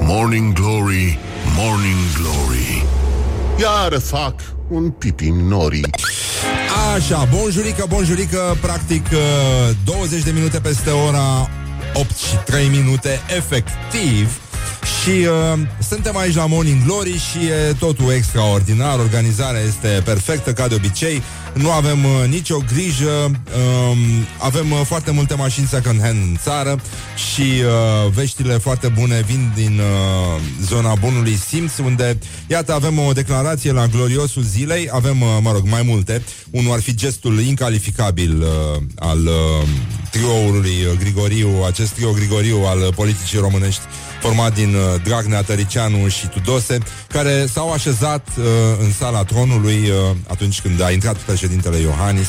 Morning 0.00 0.52
Glory, 0.52 1.18
Morning 1.56 1.98
Glory 2.16 2.83
Iar 3.60 3.98
fac 4.00 4.34
un 4.68 4.90
pipi 4.90 5.26
în 5.26 5.48
norii 5.48 5.84
Așa, 6.94 7.28
bonjurică, 7.34 7.84
bonjurică, 7.88 8.56
practic 8.60 9.06
uh, 9.12 9.76
20 9.84 10.22
de 10.22 10.30
minute 10.30 10.60
peste 10.60 10.90
ora 10.90 11.50
8 11.92 12.16
și 12.16 12.36
3 12.44 12.66
minute, 12.68 13.20
efectiv. 13.36 14.40
Și 15.02 15.10
uh, 15.10 15.58
suntem 15.88 16.16
aici 16.16 16.34
la 16.34 16.46
Morning 16.46 16.84
Glory 16.84 17.18
și 17.18 17.38
e 17.46 17.72
totul 17.78 18.12
extraordinar, 18.12 18.98
organizarea 18.98 19.60
este 19.60 20.02
perfectă 20.04 20.52
ca 20.52 20.68
de 20.68 20.74
obicei, 20.74 21.22
nu 21.54 21.70
avem 21.70 22.04
uh, 22.04 22.28
nicio 22.28 22.58
grijă, 22.72 23.10
um, 23.10 23.98
avem 24.38 24.70
uh, 24.70 24.80
foarte 24.84 25.10
multe 25.10 25.34
mașini 25.34 25.66
second 25.66 26.00
hand 26.00 26.22
în 26.22 26.36
țară 26.42 26.80
și 27.32 27.40
uh, 27.40 28.10
veștile 28.12 28.58
foarte 28.58 28.88
bune 28.88 29.22
vin 29.26 29.52
din 29.54 29.78
uh, 29.78 30.40
zona 30.62 30.94
bunului 30.94 31.36
simț, 31.36 31.78
unde, 31.78 32.18
iată, 32.46 32.72
avem 32.72 32.98
o 32.98 33.12
declarație 33.12 33.72
la 33.72 33.86
gloriosul 33.86 34.42
zilei, 34.42 34.88
avem, 34.92 35.20
uh, 35.20 35.38
mă 35.40 35.52
rog, 35.52 35.66
mai 35.68 35.82
multe, 35.82 36.22
unul 36.50 36.72
ar 36.72 36.80
fi 36.80 36.94
gestul 36.94 37.40
incalificabil 37.40 38.40
uh, 38.40 38.82
al 38.96 39.26
uh, 39.26 39.68
trioului 40.14 40.84
uh, 40.84 40.98
Grigoriu, 40.98 41.62
acest 41.66 41.92
trio 41.92 42.10
Grigoriu 42.10 42.64
al 42.66 42.78
uh, 42.78 42.94
politicii 42.94 43.38
românești 43.38 43.82
format 44.20 44.54
din 44.54 44.74
uh, 44.74 45.02
Dragnea, 45.04 45.42
Tăricianu 45.42 46.08
și 46.08 46.26
Tudose, 46.26 46.78
care 47.08 47.46
s-au 47.52 47.72
așezat 47.72 48.28
uh, 48.38 48.44
în 48.80 48.92
sala 48.92 49.24
tronului 49.24 49.80
uh, 49.88 50.16
atunci 50.28 50.60
când 50.60 50.82
a 50.82 50.90
intrat 50.90 51.16
președintele 51.16 51.76
Iohannis 51.76 52.28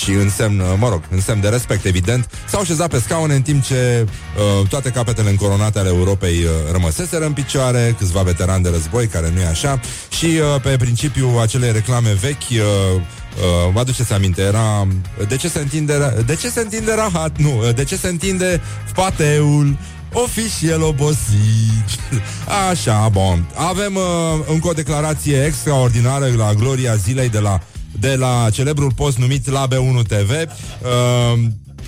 și 0.00 0.10
în 0.10 0.30
semn, 0.30 0.60
uh, 0.60 0.66
mă 0.78 0.88
rog, 0.88 1.02
în 1.10 1.20
semn 1.20 1.40
de 1.40 1.48
respect, 1.48 1.84
evident, 1.84 2.28
s-au 2.48 2.60
așezat 2.60 2.90
pe 2.90 3.00
scaune 3.00 3.34
în 3.34 3.42
timp 3.42 3.62
ce 3.62 4.06
uh, 4.06 4.68
toate 4.68 4.90
capetele 4.90 5.30
încoronate 5.30 5.78
ale 5.78 5.88
Europei 5.88 6.44
uh, 6.44 6.50
rămăseseră 6.72 7.24
în 7.24 7.32
picioare, 7.32 7.94
câțiva 7.98 8.22
veterani 8.22 8.62
de 8.62 8.68
război, 8.68 9.06
care 9.06 9.30
nu 9.34 9.40
e 9.40 9.46
așa, 9.46 9.80
și 10.08 10.26
uh, 10.26 10.60
pe 10.62 10.76
principiu 10.76 11.38
acelei 11.42 11.72
reclame 11.72 12.12
vechi, 12.20 12.50
uh, 12.50 13.00
Uh, 13.38 13.72
vă 13.72 13.80
aduceți 13.80 14.12
aminte, 14.12 14.42
era 14.42 14.86
De 15.28 15.36
ce 15.36 15.48
se 15.48 15.58
întinde, 15.58 16.22
de 16.26 16.34
ce 16.34 16.48
se 16.48 16.60
întinde 16.60 16.94
rahat? 16.94 17.38
Nu, 17.38 17.58
uh, 17.58 17.74
de 17.74 17.84
ce 17.84 17.96
se 17.96 18.08
întinde 18.08 18.60
pateul? 18.94 19.78
O 20.12 20.26
fi 20.26 20.48
și 20.48 20.68
el 20.68 20.82
obosit 20.82 21.98
Așa, 22.70 23.08
bun 23.08 23.50
Avem 23.54 23.94
uh, 23.94 24.02
încă 24.46 24.68
o 24.68 24.72
declarație 24.72 25.44
extraordinară 25.44 26.32
La 26.36 26.54
gloria 26.54 26.94
zilei 26.94 27.28
de 27.28 27.38
la, 27.38 27.60
de 28.00 28.14
la 28.14 28.48
celebrul 28.52 28.92
post 28.92 29.18
numit 29.18 29.50
la 29.50 29.68
B1 29.68 30.06
TV 30.06 30.30
uh, 30.30 31.40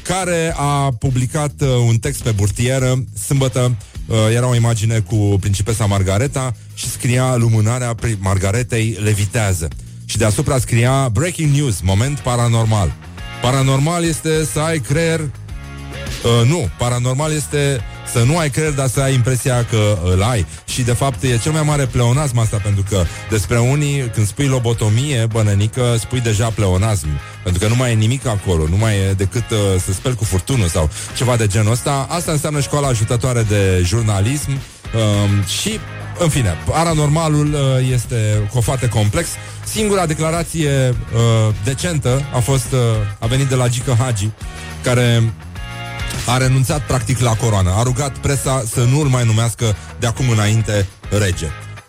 Care 0.03 0.55
a 0.57 0.93
publicat 0.99 1.53
uh, 1.61 1.69
un 1.89 1.97
text 1.97 2.23
pe 2.23 2.31
burtieră 2.31 3.05
Sâmbătă 3.25 3.77
uh, 4.07 4.17
era 4.35 4.49
o 4.49 4.55
imagine 4.55 4.99
cu 4.99 5.17
principesa 5.41 5.87
Margareta 5.87 6.55
Și 6.75 6.89
scria 6.89 7.37
lumânarea 7.37 7.95
Margaretei 8.19 8.99
levitează 9.03 9.69
Și 10.11 10.19
deasupra 10.19 10.59
scria 10.59 11.09
Breaking 11.09 11.55
news, 11.55 11.81
moment 11.81 12.19
paranormal 12.19 12.93
Paranormal 13.43 14.05
este 14.05 14.45
să 14.45 14.61
ai 14.61 14.79
creier 14.79 15.21
Uh, 16.25 16.49
nu, 16.49 16.69
paranormal 16.79 17.33
este 17.33 17.81
să 18.13 18.23
nu 18.23 18.39
ai 18.39 18.51
creier, 18.51 18.73
dar 18.73 18.89
să 18.89 19.01
ai 19.01 19.15
impresia 19.15 19.65
că 19.65 19.99
îl 20.05 20.23
ai. 20.23 20.47
Și 20.65 20.83
de 20.83 20.93
fapt 20.93 21.23
e 21.23 21.39
cel 21.39 21.53
mai 21.53 21.63
mare 21.63 21.87
pleonasm 21.87 22.39
asta, 22.39 22.57
pentru 22.57 22.85
că 22.89 23.05
despre 23.31 23.59
unii, 23.59 24.11
când 24.15 24.27
spui 24.27 24.47
lobotomie, 24.47 25.27
bănănică, 25.27 25.97
spui 26.01 26.21
deja 26.21 26.49
pleonasm. 26.49 27.07
Pentru 27.43 27.63
că 27.63 27.69
nu 27.69 27.77
mai 27.77 27.91
e 27.91 27.95
nimic 27.95 28.27
acolo, 28.27 28.67
nu 28.69 28.77
mai 28.77 28.97
e 28.97 29.13
decât 29.13 29.51
uh, 29.51 29.59
să 29.85 29.93
speli 29.93 30.15
cu 30.15 30.25
furtună 30.25 30.67
sau 30.67 30.91
ceva 31.17 31.37
de 31.37 31.47
genul 31.47 31.73
ăsta. 31.73 32.07
Asta 32.11 32.33
înseamnă 32.33 32.61
școala 32.61 32.89
ajutătoare 32.89 33.43
de 33.43 33.83
jurnalism 33.85 34.51
uh, 34.51 35.47
și 35.47 35.79
în 36.23 36.29
fine, 36.29 36.57
paranormalul 36.65 37.53
uh, 37.53 37.91
este 37.93 38.49
foarte 38.61 38.89
complex. 38.89 39.29
Singura 39.65 40.07
declarație 40.07 40.71
uh, 40.89 41.55
decentă 41.65 42.23
a 42.35 42.39
fost 42.39 42.73
uh, 42.73 42.79
a 43.19 43.27
venit 43.27 43.47
de 43.47 43.55
la 43.55 43.69
Gică 43.69 43.97
Hagi, 43.99 44.29
care 44.83 45.33
a 46.27 46.37
renunțat 46.37 46.81
practic 46.81 47.19
la 47.19 47.35
coroană. 47.35 47.71
A 47.77 47.83
rugat 47.83 48.19
presa 48.19 48.63
să 48.73 48.81
nu-l 48.81 49.07
mai 49.07 49.25
numească 49.25 49.77
de 49.99 50.07
acum 50.07 50.29
înainte 50.29 50.87
rege. 51.19 51.47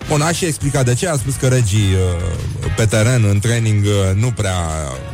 Bun, 0.07 0.21
aș 0.21 0.37
și 0.37 0.45
explicat 0.45 0.85
de 0.85 0.93
ce, 0.93 1.07
a 1.07 1.15
spus 1.15 1.35
că 1.35 1.47
regii 1.47 1.93
uh, 1.93 2.71
pe 2.75 2.85
teren, 2.85 3.23
în 3.23 3.39
training, 3.39 3.85
uh, 3.85 4.15
nu 4.15 4.31
prea 4.31 4.59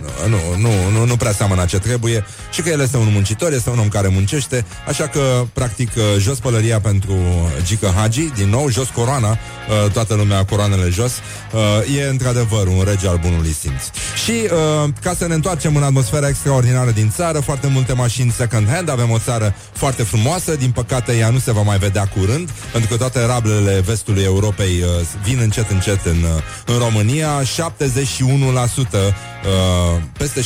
uh, 0.04 0.07
nu, 0.28 0.38
nu, 0.58 0.70
nu, 0.92 1.06
nu 1.06 1.16
prea 1.16 1.32
seamănă 1.32 1.66
ce 1.66 1.80
trebuie 1.80 2.26
și 2.52 2.62
că 2.62 2.70
el 2.70 2.82
este 2.82 2.98
un 2.98 3.10
muncitor, 3.12 3.54
este 3.54 3.70
un 3.70 3.80
om 3.80 3.88
care 3.88 4.08
muncește, 4.08 4.66
așa 4.88 5.08
că, 5.08 5.46
practic, 5.54 5.92
uh, 5.96 6.04
jos 6.20 6.38
pălăria 6.38 6.80
pentru 6.80 7.16
Gică 7.64 7.94
Hagi, 7.96 8.22
din 8.36 8.50
nou, 8.50 8.70
jos 8.70 8.88
coroana, 8.88 9.30
uh, 9.30 9.92
toată 9.92 10.14
lumea 10.14 10.46
coroanele 10.46 10.90
jos, 10.90 11.12
uh, 11.12 11.98
e 11.98 12.10
într-adevăr 12.10 12.68
un 12.68 12.84
rege 12.86 13.08
al 13.08 13.20
bunului 13.22 13.56
simț. 13.60 13.84
Și 14.24 14.32
uh, 14.32 14.90
ca 15.02 15.14
să 15.18 15.28
ne 15.28 15.34
întoarcem 15.34 15.76
în 15.76 15.84
atmosfera 15.84 16.28
extraordinară 16.28 16.92
din 16.92 17.12
țară, 17.16 17.40
foarte 17.40 17.68
multe 17.68 17.94
mașini 17.94 18.32
second 18.32 18.70
hand, 18.70 18.90
avem 18.90 19.10
o 19.10 19.20
țară 19.20 19.56
foarte 19.74 20.04
frumoasă, 20.04 20.56
din 20.56 20.72
păcate 20.72 21.18
ea 21.18 21.30
nu 21.30 21.40
se 21.40 21.52
va 21.52 21.62
mai 21.62 21.78
vedea 21.78 22.08
curând, 22.08 22.50
pentru 22.72 22.90
că 22.90 22.98
toate 22.98 23.26
rablele 23.26 23.80
vestului 23.86 24.24
Europei 24.24 24.82
uh, 24.82 24.90
vin 25.24 25.40
încet 25.42 25.70
încet 25.70 26.06
în, 26.06 26.24
uh, 26.24 26.42
în 26.66 26.78
România, 26.78 27.42
71% 27.42 29.16
uh, 29.48 30.02
peste 30.18 30.42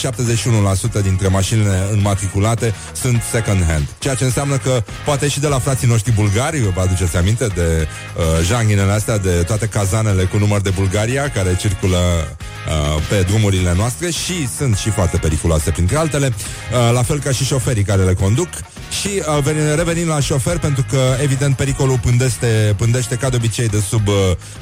71% 0.99 1.01
dintre 1.01 1.27
mașinile 1.27 1.87
înmatriculate 1.91 2.73
sunt 2.93 3.21
second 3.31 3.65
hand. 3.67 3.87
Ceea 3.99 4.15
ce 4.15 4.23
înseamnă 4.23 4.57
că 4.57 4.83
poate 5.05 5.27
și 5.27 5.39
de 5.39 5.47
la 5.47 5.59
frații 5.59 5.87
noștri 5.87 6.11
bulgari, 6.11 6.59
vă 6.75 6.81
aduceți 6.81 7.17
aminte 7.17 7.47
de 7.47 7.87
uh, 8.17 8.23
janghinele 8.45 8.91
astea, 8.91 9.17
de 9.17 9.43
toate 9.47 9.65
cazanele 9.65 10.23
cu 10.23 10.37
număr 10.37 10.61
de 10.61 10.69
Bulgaria 10.69 11.29
care 11.29 11.55
circulă 11.55 11.97
uh, 11.97 13.03
pe 13.09 13.21
drumurile 13.27 13.73
noastre 13.75 14.09
și 14.09 14.47
sunt 14.57 14.75
și 14.77 14.89
foarte 14.89 15.17
periculoase 15.17 15.71
printre 15.71 15.97
altele, 15.97 16.27
uh, 16.27 16.93
la 16.93 17.03
fel 17.03 17.19
ca 17.19 17.31
și 17.31 17.45
șoferii 17.45 17.83
care 17.83 18.03
le 18.03 18.13
conduc. 18.13 18.49
Și 18.99 19.07
uh, 19.07 19.43
ven- 19.43 19.75
revenim 19.75 20.07
la 20.07 20.19
șofer 20.19 20.57
pentru 20.57 20.85
că 20.89 21.15
evident 21.21 21.55
pericolul 21.55 21.99
pândește, 21.99 22.73
pândește 22.77 23.15
ca 23.15 23.29
de 23.29 23.35
obicei 23.35 23.67
de 23.67 23.79
sub 23.79 24.07
uh, 24.07 24.13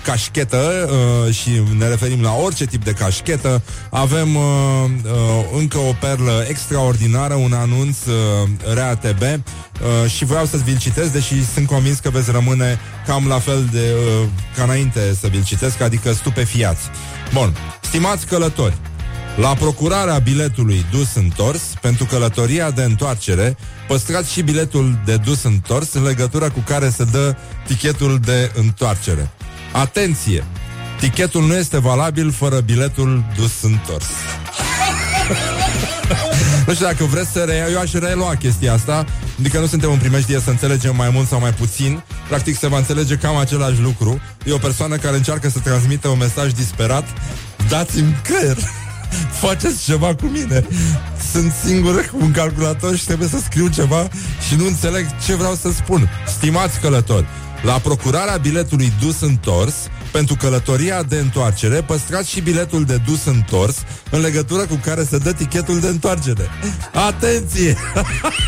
cașchetă 0.03 0.89
uh, 0.91 1.33
și 1.33 1.49
ne 1.77 1.87
referim 1.87 2.21
la 2.21 2.33
orice 2.33 2.65
tip 2.65 2.83
de 2.83 2.91
cașchetă. 2.91 3.61
Avem 3.89 4.35
uh, 4.35 4.43
uh, 5.03 5.11
încă 5.57 5.77
o 5.77 5.93
perlă 5.99 6.45
extraordinară, 6.47 7.33
un 7.33 7.53
anunț 7.53 7.97
uh, 8.05 8.73
RATB 8.73 9.21
uh, 9.21 10.09
și 10.11 10.25
vreau 10.25 10.45
să-ți 10.45 10.63
vi-l 10.63 10.77
citesc, 10.77 11.11
deși 11.11 11.45
sunt 11.53 11.67
convins 11.67 11.99
că 11.99 12.09
veți 12.09 12.31
rămâne 12.31 12.79
cam 13.05 13.27
la 13.27 13.39
fel 13.39 13.67
de 13.71 13.91
uh, 14.21 14.27
ca 14.55 14.63
înainte 14.63 15.17
să 15.19 15.27
vi-l 15.27 15.43
citesc, 15.43 15.81
adică 15.81 16.13
stupefiați. 16.13 16.81
Bun, 17.33 17.55
stimați 17.81 18.25
călători, 18.25 18.77
la 19.37 19.53
procurarea 19.53 20.17
biletului 20.17 20.85
dus-întors 20.91 21.61
pentru 21.81 22.05
călătoria 22.05 22.71
de 22.71 22.83
întoarcere, 22.83 23.57
păstrați 23.89 24.32
și 24.32 24.41
biletul 24.41 24.99
de 25.06 25.17
dus-întors 25.17 25.93
în 25.93 26.04
legătură 26.04 26.49
cu 26.49 26.60
care 26.60 26.89
se 26.89 27.04
dă 27.04 27.36
tichetul 27.67 28.19
de 28.25 28.52
întoarcere. 28.56 29.32
Atenție! 29.71 30.43
Tichetul 30.99 31.45
nu 31.45 31.56
este 31.56 31.80
valabil 31.80 32.32
fără 32.32 32.60
biletul 32.60 33.23
dus-întors. 33.36 34.06
nu 36.67 36.73
știu 36.73 36.86
dacă 36.86 37.04
vreți 37.04 37.32
să 37.32 37.39
reia, 37.39 37.67
eu 37.67 37.80
aș 37.80 37.91
relua 37.91 38.36
chestia 38.36 38.73
asta, 38.73 39.06
adică 39.39 39.60
nu 39.60 39.65
suntem 39.65 39.91
în 39.91 39.97
primejdie 39.97 40.39
să 40.39 40.49
înțelegem 40.49 40.95
mai 40.95 41.10
mult 41.10 41.28
sau 41.28 41.39
mai 41.39 41.54
puțin, 41.54 42.04
practic 42.28 42.58
se 42.58 42.67
va 42.67 42.78
înțelege 42.78 43.15
cam 43.15 43.38
același 43.38 43.82
lucru. 43.82 44.19
E 44.45 44.54
o 44.54 44.58
persoană 44.58 44.95
care 44.95 45.15
încearcă 45.15 45.49
să 45.49 45.60
transmită 45.60 46.08
un 46.08 46.17
mesaj 46.17 46.52
disperat, 46.52 47.08
dați-mi 47.69 48.15
creier. 48.23 48.58
Faceți 49.31 49.83
ceva 49.83 50.15
cu 50.15 50.25
mine 50.25 50.65
Sunt 51.31 51.53
singur 51.65 52.05
cu 52.05 52.17
un 52.21 52.31
calculator 52.31 52.95
și 52.95 53.05
trebuie 53.05 53.27
să 53.27 53.39
scriu 53.43 53.67
ceva 53.67 54.07
Și 54.47 54.55
nu 54.55 54.65
înțeleg 54.65 55.05
ce 55.25 55.35
vreau 55.35 55.55
să 55.55 55.71
spun 55.71 56.09
Stimați 56.27 56.79
călători 56.79 57.25
La 57.63 57.73
procurarea 57.73 58.37
biletului 58.37 58.93
dus-întors 59.01 59.73
pentru 60.11 60.35
călătoria 60.35 61.03
de 61.03 61.15
întoarcere, 61.15 61.81
păstrați 61.81 62.29
și 62.29 62.41
biletul 62.41 62.83
de 62.83 63.01
dus 63.05 63.25
întors 63.25 63.75
în 64.11 64.21
legătură 64.21 64.65
cu 64.65 64.79
care 64.83 65.03
se 65.03 65.17
dă 65.17 65.33
tichetul 65.33 65.79
de 65.79 65.87
întoarcere. 65.87 66.49
Atenție! 66.93 67.77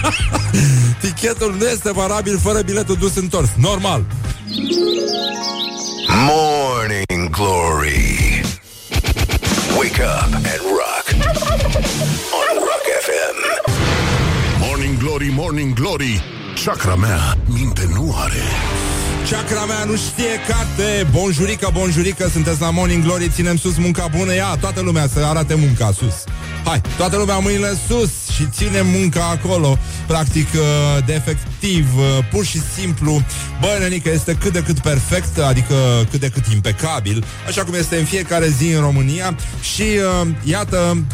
Tichetul 1.02 1.56
nu 1.60 1.66
este 1.66 1.92
valabil 1.92 2.40
fără 2.40 2.62
biletul 2.62 2.96
dus 2.96 3.16
întors. 3.16 3.50
Normal. 3.58 4.04
Morning 6.08 7.30
Glory. 7.30 8.31
Wake 9.80 10.00
up 10.00 10.32
and 10.34 10.62
rock. 10.80 11.06
On 12.40 12.56
Rock 12.70 12.86
FM. 13.06 13.38
Morning 14.60 14.98
Glory, 15.00 15.30
Morning 15.30 15.74
Glory. 15.74 16.22
Chakra 16.64 16.96
mea 16.96 17.38
minte 17.46 17.90
nu 17.94 18.14
are. 18.18 18.44
Chakra 19.30 19.66
mea 19.66 19.84
nu 19.84 19.96
știe 19.96 20.40
carte 20.48 21.08
Bonjurică, 21.12 21.70
bonjurică, 21.74 22.28
sunteți 22.28 22.62
la 22.62 22.70
Morning 22.70 23.04
Glory 23.04 23.30
Ținem 23.30 23.58
sus 23.58 23.78
munca 23.78 24.08
bună, 24.18 24.34
ia 24.34 24.58
toată 24.60 24.82
lumea 24.82 25.08
să 25.08 25.20
arate 25.20 25.56
munca 25.56 25.92
sus 25.92 26.24
Hai, 26.64 26.82
toată 26.98 27.18
lumea 27.18 27.38
mâinile 27.38 27.78
sus 27.88 28.10
și 28.36 28.48
ținem 28.52 28.88
munca 28.88 29.30
acolo 29.30 29.78
Practic, 30.08 30.48
uh, 30.54 31.06
de 31.06 31.14
efectiv, 31.14 31.98
uh, 31.98 32.04
pur 32.32 32.46
și 32.46 32.62
simplu 32.78 33.24
Bă, 33.60 33.78
nenică, 33.80 34.10
este 34.12 34.34
cât 34.34 34.52
de 34.54 34.64
cât 34.64 34.80
perfect 34.80 35.38
Adică 35.38 35.76
cât 36.12 36.20
de 36.20 36.30
cât 36.30 36.46
impecabil 36.46 37.26
Așa 37.48 37.64
cum 37.64 37.74
este 37.74 37.98
în 37.98 38.06
fiecare 38.06 38.48
zi 38.48 38.72
în 38.72 38.82
România 38.82 39.36
Și 39.62 39.82
uh, 39.82 40.28
iată 40.44 41.06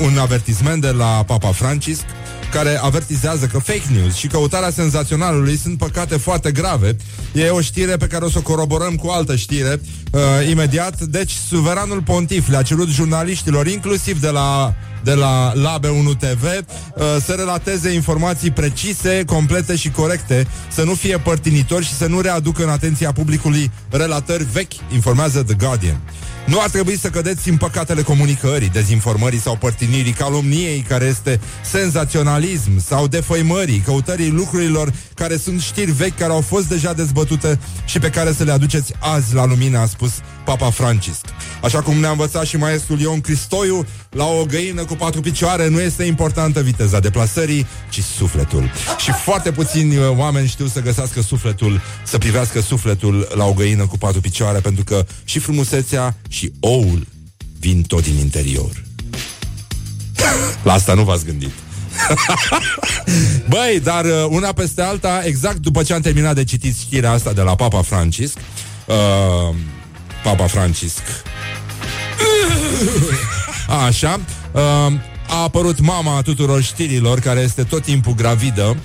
un 0.00 0.18
avertisment 0.18 0.80
de 0.80 0.90
la 0.90 1.24
Papa 1.26 1.52
Francisc 1.52 2.04
care 2.52 2.78
avertizează 2.82 3.46
că 3.46 3.58
fake 3.58 3.82
news 3.92 4.14
și 4.14 4.26
căutarea 4.26 4.70
senzaționalului 4.70 5.56
sunt 5.56 5.78
păcate 5.78 6.16
foarte 6.16 6.52
grave. 6.52 6.96
E 7.32 7.48
o 7.48 7.60
știre 7.60 7.96
pe 7.96 8.06
care 8.06 8.24
o 8.24 8.30
să 8.30 8.38
o 8.38 8.42
coroborăm 8.42 8.94
cu 8.94 9.08
altă 9.08 9.36
știre 9.36 9.80
uh, 10.12 10.20
imediat. 10.50 11.00
Deci, 11.00 11.32
suveranul 11.48 12.02
pontif 12.02 12.48
le-a 12.48 12.62
cerut 12.62 12.88
jurnaliștilor, 12.88 13.66
inclusiv 13.66 14.20
de 14.20 14.28
la 14.28 14.74
de 15.04 15.14
la 15.14 15.52
Labe 15.54 15.88
1 15.88 16.14
TV 16.14 16.42
uh, 16.42 17.02
să 17.24 17.32
relateze 17.32 17.90
informații 17.90 18.50
precise, 18.50 19.22
complete 19.26 19.76
și 19.76 19.90
corecte, 19.90 20.46
să 20.70 20.84
nu 20.84 20.94
fie 20.94 21.18
părtinitori 21.18 21.84
și 21.84 21.94
să 21.94 22.06
nu 22.06 22.20
readucă 22.20 22.62
în 22.62 22.68
atenția 22.68 23.12
publicului 23.12 23.70
relatări 23.90 24.46
vechi, 24.52 24.92
informează 24.92 25.42
The 25.42 25.54
Guardian. 25.54 26.00
Nu 26.46 26.60
ar 26.60 26.70
trebui 26.70 26.98
să 26.98 27.08
cădeți 27.08 27.48
în 27.48 27.56
păcatele 27.56 28.02
comunicării, 28.02 28.68
dezinformării 28.68 29.40
sau 29.40 29.56
părtinirii, 29.56 30.12
calomniei 30.12 30.84
care 30.88 31.04
este 31.04 31.40
senzaționalism 31.70 32.80
sau 32.86 33.06
defăimării, 33.06 33.78
căutării 33.78 34.30
lucrurilor 34.30 34.92
care 35.14 35.36
sunt 35.36 35.60
știri 35.60 35.90
vechi 35.90 36.18
care 36.18 36.32
au 36.32 36.40
fost 36.40 36.68
deja 36.68 36.92
dezbătute 36.92 37.58
și 37.84 37.98
pe 37.98 38.10
care 38.10 38.32
să 38.32 38.44
le 38.44 38.52
aduceți 38.52 38.92
azi 38.98 39.34
la 39.34 39.46
lumină, 39.46 39.78
a 39.78 39.86
spus 39.86 40.12
Papa 40.44 40.70
Francisc. 40.70 41.24
Așa 41.62 41.82
cum 41.82 41.96
ne-a 41.96 42.10
învățat 42.10 42.44
și 42.44 42.56
maestrul 42.56 43.00
Ion 43.00 43.20
Cristoiu, 43.20 43.86
la 44.10 44.24
o 44.24 44.44
găină 44.44 44.84
cu 44.84 44.93
patru 44.94 45.20
picioare 45.20 45.68
nu 45.68 45.80
este 45.80 46.04
importantă 46.04 46.60
viteza 46.60 47.00
deplasării, 47.00 47.66
ci 47.90 48.00
sufletul. 48.00 48.70
Și 48.98 49.10
foarte 49.24 49.52
puțini 49.52 49.96
uh, 49.96 50.08
oameni 50.16 50.48
știu 50.48 50.66
să 50.66 50.80
găsească 50.80 51.22
sufletul, 51.22 51.80
să 52.04 52.18
privească 52.18 52.60
sufletul 52.60 53.28
la 53.34 53.44
o 53.44 53.52
găină 53.52 53.86
cu 53.86 53.98
patru 53.98 54.20
picioare, 54.20 54.58
pentru 54.58 54.84
că 54.84 55.06
și 55.24 55.38
frumusețea 55.38 56.16
și 56.28 56.52
oul 56.60 57.06
vin 57.58 57.82
tot 57.82 58.02
din 58.02 58.18
interior. 58.18 58.82
La 60.62 60.72
asta 60.72 60.94
nu 60.94 61.02
v-ați 61.02 61.24
gândit. 61.24 61.52
Băi, 63.48 63.80
dar 63.82 64.04
uh, 64.04 64.26
una 64.28 64.52
peste 64.52 64.82
alta, 64.82 65.22
exact 65.24 65.56
după 65.56 65.82
ce 65.82 65.94
am 65.94 66.00
terminat 66.00 66.34
de 66.34 66.44
citit 66.44 66.76
știrea 66.76 67.10
asta 67.10 67.32
de 67.32 67.40
la 67.40 67.54
Papa 67.54 67.82
Francisc, 67.82 68.36
uh, 68.86 69.54
Papa 70.22 70.46
Francisc, 70.46 71.02
așa, 73.68 74.20
uh, 74.52 74.60
a 75.28 75.42
apărut 75.42 75.80
mama 75.80 76.22
tuturor 76.22 76.62
știrilor, 76.62 77.18
care 77.18 77.40
este 77.40 77.62
tot 77.62 77.82
timpul 77.82 78.14
gravidă, 78.14 78.76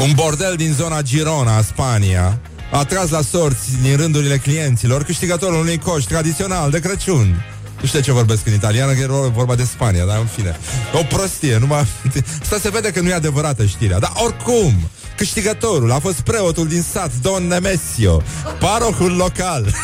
un 0.00 0.12
bordel 0.14 0.54
din 0.56 0.72
zona 0.72 1.02
Girona, 1.02 1.62
Spania, 1.62 2.38
a 2.72 2.84
tras 2.84 3.10
la 3.10 3.20
sorți 3.20 3.82
din 3.82 3.96
rândurile 3.96 4.36
clienților 4.36 5.02
câștigătorul 5.02 5.60
unui 5.60 5.78
coș 5.78 6.04
tradițional 6.04 6.70
de 6.70 6.80
Crăciun. 6.80 7.44
Nu 7.82 7.88
știu 7.88 8.00
de 8.00 8.04
ce 8.04 8.12
vorbesc 8.12 8.46
în 8.46 8.52
italiană, 8.52 8.92
că 8.92 9.00
e 9.00 9.06
vorba 9.28 9.54
de 9.54 9.64
Spania, 9.64 10.04
dar 10.04 10.18
în 10.18 10.26
fine. 10.26 10.56
O 10.92 11.02
prostie, 11.02 11.58
numai... 11.58 11.86
Asta 12.42 12.58
se 12.60 12.70
vede 12.70 12.90
că 12.90 13.00
nu 13.00 13.08
e 13.08 13.14
adevărată 13.14 13.64
știrea. 13.64 13.98
Dar 13.98 14.12
oricum, 14.14 14.72
câștigătorul 15.16 15.92
a 15.92 15.98
fost 15.98 16.20
preotul 16.20 16.68
din 16.68 16.84
sat, 16.92 17.10
Don 17.22 17.46
Nemesio, 17.46 18.22
parohul 18.58 19.16
local. 19.16 19.74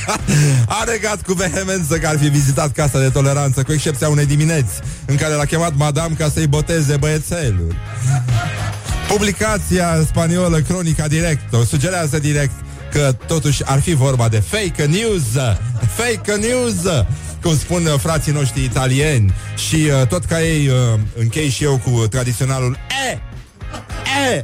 a 0.80 0.84
negat 0.86 1.22
cu 1.22 1.32
vehemență 1.32 1.98
că 1.98 2.06
ar 2.06 2.18
fi 2.18 2.28
vizitat 2.28 2.72
casa 2.72 2.98
de 2.98 3.08
toleranță, 3.08 3.62
cu 3.62 3.72
excepția 3.72 4.08
unei 4.08 4.26
dimineți, 4.26 4.72
în 5.06 5.16
care 5.16 5.34
l-a 5.34 5.44
chemat 5.44 5.72
madame 5.76 6.14
ca 6.18 6.28
să-i 6.28 6.46
boteze 6.46 6.96
băiețelul. 6.96 7.74
Publicația 9.08 10.04
spaniolă 10.06 10.58
Cronica 10.58 11.08
Directo 11.08 11.64
sugerează 11.64 12.18
direct 12.18 12.52
că 12.92 13.14
totuși 13.26 13.62
ar 13.64 13.80
fi 13.80 13.94
vorba 13.94 14.28
de 14.28 14.38
fake 14.38 14.84
news, 14.84 15.22
fake 15.96 16.34
news, 16.34 17.04
cum 17.42 17.56
spun 17.56 17.86
uh, 17.86 17.98
frații 17.98 18.32
noștri 18.32 18.64
italieni 18.64 19.34
și 19.68 19.74
uh, 19.74 20.06
tot 20.06 20.24
ca 20.24 20.42
ei 20.42 20.68
uh, 20.68 20.74
închei 21.18 21.48
și 21.48 21.64
eu 21.64 21.80
cu 21.84 22.06
tradiționalul 22.06 22.78
E, 23.10 23.18
E, 24.32 24.42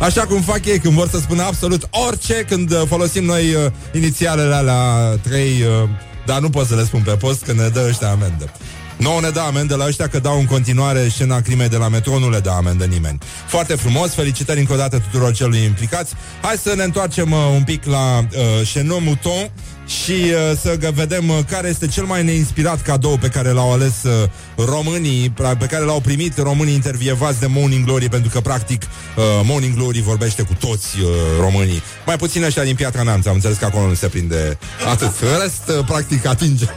Așa 0.00 0.26
cum 0.26 0.40
fac 0.40 0.64
ei 0.64 0.78
când 0.78 0.94
vor 0.94 1.08
să 1.08 1.18
spună 1.18 1.42
absolut 1.42 1.88
orice 1.90 2.34
când 2.48 2.70
uh, 2.70 2.82
folosim 2.88 3.24
noi 3.24 3.54
uh, 3.54 3.72
inițialele 3.92 4.54
alea 4.54 5.16
trei, 5.22 5.62
uh, 5.62 5.88
dar 6.26 6.40
nu 6.40 6.50
pot 6.50 6.66
să 6.66 6.74
le 6.74 6.84
spun 6.84 7.00
pe 7.00 7.10
post 7.10 7.44
că 7.44 7.52
ne 7.52 7.68
dă 7.68 7.86
ăștia 7.88 8.10
amendă. 8.10 8.52
Nouă 8.96 9.20
ne 9.20 9.30
dă 9.30 9.40
amendă 9.40 9.76
la 9.76 9.86
ăștia 9.86 10.08
că 10.08 10.18
dau 10.18 10.38
în 10.38 10.44
continuare 10.44 11.08
scena 11.08 11.40
crimei 11.40 11.68
de 11.68 11.76
la 11.76 11.88
metro, 11.88 12.18
nu 12.18 12.30
le 12.30 12.40
dă 12.40 12.50
amendă 12.50 12.84
nimeni. 12.84 13.18
Foarte 13.46 13.74
frumos, 13.74 14.14
felicitări 14.14 14.60
încă 14.60 14.72
o 14.72 14.76
dată 14.76 14.98
tuturor 14.98 15.32
celor 15.32 15.54
implicați. 15.54 16.14
Hai 16.42 16.56
să 16.56 16.74
ne 16.76 16.82
întoarcem 16.82 17.32
uh, 17.32 17.38
un 17.54 17.62
pic 17.62 17.84
la 17.84 18.18
uh, 18.18 18.68
Chenon 18.72 19.02
Mouton 19.04 19.50
și 19.86 20.12
uh, 20.12 20.58
să 20.60 20.76
gă- 20.76 20.94
vedem 20.94 21.28
uh, 21.28 21.38
care 21.50 21.68
este 21.68 21.86
cel 21.86 22.04
mai 22.04 22.24
neinspirat 22.24 22.82
cadou 22.82 23.16
pe 23.16 23.28
care 23.28 23.50
l-au 23.50 23.72
ales 23.72 24.02
uh, 24.02 24.28
românii, 24.66 25.32
pra- 25.32 25.58
pe 25.58 25.66
care 25.66 25.84
l-au 25.84 26.00
primit 26.00 26.38
românii 26.38 26.74
intervievați 26.74 27.40
de 27.40 27.46
Morning 27.46 27.84
Glory, 27.84 28.08
pentru 28.08 28.30
că 28.30 28.40
practic 28.40 28.82
uh, 28.82 29.24
Morning 29.44 29.74
Glory 29.74 30.00
vorbește 30.02 30.42
cu 30.42 30.54
toți 30.58 31.00
uh, 31.00 31.08
românii. 31.40 31.82
Mai 32.06 32.16
puțin 32.16 32.42
ăștia 32.44 32.62
din 32.64 32.74
Piatra 32.74 33.02
Neamț, 33.02 33.26
am 33.26 33.34
înțeles 33.34 33.56
că 33.56 33.64
acolo 33.64 33.86
nu 33.86 33.94
se 33.94 34.06
prinde 34.06 34.58
atât. 34.90 35.12
În 35.20 35.38
rest, 35.40 35.78
uh, 35.78 35.84
practic, 35.86 36.26
atinge. 36.26 36.64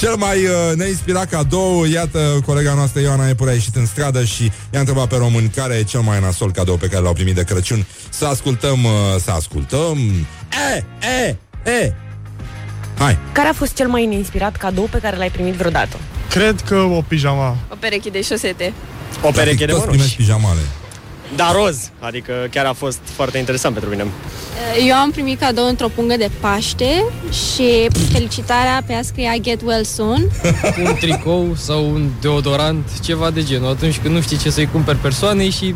Cel 0.00 0.14
mai 0.16 0.44
uh, 0.44 0.76
neinspirat 0.76 1.28
cadou, 1.30 1.84
iată, 1.84 2.40
colega 2.46 2.74
noastră 2.74 3.00
Ioana 3.00 3.28
Epure 3.28 3.50
a 3.50 3.54
ieșit 3.54 3.76
în 3.76 3.86
stradă 3.86 4.24
și 4.24 4.50
i-a 4.72 4.78
întrebat 4.78 5.06
pe 5.06 5.16
români 5.16 5.48
care 5.48 5.74
e 5.74 5.82
cel 5.82 6.00
mai 6.00 6.20
nasol 6.20 6.50
cadou 6.50 6.76
pe 6.76 6.86
care 6.86 7.02
l-au 7.02 7.12
primit 7.12 7.34
de 7.34 7.42
Crăciun. 7.44 7.86
Să 8.08 8.26
ascultăm, 8.26 8.84
uh, 8.84 8.90
să 9.24 9.30
ascultăm. 9.30 9.98
E, 10.74 10.84
e, 11.06 11.36
e. 11.70 11.92
Hai. 12.98 13.18
Care 13.32 13.48
a 13.48 13.52
fost 13.52 13.74
cel 13.74 13.88
mai 13.88 14.06
neinspirat 14.06 14.56
cadou 14.56 14.84
pe 14.90 14.98
care 14.98 15.16
l-ai 15.16 15.30
primit 15.30 15.54
vreodată? 15.54 15.96
Cred 16.30 16.60
că 16.60 16.74
o 16.76 17.02
pijama. 17.08 17.56
O 17.72 17.76
pereche 17.78 18.10
de 18.10 18.22
șosete. 18.22 18.72
O 19.22 19.30
pereche 19.30 19.64
de 19.64 19.72
Toți 19.72 19.86
mănuși. 19.86 19.88
primesc 19.88 20.14
pijamale. 20.16 20.60
Dar 21.36 21.52
roz, 21.54 21.90
adică 21.98 22.32
chiar 22.50 22.64
a 22.64 22.72
fost 22.72 22.98
foarte 23.02 23.38
interesant 23.38 23.74
pentru 23.74 23.90
mine. 23.90 24.06
Eu 24.88 24.94
am 24.94 25.10
primit 25.10 25.38
cadou 25.40 25.66
într-o 25.68 25.88
pungă 25.88 26.14
de 26.16 26.30
Paște 26.40 27.04
și 27.30 27.88
felicitarea 28.12 28.82
pe 28.86 28.92
a 28.92 29.02
scria 29.02 29.34
Get 29.40 29.60
Well 29.64 29.84
Soon. 29.84 30.30
Un 30.84 30.94
tricou 31.00 31.54
sau 31.56 31.90
un 31.90 32.08
deodorant, 32.20 33.00
ceva 33.00 33.30
de 33.30 33.42
genul. 33.42 33.70
Atunci 33.70 33.98
când 33.98 34.14
nu 34.14 34.20
știi 34.20 34.36
ce 34.36 34.50
să-i 34.50 34.66
cumperi 34.66 34.98
persoanei 34.98 35.50
și 35.50 35.74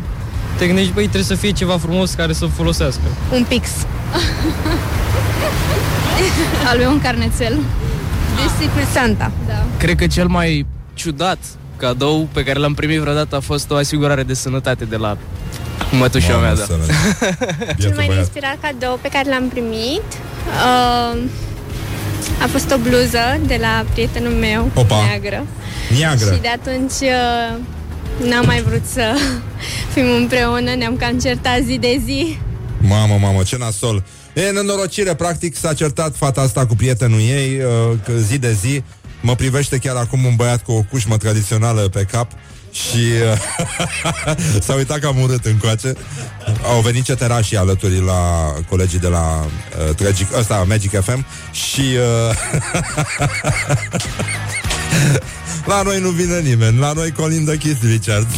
te 0.57 0.65
gândești, 0.65 0.91
băi, 0.91 1.03
trebuie 1.03 1.23
să 1.23 1.35
fie 1.35 1.51
ceva 1.51 1.77
frumos 1.77 2.13
care 2.13 2.33
să 2.33 2.45
folosească. 2.45 3.01
Un 3.33 3.43
pix. 3.47 3.69
Al 6.69 6.77
lui 6.77 6.85
un 6.85 7.01
carnețel. 7.01 7.53
De 8.35 8.63
Secret 8.63 8.87
Santa. 8.93 9.31
Da. 9.47 9.63
Cred 9.77 9.95
că 9.95 10.07
cel 10.07 10.27
mai 10.27 10.65
ciudat 10.93 11.37
cadou 11.77 12.27
pe 12.31 12.43
care 12.43 12.59
l-am 12.59 12.73
primit 12.73 12.99
vreodată 12.99 13.35
a 13.35 13.39
fost 13.39 13.71
o 13.71 13.75
asigurare 13.75 14.23
de 14.23 14.33
sănătate 14.33 14.85
de 14.85 14.95
la 14.95 15.17
mătușa 15.91 16.37
mea, 16.37 16.55
da. 16.55 16.63
sănătate. 16.63 16.95
Cel 17.57 17.73
Bietul 17.77 17.95
mai 17.95 18.05
băiat. 18.05 18.19
inspirat 18.21 18.57
cadou 18.61 18.99
pe 19.01 19.07
care 19.07 19.29
l-am 19.29 19.47
primit 19.49 20.03
uh, 20.47 21.17
a 22.41 22.47
fost 22.51 22.71
o 22.71 22.77
bluză 22.77 23.39
de 23.45 23.57
la 23.61 23.85
prietenul 23.93 24.31
meu, 24.31 24.71
Opa. 24.73 24.95
neagră. 25.05 25.45
Neagră. 25.99 26.33
Și 26.33 26.39
de 26.41 26.47
atunci 26.47 26.91
uh, 27.01 27.57
n-am 28.29 28.45
mai 28.45 28.61
vrut 28.61 28.85
să 28.85 29.13
fim 29.93 30.05
împreună, 30.19 30.73
ne-am 30.77 30.95
cam 30.97 31.19
certat 31.19 31.59
zi 31.65 31.77
de 31.77 32.01
zi. 32.05 32.37
Mamă, 32.87 33.17
mamă, 33.17 33.43
ce 33.43 33.57
nasol. 33.57 34.03
E 34.33 34.41
nenorocire, 34.41 35.15
practic 35.15 35.55
s-a 35.55 35.73
certat 35.73 36.15
fata 36.15 36.41
asta 36.41 36.65
cu 36.65 36.75
prietenul 36.75 37.19
ei 37.19 37.59
uh, 37.59 37.97
că 38.05 38.11
zi 38.11 38.37
de 38.37 38.51
zi 38.51 38.83
mă 39.21 39.35
privește 39.35 39.77
chiar 39.77 39.95
acum 39.95 40.25
un 40.25 40.35
băiat 40.35 40.63
cu 40.63 40.71
o 40.71 40.81
cușmă 40.81 41.17
tradițională 41.17 41.81
pe 41.81 42.07
cap 42.11 42.31
și 42.71 42.97
uh, 42.97 44.61
s-a 44.65 44.73
uitat 44.73 44.99
cam 44.99 45.21
urât 45.21 45.45
încoace. 45.45 45.93
Au 46.63 46.81
venit 46.81 47.03
ceterașii 47.03 47.57
alături 47.57 48.03
la 48.03 48.53
colegii 48.69 48.99
de 48.99 49.07
la 49.07 49.45
uh, 49.87 49.95
Tragic, 49.95 50.37
ăsta, 50.37 50.65
Magic 50.67 51.01
FM 51.01 51.25
și 51.51 51.81
uh, 51.81 52.35
La 55.65 55.81
noi 55.81 55.99
nu 55.99 56.09
vine 56.09 56.39
nimeni, 56.39 56.79
la 56.79 56.93
noi 56.93 57.11
colindă 57.11 57.55
Keith 57.55 57.81
Richards. 57.81 58.33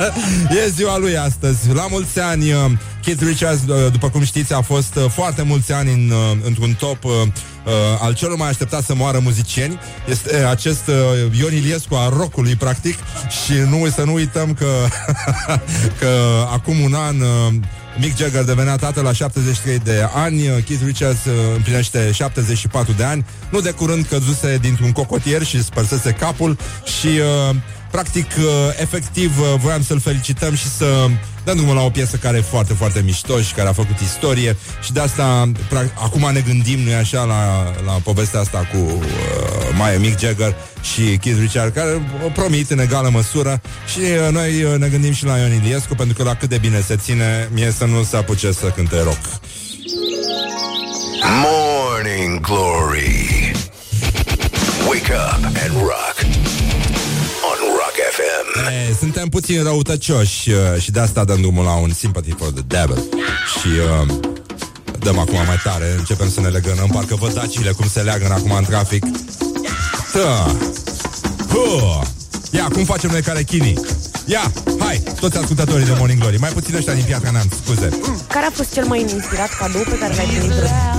e 0.64 0.68
ziua 0.68 0.98
lui 0.98 1.16
astăzi. 1.16 1.72
La 1.72 1.86
mulți 1.90 2.20
ani, 2.20 2.52
uh, 2.52 2.70
Keith 3.08 3.22
Richards, 3.22 3.60
uh, 3.68 3.92
după 3.92 4.08
cum 4.08 4.24
știți, 4.24 4.52
a 4.52 4.60
fost 4.60 4.94
uh, 4.94 5.04
foarte 5.10 5.42
mulți 5.42 5.72
ani 5.72 5.92
în, 5.92 6.10
uh, 6.10 6.38
într-un 6.44 6.76
top 6.78 7.04
uh, 7.04 7.12
uh, 7.12 7.72
al 8.00 8.14
celor 8.14 8.36
mai 8.36 8.48
așteptat 8.48 8.84
să 8.84 8.94
moară 8.94 9.18
muzicieni. 9.18 9.78
Este 10.08 10.36
uh, 10.36 10.48
acest 10.50 10.86
uh, 10.86 11.38
Ion 11.38 11.54
Iliescu 11.54 11.94
a 11.94 12.08
rockului, 12.08 12.56
practic, 12.56 12.94
și 13.44 13.52
nu 13.52 13.90
să 13.90 14.02
nu 14.04 14.12
uităm 14.12 14.54
că, 14.54 14.66
că 16.00 16.08
acum 16.52 16.80
un 16.80 16.94
an 16.94 17.20
uh, 17.20 17.54
Mick 18.00 18.16
Jagger 18.16 18.44
devenea 18.44 18.76
tată 18.76 19.00
la 19.00 19.12
73 19.12 19.78
de 19.78 20.08
ani, 20.14 20.42
Keith 20.42 20.82
Richards 20.84 21.24
uh, 21.24 21.32
împlinește 21.54 22.10
74 22.12 22.92
de 22.92 23.04
ani, 23.04 23.24
nu 23.50 23.60
de 23.60 23.70
curând 23.70 24.06
căzuse 24.06 24.58
dintr-un 24.60 24.92
cocotier 24.92 25.42
și 25.42 25.62
spărsese 25.62 26.10
capul 26.10 26.58
și 27.00 27.06
uh, 27.48 27.56
practic, 27.90 28.26
uh, 28.38 28.44
efectiv, 28.80 29.38
uh, 29.40 29.46
voiam 29.60 29.82
să-l 29.82 30.00
felicităm 30.00 30.54
și 30.54 30.68
să 30.68 31.06
dăm 31.44 31.56
drumul 31.56 31.74
la 31.74 31.82
o 31.82 31.90
piesă 31.90 32.16
care 32.16 32.36
e 32.36 32.40
foarte, 32.40 32.72
foarte 32.72 33.02
mișto 33.04 33.40
și 33.40 33.52
care 33.52 33.68
a 33.68 33.72
făcut 33.72 33.98
istorie 33.98 34.56
și 34.82 34.92
de 34.92 35.00
asta, 35.00 35.50
pra- 35.52 35.94
acum 35.94 36.30
ne 36.32 36.40
gândim, 36.40 36.78
nu 36.78 36.94
așa, 36.94 37.24
la, 37.24 37.72
la 37.84 37.92
povestea 37.92 38.40
asta 38.40 38.68
cu 38.72 38.76
uh, 38.76 39.02
mai 39.76 39.96
Mick 39.98 40.18
Jagger 40.18 40.54
și 40.94 41.16
Keith 41.16 41.38
Richards, 41.40 41.74
care 41.74 42.02
o 42.26 42.28
promit 42.28 42.70
în 42.70 42.78
egală 42.78 43.08
măsură 43.10 43.60
și 43.92 43.98
uh, 43.98 44.32
noi 44.32 44.62
uh, 44.62 44.78
ne 44.78 44.88
gândim 44.88 45.12
și 45.12 45.24
la 45.24 45.36
Ion 45.38 45.52
Iliescu, 45.52 45.94
pentru 45.94 46.16
că 46.16 46.22
la 46.22 46.34
cât 46.34 46.48
de 46.48 46.58
bine 46.58 46.80
se 46.80 46.96
ține, 46.96 47.48
mie 47.52 47.70
să 47.70 47.84
nu 47.84 48.02
se 48.02 48.16
apuce 48.16 48.52
să 48.52 48.66
cânte 48.66 49.02
rock. 49.02 49.24
Morning 51.42 52.40
Glory. 52.40 53.52
Wake 54.88 55.12
up 55.12 55.44
and 55.44 55.76
rock. 55.76 56.17
On 58.56 58.62
Rock 58.62 58.70
FM. 58.70 58.90
E, 58.90 58.94
suntem 58.98 59.28
puțin 59.28 59.62
răutăcioși 59.62 60.50
uh, 60.50 60.80
și 60.80 60.90
de 60.90 61.00
asta 61.00 61.24
dăm 61.24 61.40
drumul 61.40 61.64
la 61.64 61.74
un 61.74 61.92
Sympathy 61.92 62.30
for 62.30 62.50
the 62.50 62.62
Devil. 62.66 63.02
Și 63.58 63.68
uh, 63.68 64.14
dăm 64.98 65.18
acum 65.18 65.34
mai 65.46 65.60
tare, 65.64 65.94
începem 65.98 66.30
să 66.30 66.40
ne 66.40 66.48
legănăm, 66.48 66.88
parcă 66.92 67.14
văd 67.14 67.34
dacile 67.34 67.70
cum 67.70 67.88
se 67.88 68.00
leagă 68.00 68.28
acum 68.32 68.50
în 68.50 68.64
trafic. 68.64 69.04
Da. 70.12 70.56
Huh. 71.52 72.00
Ia, 72.50 72.68
cum 72.72 72.84
facem 72.84 73.10
noi 73.10 73.22
care 73.22 73.42
chinii? 73.42 73.78
Ia, 74.26 74.52
hai, 74.78 75.02
toți 75.20 75.36
ascultătorii 75.36 75.84
de 75.84 75.94
Morning 75.98 76.20
Glory, 76.20 76.38
mai 76.38 76.50
puțin 76.50 76.74
ăștia 76.74 76.92
din 76.94 77.04
Piatra 77.04 77.30
Neamț, 77.30 77.52
scuze. 77.64 77.88
Care 78.28 78.46
a 78.46 78.50
fost 78.50 78.72
cel 78.72 78.86
mai 78.86 79.00
inspirat 79.00 79.56
cadou 79.58 79.82
pe 79.82 79.98
care 79.98 80.14
l-ai 80.14 80.26
primit 80.26 80.42
vreodată? 80.42 80.98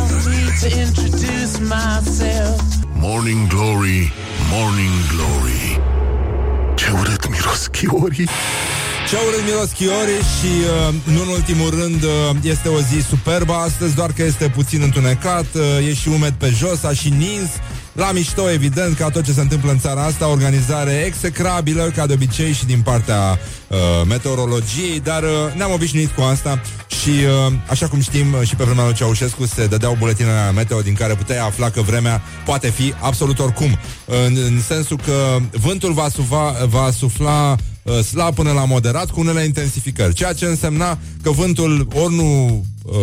Morning 2.94 3.48
Glory, 3.48 4.14
Morning 4.52 4.94
Glory 5.14 5.80
Ce 6.80 6.92
urât 7.00 7.30
miros 7.30 7.68
chiorii? 7.68 8.28
Ce 9.10 9.16
urât 9.28 9.44
miros 9.46 9.70
chiori 9.70 10.12
și, 10.12 10.52
uh, 10.88 10.94
nu 11.14 11.22
în 11.22 11.28
ultimul 11.28 11.70
rând, 11.70 12.04
uh, 12.04 12.10
este 12.42 12.68
o 12.70 12.80
zi 12.80 13.06
superbă 13.10 13.54
astăzi, 13.54 13.96
doar 13.96 14.12
că 14.12 14.24
este 14.24 14.52
puțin 14.56 14.82
întunecat, 14.82 15.46
uh, 15.56 15.88
e 15.88 15.94
și 15.94 16.08
umed 16.08 16.34
pe 16.38 16.54
jos, 16.56 16.84
a 16.84 16.94
și 16.94 17.10
nins, 17.10 17.50
la 17.94 18.12
mișto, 18.12 18.50
evident, 18.50 18.98
ca 18.98 19.10
tot 19.10 19.24
ce 19.24 19.32
se 19.32 19.42
întâmplă 19.42 19.72
în 19.72 19.80
țara 19.80 20.04
asta, 20.04 20.28
organizare 20.28 21.04
execrabilă, 21.06 21.92
ca 21.96 22.08
de 22.08 22.14
obicei 22.14 22.54
și 22.54 22.66
din 22.66 22.82
partea 22.82 23.40
uh, 23.68 23.78
meteorologiei, 24.08 25.00
dar 25.00 25.24
uh, 25.24 25.30
ne-am 25.56 25.72
obișnuit 25.72 26.10
cu 26.12 26.22
asta 26.22 26.62
și, 27.02 27.10
uh, 27.10 27.54
așa 27.70 27.88
cum 27.88 28.02
știm, 28.02 28.34
uh, 28.34 28.48
și 28.48 28.56
pe 28.56 28.64
vremea 28.64 28.84
lui 28.84 28.94
Ceaușescu 28.94 29.46
se 29.46 29.68
dădeau 29.68 29.96
buletinele 30.00 30.52
meteo 30.56 30.82
din 30.82 30.94
care 30.94 31.16
puteai 31.16 31.46
afla 31.46 31.70
că 31.70 31.82
vremea 31.82 32.22
poate 32.46 32.70
fi 32.70 32.94
absolut 33.00 33.40
oricum, 33.40 33.78
în, 34.06 34.38
în 34.46 34.62
sensul 34.62 34.98
că 35.06 35.38
vântul 35.52 35.94
va, 35.94 36.10
suva, 36.10 36.56
va 36.68 36.92
sufla 36.92 37.56
uh, 37.84 38.00
slab 38.00 38.36
până 38.36 38.52
la 38.52 38.66
moderat 38.66 39.10
cu 39.10 39.20
unele 39.20 39.44
intensificări, 39.44 40.14
ceea 40.14 40.34
ce 40.34 40.46
însemna 40.46 40.98
că 41.24 41.32
vântul 41.32 41.88
ori 41.94 42.16
nu 42.16 42.64
uh, 42.84 42.96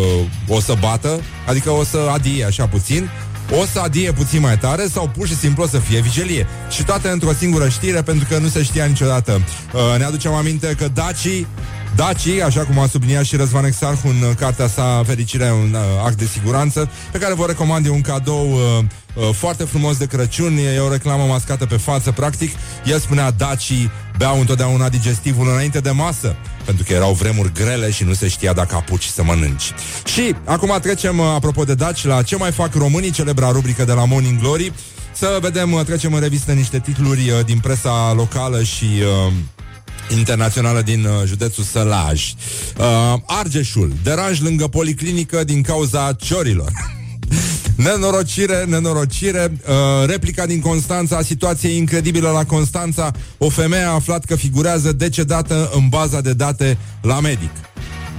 o 0.49 0.61
să 0.61 0.75
bată, 0.81 1.21
adică 1.47 1.71
o 1.71 1.85
să 1.85 1.99
adie 2.13 2.45
așa 2.45 2.67
puțin, 2.67 3.11
o 3.51 3.65
să 3.73 3.81
adie 3.81 4.13
puțin 4.13 4.41
mai 4.41 4.59
tare 4.59 4.87
sau 4.93 5.09
pur 5.09 5.27
și 5.27 5.37
simplu 5.37 5.63
o 5.63 5.67
să 5.67 5.79
fie 5.79 6.01
vigilie. 6.01 6.47
Și 6.71 6.85
toate 6.85 7.09
într-o 7.09 7.33
singură 7.33 7.69
știre, 7.69 8.03
pentru 8.03 8.27
că 8.29 8.39
nu 8.39 8.49
se 8.49 8.63
știa 8.63 8.85
niciodată. 8.85 9.33
Uh, 9.73 9.99
ne 9.99 10.05
aducem 10.05 10.33
aminte 10.33 10.75
că 10.79 10.89
dacii 10.95 11.47
Dacii, 11.97 12.43
așa 12.43 12.61
cum 12.61 12.79
a 12.79 12.87
subliniat 12.87 13.25
și 13.25 13.37
Răzvan 13.37 13.65
Exarhu 13.65 14.09
în 14.09 14.29
uh, 14.29 14.35
cartea 14.39 14.69
sa 14.69 15.03
Fericirea, 15.07 15.55
un 15.55 15.73
uh, 15.73 16.05
act 16.05 16.19
de 16.19 16.25
siguranță, 16.25 16.91
pe 17.13 17.19
care 17.19 17.35
vă 17.35 17.47
recomand, 17.47 17.87
e 17.87 17.91
un 17.91 18.01
cadou 18.01 18.53
uh, 18.53 18.85
uh, 19.15 19.35
foarte 19.35 19.65
frumos 19.65 19.97
de 19.97 20.07
Crăciun, 20.07 20.57
e 20.57 20.79
o 20.79 20.91
reclamă 20.91 21.25
mascată 21.25 21.67
pe 21.67 21.77
față, 21.77 22.11
practic. 22.11 22.51
El 22.85 22.99
spunea, 22.99 23.31
dacii 23.31 23.91
beau 24.19 24.41
întotdeauna 24.41 24.89
digestivul 24.89 25.49
înainte 25.49 25.81
de 25.81 25.91
masă, 25.91 26.37
pentru 26.65 26.85
că 26.85 26.93
erau 26.93 27.13
vremuri 27.13 27.53
grele 27.53 27.91
și 27.91 28.05
nu 28.05 28.15
se 28.15 28.29
știa 28.29 28.53
dacă 28.53 28.75
apuci 28.75 29.05
să 29.05 29.23
mănânci. 29.23 29.73
Și 30.05 30.35
acum 30.45 30.79
trecem, 30.81 31.19
uh, 31.19 31.27
apropo 31.35 31.65
de 31.65 31.75
daci, 31.75 32.05
la 32.05 32.23
ce 32.23 32.37
mai 32.37 32.53
fac 32.53 32.75
românii, 32.75 33.11
celebra 33.11 33.51
rubrică 33.51 33.85
de 33.85 33.93
la 33.93 34.05
Morning 34.05 34.41
Glory. 34.41 34.73
Să 35.13 35.39
vedem, 35.41 35.73
uh, 35.73 35.85
trecem 35.85 36.13
în 36.13 36.21
revistă 36.21 36.53
niște 36.53 36.79
titluri 36.79 37.31
uh, 37.31 37.45
din 37.45 37.59
presa 37.59 38.13
locală 38.17 38.63
și... 38.63 38.85
Uh, 39.27 39.33
internațională 40.11 40.83
din 40.83 41.05
uh, 41.05 41.11
județul 41.25 41.65
Sălaj. 41.65 42.33
Uh, 42.79 43.21
Argeșul, 43.27 43.93
deranj 44.03 44.41
lângă 44.41 44.67
policlinică 44.67 45.45
din 45.45 45.63
cauza 45.63 46.13
ciorilor. 46.13 46.73
Nenorocire, 47.77 48.65
nenorocire. 48.65 49.53
Uh, 49.69 50.07
Replica 50.07 50.47
din 50.47 50.61
Constanța. 50.61 51.23
Situație 51.23 51.69
incredibilă 51.69 52.31
la 52.31 52.45
Constanța. 52.45 53.13
O 53.39 53.49
femeie 53.49 53.83
a 53.83 53.91
aflat 53.91 54.25
că 54.25 54.37
figurează 54.37 54.93
decedată 54.93 55.71
În 55.75 55.89
baza 55.89 56.21
de 56.21 56.33
date 56.33 56.79
la 57.03 57.21
medic 57.21 57.51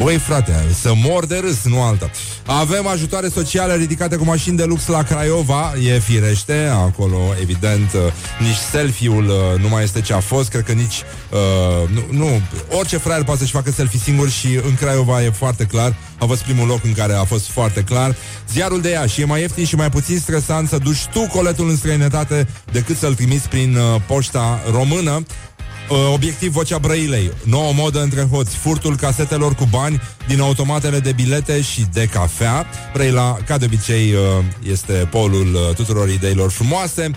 Băi, 0.03 0.17
frate, 0.17 0.65
să 0.81 0.93
mor 0.95 1.25
de 1.25 1.37
râs, 1.37 1.63
nu 1.63 1.81
alta. 1.81 2.09
Avem 2.45 2.87
ajutoare 2.87 3.27
sociale 3.27 3.75
ridicate 3.75 4.15
cu 4.15 4.23
mașini 4.23 4.57
de 4.57 4.63
lux 4.63 4.87
la 4.87 5.03
Craiova, 5.03 5.73
e 5.83 5.99
firește, 5.99 6.69
acolo, 6.71 7.17
evident, 7.41 7.93
uh, 7.93 8.01
nici 8.39 8.55
selfie-ul 8.71 9.27
uh, 9.27 9.61
nu 9.61 9.69
mai 9.69 9.83
este 9.83 10.01
ce 10.01 10.13
a 10.13 10.19
fost, 10.19 10.49
cred 10.49 10.63
că 10.63 10.71
nici, 10.71 11.03
uh, 11.31 11.89
nu, 11.89 12.03
nu, 12.09 12.41
orice 12.77 12.97
fraier 12.97 13.23
poate 13.23 13.39
să-și 13.39 13.51
facă 13.51 13.71
selfie 13.71 13.99
singur 13.99 14.29
și 14.29 14.47
în 14.47 14.75
Craiova 14.75 15.23
e 15.23 15.29
foarte 15.29 15.63
clar, 15.63 15.95
a 16.17 16.25
fost 16.25 16.43
primul 16.43 16.67
loc 16.67 16.83
în 16.83 16.93
care 16.93 17.13
a 17.13 17.23
fost 17.23 17.49
foarte 17.49 17.81
clar. 17.81 18.15
Ziarul 18.51 18.81
de 18.81 18.89
ea 18.89 19.05
și 19.05 19.21
e 19.21 19.25
mai 19.25 19.41
ieftin 19.41 19.65
și 19.65 19.75
mai 19.75 19.89
puțin 19.89 20.19
stresant 20.19 20.69
să 20.69 20.77
duci 20.77 21.05
tu 21.13 21.27
coletul 21.27 21.69
în 21.69 21.75
străinătate 21.75 22.47
decât 22.71 22.97
să-l 22.97 23.15
trimiți 23.15 23.49
prin 23.49 23.75
uh, 23.75 24.01
poșta 24.07 24.61
română. 24.71 25.23
Uh, 25.89 26.13
obiectiv 26.13 26.51
Vocea 26.51 26.77
Brăilei. 26.77 27.31
Nouă 27.43 27.73
modă 27.73 28.01
între 28.01 28.27
hoți. 28.31 28.55
Furtul 28.55 28.95
casetelor 28.95 29.55
cu 29.55 29.67
bani 29.71 30.01
din 30.27 30.41
automatele 30.41 30.99
de 30.99 31.11
bilete 31.11 31.61
și 31.61 31.85
de 31.93 32.05
cafea. 32.05 32.65
Brăila, 32.93 33.37
ca 33.47 33.57
de 33.57 33.65
obicei, 33.65 34.13
uh, 34.13 34.19
este 34.69 34.93
polul 34.93 35.53
uh, 35.53 35.75
tuturor 35.75 36.09
ideilor 36.09 36.51
frumoase. 36.51 37.11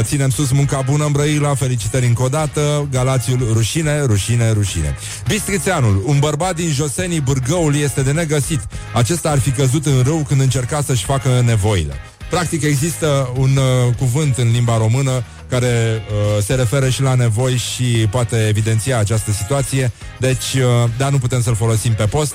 Ținem 0.00 0.30
sus 0.30 0.50
munca 0.50 0.80
bună 0.80 1.04
în 1.04 1.12
Brăila. 1.12 1.54
Felicitări 1.54 2.06
încă 2.06 2.22
o 2.22 2.28
dată. 2.28 2.88
Galațiul 2.90 3.48
rușine, 3.52 4.02
rușine, 4.04 4.52
rușine. 4.52 4.96
Bistrițeanul, 5.28 6.02
un 6.06 6.18
bărbat 6.18 6.54
din 6.54 6.70
Josenii 6.72 7.20
Bârgăul 7.20 7.76
este 7.76 8.02
de 8.02 8.12
negăsit. 8.12 8.60
Acesta 8.94 9.30
ar 9.30 9.38
fi 9.38 9.50
căzut 9.50 9.86
în 9.86 10.02
râu 10.02 10.24
când 10.28 10.40
încerca 10.40 10.82
să-și 10.82 11.04
facă 11.04 11.42
nevoile. 11.44 11.94
Practic 12.30 12.62
există 12.62 13.32
un 13.36 13.56
uh, 13.56 13.94
cuvânt 13.98 14.36
în 14.36 14.50
limba 14.52 14.76
română 14.76 15.24
care 15.50 16.02
uh, 16.10 16.42
se 16.42 16.54
referă 16.54 16.88
și 16.88 17.02
la 17.02 17.14
nevoi 17.14 17.56
și 17.56 18.06
poate 18.10 18.46
evidenția 18.48 18.98
această 18.98 19.32
situație, 19.32 19.92
deci, 20.18 20.54
uh, 20.54 20.90
dar 20.96 21.10
nu 21.10 21.18
putem 21.18 21.42
să-l 21.42 21.54
folosim 21.54 21.92
pe 21.92 22.04
post. 22.04 22.34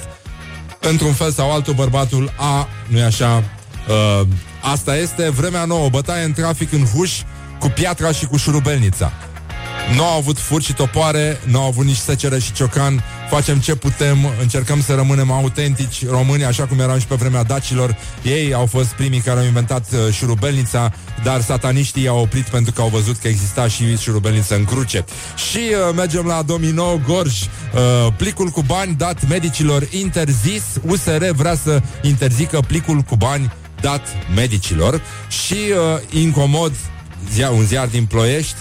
Într-un 0.80 1.14
fel 1.14 1.32
sau 1.32 1.52
altul, 1.52 1.74
bărbatul 1.74 2.34
A, 2.38 2.68
nu-i 2.88 3.04
așa, 3.04 3.44
uh, 3.88 4.28
asta 4.62 4.98
este 4.98 5.30
vremea 5.30 5.66
nouă, 5.66 5.90
bătaie 5.90 6.24
în 6.24 6.34
trafic 6.34 6.72
în 6.72 6.86
huș 6.86 7.12
cu 7.60 7.68
piatra 7.68 8.12
și 8.12 8.26
cu 8.26 8.38
șurubelnița. 8.38 9.12
Nu 9.94 10.04
au 10.04 10.18
avut 10.18 10.38
furci 10.38 10.66
și 10.66 10.74
topoare, 10.74 11.40
nu 11.44 11.60
au 11.60 11.68
avut 11.68 11.86
nici 11.86 11.96
secere 11.96 12.40
și 12.40 12.52
ciocan, 12.52 13.04
facem 13.30 13.60
ce 13.60 13.76
putem, 13.76 14.18
încercăm 14.42 14.82
să 14.82 14.96
rămânem 14.96 15.32
autentici 15.32 16.08
români, 16.10 16.46
așa 16.46 16.66
cum 16.66 16.80
eram 16.80 17.00
și 17.00 17.06
pe 17.06 17.16
vremea 17.16 17.44
dacilor. 17.44 17.98
Ei 18.24 18.54
au 18.54 18.66
fost 18.66 18.88
primii 18.88 19.20
care 19.20 19.40
au 19.40 19.46
inventat 19.46 19.86
uh, 19.92 20.14
șurubelnița, 20.14 20.94
dar 21.24 21.42
sataniștii 21.42 22.04
i-au 22.04 22.20
oprit 22.20 22.44
pentru 22.44 22.72
că 22.72 22.82
au 22.82 22.88
văzut 22.88 23.18
că 23.18 23.28
exista 23.28 23.68
și 23.68 23.98
șurubelniță 23.98 24.56
în 24.56 24.66
cruce. 24.66 25.06
Și 25.50 25.58
uh, 25.58 25.96
mergem 25.96 26.26
la 26.26 26.42
Domino 26.42 27.02
Gorj. 27.08 27.42
Uh, 27.42 28.14
plicul 28.18 28.50
cu 28.50 28.62
bani 28.62 28.96
dat 28.96 29.28
medicilor 29.28 29.88
interzis. 29.90 30.64
USR 30.88 31.26
vrea 31.36 31.56
să 31.56 31.82
interzică 32.02 32.60
plicul 32.68 33.00
cu 33.00 33.16
bani 33.16 33.54
dat 33.82 34.02
medicilor 34.36 35.02
și 35.28 35.54
uh, 35.54 36.22
incomod 36.22 36.72
zia, 37.32 37.50
un 37.50 37.66
ziar 37.66 37.88
din 37.88 38.06
Ploiești 38.06 38.56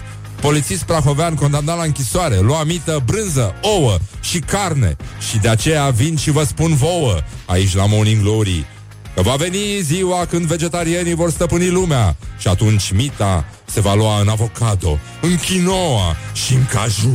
Polițist 0.44 0.82
prahovean 0.82 1.34
condamnat 1.34 1.76
la 1.76 1.82
închisoare 1.82 2.38
Lua 2.38 2.64
mită, 2.64 3.02
brânză, 3.04 3.54
ouă 3.60 3.98
și 4.20 4.38
carne. 4.38 4.96
Și 5.30 5.38
de 5.38 5.48
aceea 5.48 5.90
vin 5.90 6.16
și 6.16 6.30
vă 6.30 6.42
spun 6.42 6.74
vouă 6.74 7.18
Aici 7.46 7.74
la 7.74 7.86
Morning 7.86 8.22
Glory 8.22 8.66
Că 9.14 9.22
va 9.22 9.34
veni 9.34 9.80
ziua 9.80 10.26
când 10.26 10.44
vegetarienii 10.44 11.14
vor 11.14 11.30
stăpâni 11.30 11.68
lumea. 11.68 12.16
Și 12.38 12.48
atunci 12.48 12.92
mita 12.92 13.44
se 13.64 13.80
va 13.80 13.94
lua 13.94 14.20
în 14.20 14.28
avocado 14.28 14.98
În 15.20 15.36
quinoa 15.36 16.16
și 16.32 16.54
în 16.54 16.66
caju. 16.66 17.14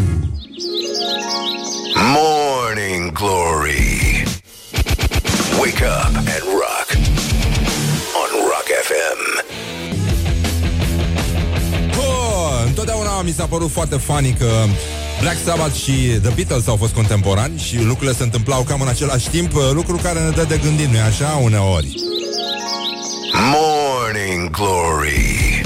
Morning 1.96 3.12
Glory. 3.12 4.24
Wake 5.60 5.84
up 5.84 6.16
and 6.16 6.44
rock. 6.46 6.88
On 8.22 8.30
Rock 8.50 8.68
FM 8.84 9.59
întotdeauna 12.70 13.22
mi 13.22 13.32
s-a 13.32 13.46
părut 13.46 13.72
foarte 13.72 13.96
funny 13.96 14.36
că 14.40 14.52
Black 15.22 15.38
Sabbath 15.46 15.76
și 15.76 15.92
The 16.22 16.32
Beatles 16.36 16.68
au 16.68 16.76
fost 16.76 16.94
contemporani 16.94 17.60
și 17.60 17.84
lucrurile 17.84 18.16
se 18.18 18.24
întâmplau 18.24 18.62
cam 18.62 18.82
în 18.82 18.88
același 18.88 19.30
timp, 19.30 19.52
lucru 19.72 20.00
care 20.04 20.20
ne 20.20 20.30
dă 20.30 20.44
de 20.44 20.60
gândit, 20.64 20.88
nu 20.88 21.00
așa, 21.00 21.40
uneori. 21.44 21.96
Morning 23.54 24.50
Glory. 24.50 25.62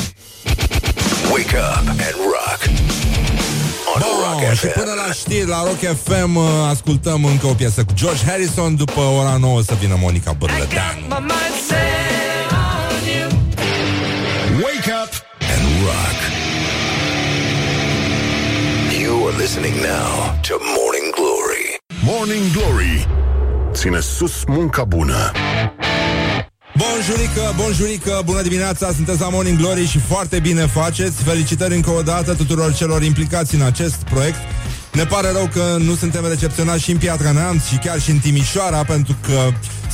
Wake 1.31 1.57
up 1.57 1.87
and 1.87 2.15
rock. 2.33 2.61
On 3.95 4.01
Rock 4.01 4.45
Bun, 4.45 4.53
și 4.53 4.67
FM 4.67 4.79
până 4.79 4.93
la 5.05 5.13
știri, 5.13 5.47
la 5.47 5.63
Rock 5.63 5.97
FM, 6.03 6.35
uh, 6.35 6.43
ascultăm 6.69 7.25
încă 7.25 7.47
o 7.47 7.53
piesă 7.53 7.83
cu 7.83 7.93
George 7.93 8.25
Harrison, 8.25 8.75
după 8.75 8.99
ora 8.99 9.37
9 9.39 9.61
să 9.61 9.73
vină 9.79 9.97
Monica 9.99 10.31
Bărlădeanu. 10.31 11.05
Wake 14.63 14.91
up 15.03 15.11
and 15.39 15.83
rock 15.85 16.42
You 19.33 19.39
are 19.39 19.41
listening 19.41 19.75
now 19.81 20.39
to 20.41 20.59
Morning 20.77 21.11
Glory 21.15 21.65
Morning 22.03 22.51
Glory 22.51 23.07
Ține 23.71 23.99
sus 23.99 24.43
munca 24.47 24.83
bună 24.83 25.31
Bonjurică, 26.77 27.53
bonjurică, 27.55 28.21
bună 28.25 28.41
dimineața, 28.41 28.91
sunteți 28.91 29.19
la 29.19 29.29
Morning 29.29 29.57
Glory 29.57 29.85
și 29.85 29.99
foarte 29.99 30.39
bine 30.39 30.65
faceți. 30.65 31.23
Felicitări 31.23 31.75
încă 31.75 31.89
o 31.89 32.01
dată 32.01 32.33
tuturor 32.33 32.73
celor 32.73 33.03
implicați 33.03 33.55
în 33.55 33.61
acest 33.61 33.95
proiect. 33.95 34.37
Ne 34.91 35.05
pare 35.05 35.31
rău 35.31 35.49
că 35.53 35.77
nu 35.79 35.95
suntem 35.95 36.27
recepționați 36.27 36.83
și 36.83 36.91
în 36.91 36.97
Piatra 36.97 37.31
Neamț 37.31 37.65
și 37.65 37.77
chiar 37.77 37.99
și 38.01 38.09
în 38.09 38.17
Timișoara, 38.17 38.83
pentru 38.83 39.15
că 39.21 39.49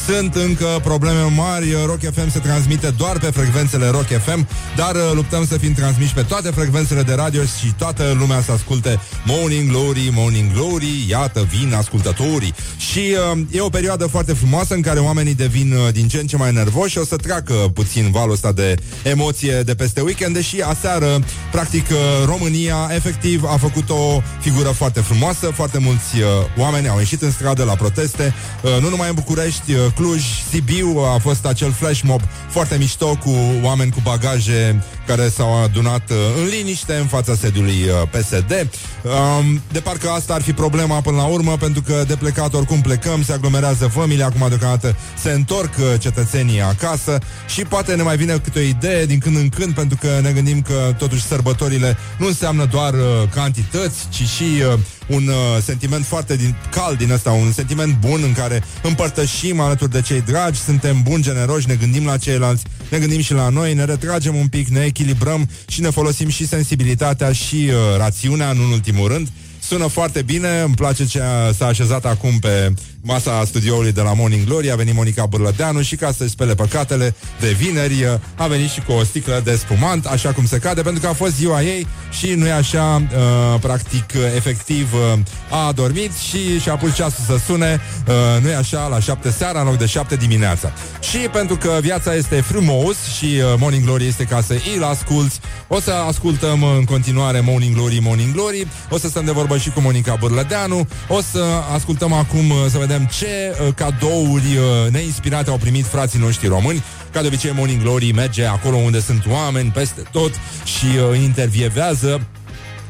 sunt 0.08 0.36
încă 0.36 0.80
probleme 0.84 1.22
mari. 1.36 1.72
Rock 1.86 2.00
FM 2.14 2.32
se 2.32 2.40
transmite 2.40 2.90
doar 2.98 3.20
pe 3.20 3.26
frecvențele 3.26 3.88
Rock 3.88 4.08
FM, 4.08 4.48
dar 4.76 4.96
uh, 4.96 5.12
luptăm 5.14 5.46
să 5.46 5.58
fim 5.58 5.74
transmiși 5.74 6.14
pe 6.14 6.22
toate 6.22 6.50
frecvențele 6.50 7.02
de 7.02 7.14
radio 7.14 7.42
și 7.42 7.74
toată 7.78 8.16
lumea 8.18 8.42
să 8.42 8.52
asculte 8.52 9.00
Morning 9.26 9.70
Glory, 9.70 10.12
Morning 10.14 10.54
Glory, 10.54 11.06
iată, 11.10 11.48
vin 11.50 11.74
ascultătorii. 11.74 12.54
Și 12.78 13.16
uh, 13.34 13.40
e 13.52 13.62
o 13.62 13.70
perioadă 13.70 14.08
foarte 14.08 14.34
frumoasă 14.34 14.74
în 14.74 14.82
care 14.82 15.00
oamenii 15.00 15.36
devin 15.36 15.74
uh, 15.74 15.94
din 15.94 16.08
ce 16.08 16.18
în 16.18 16.28
ce 16.28 16.38
mai 16.38 16.52
nervoși 16.52 16.92
și 16.92 16.98
o 16.98 17.06
să 17.06 17.16
treacă 17.16 17.54
puțin 17.54 18.12
valul 18.12 18.34
ăsta 18.34 18.52
de 18.52 18.76
emoție 19.04 19.62
de 19.62 19.76
peste 19.76 20.02
weekend, 20.02 20.34
deși 20.34 20.62
aseară, 20.62 21.24
practic, 21.52 21.86
uh, 21.90 21.98
România 22.26 22.90
efectiv 22.96 23.44
a 23.44 23.58
făcut 23.58 23.90
o 23.90 24.22
figură 24.40 24.70
foarte 24.70 25.00
frumoasă, 25.00 25.52
foarte 25.54 25.78
mulți 25.78 26.18
uh, 26.18 26.28
oameni 26.58 26.88
au 26.88 26.98
ieșit 26.98 27.22
în 27.22 27.32
stradă 27.32 27.64
la 27.64 27.76
proteste, 27.76 28.34
uh, 28.62 28.82
nu 28.82 28.90
numai 28.90 29.08
în 29.08 29.16
București, 29.16 29.74
uh, 29.74 29.80
Cluj, 29.96 30.24
Sibiu 30.50 30.98
a 31.16 31.18
fost 31.18 31.46
acel 31.46 31.72
flash 31.72 32.02
mob 32.02 32.22
foarte 32.50 32.76
mișto 32.78 33.16
cu 33.16 33.36
oameni 33.64 33.92
cu 33.92 34.00
bagaje 34.04 34.84
care 35.08 35.30
s-au 35.30 35.64
adunat 35.64 36.10
uh, 36.10 36.16
în 36.42 36.48
liniște 36.48 36.94
în 36.94 37.06
fața 37.06 37.36
sediului 37.36 37.74
uh, 37.74 38.10
PSD. 38.10 38.70
Um, 39.04 39.62
de 39.72 39.80
parcă 39.80 40.10
asta 40.10 40.34
ar 40.34 40.42
fi 40.42 40.54
problema 40.54 41.02
până 41.02 41.18
la 41.18 41.26
urmă, 41.26 41.58
pentru 41.58 41.82
că 41.82 42.04
de 42.08 42.16
plecat 42.16 42.54
oricum 42.54 42.82
plecăm, 42.82 43.24
se 43.24 43.34
aglomerează 43.34 43.88
familia, 43.88 44.26
acum 44.26 44.48
deocamdată 44.48 44.96
se 45.22 45.32
întorc 45.32 45.74
uh, 45.78 46.00
cetățenii 46.00 46.62
acasă 46.62 47.18
și 47.48 47.62
poate 47.62 47.96
ne 47.96 48.04
mai 48.04 48.18
vine 48.18 48.38
câte 48.38 48.60
o 48.60 48.62
idee 48.62 49.06
din 49.06 49.20
când 49.20 49.38
în 49.38 49.50
când, 49.50 49.74
pentru 49.74 49.98
că 50.02 50.20
ne 50.22 50.32
gândim 50.32 50.62
că 50.62 50.96
totuși 50.98 51.24
sărbătorile 51.24 51.98
nu 52.18 52.28
înseamnă 52.28 52.66
doar 52.66 52.94
uh, 52.94 53.00
cantități, 53.34 54.08
ci 54.10 54.24
și 54.28 54.44
uh, 54.74 54.80
un 55.10 55.28
uh, 55.28 55.36
sentiment 55.64 56.06
foarte 56.06 56.36
din, 56.36 56.56
cald 56.72 56.98
din 56.98 57.12
ăsta, 57.12 57.32
un 57.32 57.52
sentiment 57.52 58.00
bun 58.00 58.20
în 58.24 58.34
care 58.34 58.64
împărtășim 58.84 59.60
alături 59.60 59.92
de 59.92 60.02
cei 60.02 60.22
dragi, 60.22 60.60
suntem 60.60 61.02
buni, 61.04 61.24
generoși, 61.24 61.68
ne 61.68 61.76
gândim 61.76 62.06
la 62.06 62.18
ceilalți, 62.18 62.64
ne 62.90 62.98
gândim 62.98 63.22
și 63.22 63.34
la 63.34 63.50
noi, 63.50 63.74
ne 63.74 63.84
retragem 63.86 64.36
un 64.36 64.48
pic, 64.48 64.68
ne 64.68 64.84
echilibrăm 64.84 65.50
și 65.68 65.82
ne 65.82 65.90
folosim 65.90 66.30
și 66.30 66.48
sensibilitatea 66.48 67.32
și 67.32 67.56
uh, 67.56 67.98
rațiunea, 67.98 68.52
nu 68.54 68.64
în 68.64 68.72
ultimul 68.72 69.08
rând. 69.08 69.28
Sună 69.62 69.88
foarte 69.88 70.22
bine, 70.22 70.60
îmi 70.60 70.76
place 70.76 71.06
ce 71.06 71.22
a- 71.22 71.52
s-a 71.52 71.66
așezat 71.66 72.06
acum 72.06 72.40
pe 72.40 72.74
masa 73.02 73.44
studioului 73.46 73.92
de 73.92 74.02
la 74.02 74.14
Morning 74.14 74.46
Glory, 74.46 74.72
a 74.72 74.76
venit 74.76 74.96
Monica 74.96 75.26
Bârlădeanu 75.26 75.82
și 75.82 75.96
ca 75.96 76.12
să-și 76.12 76.30
spele 76.30 76.56
păcatele 76.56 77.16
de 77.40 77.50
vineri, 77.50 78.04
uh, 78.04 78.20
a 78.36 78.48
venit 78.48 78.70
și 78.70 78.82
cu 78.82 78.92
o 78.92 79.04
sticlă 79.04 79.42
de 79.44 79.56
spumant, 79.56 80.06
așa 80.06 80.32
cum 80.32 80.46
se 80.46 80.58
cade, 80.58 80.82
pentru 80.82 81.02
că 81.02 81.08
a 81.08 81.14
fost 81.14 81.36
ziua 81.36 81.62
ei 81.62 81.88
și 82.12 82.34
nu 82.34 82.48
e 82.48 82.52
așa, 82.52 83.02
uh, 83.16 83.60
practic, 83.62 84.06
uh, 84.16 84.22
efectiv, 84.36 84.94
uh, 84.94 85.20
a 85.50 85.68
adormit 85.68 86.12
și 86.16 86.60
și-a 86.60 86.76
pus 86.76 86.96
ceasul 86.96 87.24
să 87.28 87.38
sune, 87.46 87.82
uh, 88.08 88.42
nu 88.42 88.50
e 88.50 88.56
așa, 88.56 88.88
la 88.88 89.00
șapte 89.00 89.32
seara 89.32 89.60
în 89.60 89.66
loc 89.66 89.78
de 89.78 89.86
șapte 89.86 90.16
dimineața. 90.16 90.74
Și 91.00 91.18
pentru 91.18 91.56
că 91.56 91.78
viața 91.82 92.14
este 92.16 92.42
frumos 92.42 92.96
și 93.18 93.26
uh, 93.26 93.54
Morning 93.58 93.84
Glory 93.84 94.08
este 94.08 94.24
ca 94.24 94.42
să 94.42 94.56
îl 94.78 94.84
asculți, 94.84 95.40
o 95.68 95.80
să 95.80 95.92
ascultăm 95.92 96.62
uh, 96.62 96.70
în 96.78 96.84
continuare 96.84 97.40
Morning 97.40 97.76
Glory, 97.76 98.00
Morning 98.02 98.34
Glory, 98.34 98.68
o 98.90 98.98
să 98.98 99.08
stăm 99.08 99.26
de 99.26 99.32
vorbă 99.32 99.58
și 99.58 99.70
cu 99.70 99.82
Monica 99.82 100.16
Bârlădeanu, 100.20 100.88
o 101.08 101.22
să 101.32 101.44
ascultăm 101.74 102.14
acum 102.14 102.50
uh, 102.50 102.58
să 102.70 102.78
vedem 102.78 102.89
ce 102.98 103.28
uh, 103.28 103.74
cadouri 103.76 104.58
uh, 104.58 104.92
neinspirate 104.92 105.50
au 105.50 105.58
primit 105.58 105.86
frații 105.86 106.20
noștri 106.20 106.48
români. 106.48 106.84
Ca 107.12 107.22
de 107.22 107.28
obicei, 107.28 107.52
Morning 107.56 107.82
Glory 107.82 108.12
merge 108.12 108.46
acolo 108.46 108.76
unde 108.76 109.02
sunt 109.02 109.26
oameni 109.30 109.72
peste 109.72 110.02
tot 110.12 110.32
și 110.64 110.86
uh, 110.86 111.10
îi 111.12 111.24
intervievează 111.24 112.22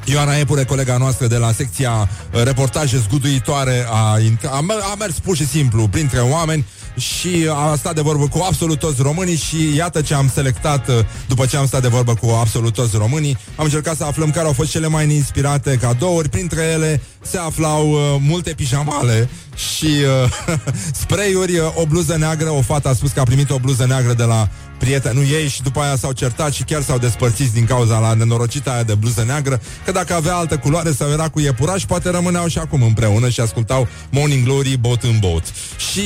Ioana 0.06 0.38
Epure, 0.38 0.64
colega 0.64 0.98
noastră 0.98 1.28
de 1.28 1.38
la 1.38 1.52
secția 1.52 2.10
uh, 2.34 2.44
reportaje 2.44 2.98
zguduitoare, 2.98 3.86
a, 3.90 4.20
int- 4.20 4.50
a, 4.52 4.60
mer- 4.60 4.82
a 4.92 4.96
mers 5.00 5.20
pur 5.20 5.36
și 5.36 5.48
simplu 5.48 5.88
printre 5.88 6.20
oameni 6.20 6.66
și 6.98 7.50
a 7.54 7.76
stat 7.76 7.96
de 7.96 8.02
vorbă 8.02 8.28
cu 8.28 8.46
absolut 8.48 8.80
toți 8.80 9.02
românii 9.02 9.36
și 9.36 9.76
iată 9.76 10.02
ce 10.02 10.14
am 10.14 10.30
selectat 10.34 10.88
uh, 10.88 10.96
după 11.28 11.46
ce 11.46 11.58
am 11.58 11.68
stat 11.68 11.82
de 11.82 11.88
vorbă 11.88 12.14
cu 12.14 12.30
absolut 12.30 12.74
toți 12.74 12.98
românii. 12.98 13.38
Am 13.56 13.64
încercat 13.64 13.98
să 13.98 14.04
aflăm 14.04 14.32
care 14.32 14.46
au 14.46 14.54
fost 14.54 14.70
cele 14.70 14.88
mai 14.88 15.14
inspirate 15.14 15.78
cadouri. 15.82 16.30
Printre 16.30 16.62
ele 16.62 17.02
se 17.22 17.38
aflau 17.38 17.92
uh, 17.92 18.00
multe 18.20 18.54
pijamale 18.54 19.30
și 19.56 19.86
uh, 19.86 20.58
spray-uri, 21.02 21.58
uh, 21.58 21.76
o 21.76 21.86
bluză 21.86 22.18
neagră. 22.18 22.50
O 22.50 22.62
fată 22.62 22.90
a 22.90 22.94
spus 22.94 23.12
că 23.12 23.20
a 23.20 23.24
primit 23.24 23.50
o 23.50 23.60
bluză 23.60 23.86
neagră 23.86 24.14
de 24.14 24.24
la 24.24 24.50
prietenul 24.80 25.24
ei 25.24 25.48
și 25.48 25.62
după 25.62 25.80
aia 25.80 25.96
s-au 25.96 26.12
certat 26.12 26.54
și 26.54 26.64
chiar 26.64 26.82
s-au 26.82 26.98
despărțit 26.98 27.52
din 27.52 27.66
cauza 27.66 28.00
la 28.00 28.14
nenorocita 28.14 28.72
aia 28.72 28.84
de 28.84 28.94
bluză 28.94 29.24
neagră, 29.24 29.62
că 29.86 29.92
dacă 29.92 30.14
avea 30.14 30.36
altă 30.36 30.58
culoare 30.58 30.92
sau 30.92 31.10
era 31.10 31.30
cu 31.30 31.40
iepuraș, 31.40 31.84
poate 31.84 32.10
rămâneau 32.10 32.48
și 32.48 32.58
acum 32.58 32.82
împreună 32.82 33.30
și 33.30 33.40
ascultau 33.40 33.88
Morning 34.10 34.44
Glory 34.44 34.78
bot 34.78 35.04
în 35.04 35.18
bot. 35.20 35.44
Și 35.92 36.04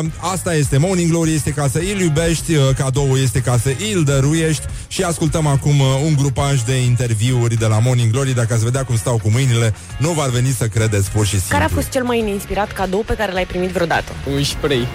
uh, 0.00 0.06
asta 0.32 0.54
este, 0.54 0.76
Morning 0.76 1.10
Glory 1.10 1.34
este 1.34 1.50
ca 1.50 1.68
să 1.68 1.78
îl 1.78 2.00
iubești, 2.00 2.54
uh, 2.54 2.68
cadoul 2.76 3.18
este 3.18 3.40
ca 3.40 3.58
să 3.62 3.74
îl 3.94 4.04
dăruiești 4.04 4.62
și 4.88 5.02
ascultăm 5.02 5.46
acum 5.46 5.80
uh, 5.80 5.86
un 6.04 6.14
grupaj 6.16 6.62
de 6.62 6.74
interviuri 6.74 7.56
de 7.56 7.66
la 7.66 7.78
Morning 7.78 8.12
Glory, 8.12 8.34
dacă 8.34 8.54
ați 8.54 8.64
vedea 8.64 8.84
cum 8.84 8.96
stau 8.96 9.18
cu 9.22 9.30
mâinile, 9.30 9.74
nu 9.98 10.10
v-ar 10.10 10.28
veni 10.28 10.50
să 10.56 10.66
credeți 10.66 11.10
pur 11.10 11.24
și 11.24 11.30
simplu. 11.30 11.58
Care 11.58 11.64
a 11.64 11.74
fost 11.74 11.88
cel 11.88 12.04
mai 12.04 12.20
neinspirat 12.20 12.72
cadou 12.72 13.02
pe 13.06 13.14
care 13.14 13.32
l-ai 13.32 13.46
primit 13.46 13.70
vreodată? 13.70 14.12
Un 14.34 14.42
spray. 14.42 14.86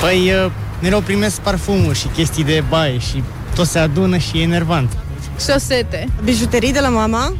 Păi, 0.00 0.32
uh, 0.44 0.50
mereu 0.82 1.00
primesc 1.00 1.40
parfumuri 1.40 1.98
și 1.98 2.06
chestii 2.06 2.44
de 2.44 2.64
baie 2.68 2.98
și 2.98 3.22
tot 3.54 3.66
se 3.66 3.78
adună 3.78 4.16
și 4.16 4.38
e 4.38 4.42
enervant. 4.42 4.96
Șosete. 5.40 6.08
Bijuterii 6.24 6.72
de 6.72 6.80
la 6.80 6.88
mama, 6.88 7.34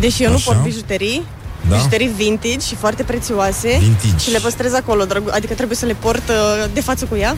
deși 0.00 0.22
eu 0.22 0.30
nu 0.30 0.36
Așa. 0.36 0.50
port 0.50 0.64
bijuterii, 0.64 1.22
Da? 1.68 1.74
bijuterii 1.76 2.10
vintage 2.16 2.58
și 2.66 2.74
foarte 2.74 3.02
prețioase 3.02 3.68
Vintage. 3.80 4.18
și 4.24 4.30
le 4.30 4.38
păstrez 4.38 4.72
acolo, 4.72 5.04
drăgu- 5.04 5.30
adică 5.32 5.54
trebuie 5.54 5.76
să 5.76 5.86
le 5.86 5.96
port 5.98 6.28
uh, 6.28 6.64
de 6.72 6.80
față 6.80 7.04
cu 7.04 7.16
ea 7.16 7.36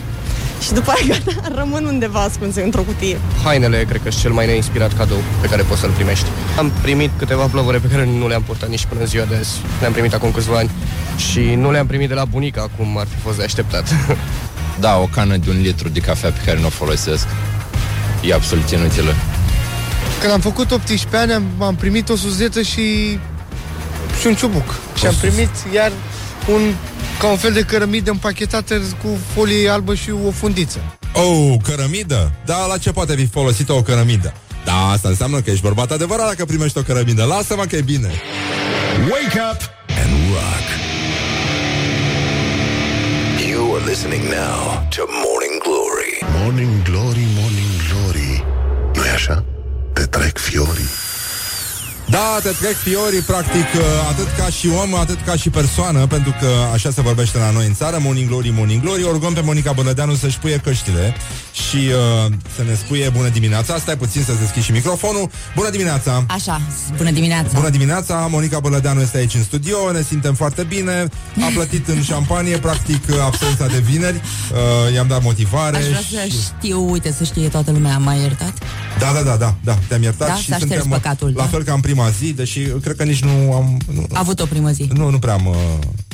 și 0.63 0.71
după 0.73 0.91
aia 0.91 1.17
gata, 1.25 1.47
rămân 1.61 1.85
undeva 1.85 2.19
ascunse 2.19 2.61
într-o 2.61 2.81
cutie. 2.81 3.19
Hainele, 3.43 3.83
cred 3.89 4.01
că, 4.03 4.09
sunt 4.09 4.21
cel 4.21 4.31
mai 4.31 4.45
neinspirat 4.45 4.97
cadou 4.97 5.17
pe 5.41 5.47
care 5.47 5.61
poți 5.61 5.79
să-l 5.79 5.89
primești. 5.89 6.25
Am 6.57 6.71
primit 6.81 7.09
câteva 7.17 7.45
plovere 7.45 7.77
pe 7.77 7.87
care 7.87 8.05
nu 8.17 8.27
le-am 8.27 8.41
purtat 8.43 8.69
nici 8.69 8.85
până 8.85 9.01
în 9.01 9.07
ziua 9.07 9.25
de 9.25 9.35
azi. 9.35 9.49
Le-am 9.79 9.91
primit 9.91 10.13
acum 10.13 10.31
câțiva 10.31 10.57
ani 10.57 10.69
și 11.17 11.39
nu 11.39 11.71
le-am 11.71 11.85
primit 11.87 12.07
de 12.07 12.13
la 12.13 12.25
bunica, 12.25 12.69
cum 12.77 12.97
ar 12.97 13.07
fi 13.15 13.19
fost 13.21 13.37
de 13.37 13.43
așteptat. 13.43 13.87
Da, 14.79 14.97
o 14.97 15.05
cană 15.13 15.37
de 15.37 15.49
un 15.49 15.61
litru 15.61 15.89
de 15.89 15.99
cafea 15.99 16.29
pe 16.31 16.39
care 16.45 16.59
nu 16.59 16.65
o 16.65 16.69
folosesc. 16.69 17.27
E 18.23 18.33
absolut 18.33 18.69
inutilă. 18.69 19.13
Când 20.19 20.31
am 20.31 20.39
făcut 20.39 20.71
18 20.71 21.17
ani, 21.17 21.33
am, 21.33 21.43
am 21.59 21.75
primit 21.75 22.09
o 22.09 22.15
suzetă 22.15 22.61
și, 22.61 23.19
și 24.19 24.27
un 24.27 24.35
ciubuc. 24.35 24.75
Și 24.95 25.05
am 25.05 25.15
primit 25.21 25.49
iar 25.73 25.91
un, 26.53 26.61
ca 27.19 27.27
un 27.27 27.37
fel 27.37 27.51
de 27.51 27.61
cărămidă 27.61 28.11
împachetată 28.11 28.75
cu 28.75 29.17
folie 29.33 29.69
albă 29.69 29.95
și 29.95 30.11
o 30.27 30.31
fundiță. 30.31 30.79
Oh, 31.13 31.53
cărămidă? 31.63 32.31
Da, 32.45 32.65
la 32.65 32.77
ce 32.77 32.91
poate 32.91 33.15
fi 33.15 33.25
folosită 33.25 33.73
o 33.73 33.81
cărămidă? 33.81 34.33
Da, 34.65 34.89
asta 34.89 35.09
înseamnă 35.09 35.41
că 35.41 35.49
ești 35.49 35.63
bărbat 35.63 35.91
adevărat 35.91 36.27
dacă 36.27 36.45
primești 36.45 36.77
o 36.77 36.81
cărămidă. 36.81 37.23
Lasă-mă 37.23 37.63
că 37.63 37.75
e 37.75 37.81
bine. 37.81 38.11
Wake 39.11 39.39
up 39.51 39.61
and 40.01 40.13
rock. 40.31 40.67
You 43.49 43.75
are 43.75 43.85
listening 43.89 44.23
now 44.23 44.87
to 44.95 45.01
Morning 45.25 45.55
Glory. 45.67 46.13
Morning 46.41 46.81
Glory, 46.83 47.25
Morning 47.39 47.71
Glory 47.89 48.43
nu 48.95 49.05
e 49.05 49.09
așa? 49.09 49.43
Te 49.93 50.05
trec 50.05 50.37
fiorii 50.37 50.89
Da, 52.09 52.39
te 52.43 52.49
trec 52.49 52.75
fiorii, 52.75 53.19
practic, 53.19 53.67
uh, 53.75 53.81
atât 54.09 54.27
ca 54.37 54.45
și 54.49 54.67
om, 54.81 54.93
atât 54.95 55.17
ca 55.25 55.35
și 55.35 55.49
persoană, 55.49 56.07
pentru 56.07 56.35
că 56.39 56.47
așa 56.73 56.91
se 56.91 57.01
vorbește 57.01 57.37
la 57.37 57.51
noi 57.51 57.65
în 57.65 57.73
țară, 57.73 57.97
Morning 58.01 58.29
Glory, 58.29 58.49
Morning 58.49 58.81
Glory, 58.81 59.03
o 59.03 59.11
rugăm 59.11 59.33
pe 59.33 59.41
Monica 59.41 59.71
Bălădeanu 59.71 60.15
să-și 60.15 60.39
puie 60.39 60.57
căștile 60.57 61.15
și 61.53 61.75
uh, 61.75 62.31
să 62.55 62.63
ne 62.67 62.73
spuie 62.73 63.09
bună 63.09 63.27
dimineața. 63.27 63.77
Stai 63.77 63.97
puțin 63.97 64.23
să-ți 64.23 64.39
deschizi 64.39 64.65
și 64.65 64.71
microfonul. 64.71 65.29
Bună 65.55 65.69
dimineața! 65.69 66.25
Așa, 66.27 66.61
bună 66.97 67.11
dimineața. 67.11 67.49
Bună 67.53 67.69
dimineața, 67.69 68.27
Monica 68.31 68.59
Bălădeanu 68.59 69.01
este 69.01 69.17
aici 69.17 69.33
în 69.33 69.43
studio, 69.43 69.91
ne 69.91 70.01
simtem 70.01 70.33
foarte 70.33 70.63
bine, 70.63 71.07
a 71.41 71.49
plătit 71.53 71.87
în 71.87 72.01
șampanie, 72.01 72.57
practic, 72.57 73.03
absența 73.21 73.65
de 73.65 73.77
vineri, 73.77 74.21
uh, 74.85 74.93
i-am 74.93 75.07
dat 75.07 75.23
motivare. 75.23 75.77
Aș 75.77 75.85
vrea 75.85 75.99
să 75.99 76.35
știu, 76.57 76.91
uite, 76.91 77.11
să 77.17 77.23
știe 77.23 77.47
toată 77.47 77.71
lumea, 77.71 77.97
m-a 77.97 78.13
iertat? 78.13 78.53
Da, 78.99 79.11
da, 79.13 79.21
da, 79.21 79.35
da, 79.35 79.55
da, 79.63 79.77
te-am 79.87 80.01
iertat 80.01 80.27
Da? 80.27 80.35
și 80.35 80.49
S-a 80.49 80.55
șters 80.55 80.71
suntem 80.71 80.89
păcatul, 80.89 81.33
la 81.35 81.43
da? 81.43 81.49
fel 81.49 81.63
ca 81.63 81.73
în 81.73 81.79
prima 81.99 82.09
zi, 82.19 82.33
deși 82.33 82.59
cred 82.59 82.95
că 82.95 83.03
nici 83.03 83.23
nu 83.23 83.53
am... 83.53 83.77
Nu, 83.93 84.05
A 84.13 84.19
avut 84.19 84.39
o 84.39 84.45
primă 84.45 84.71
zi. 84.71 84.89
nu, 84.93 85.09
nu 85.09 85.19
prea 85.19 85.33
am... 85.33 85.45
Uh, 85.45 85.55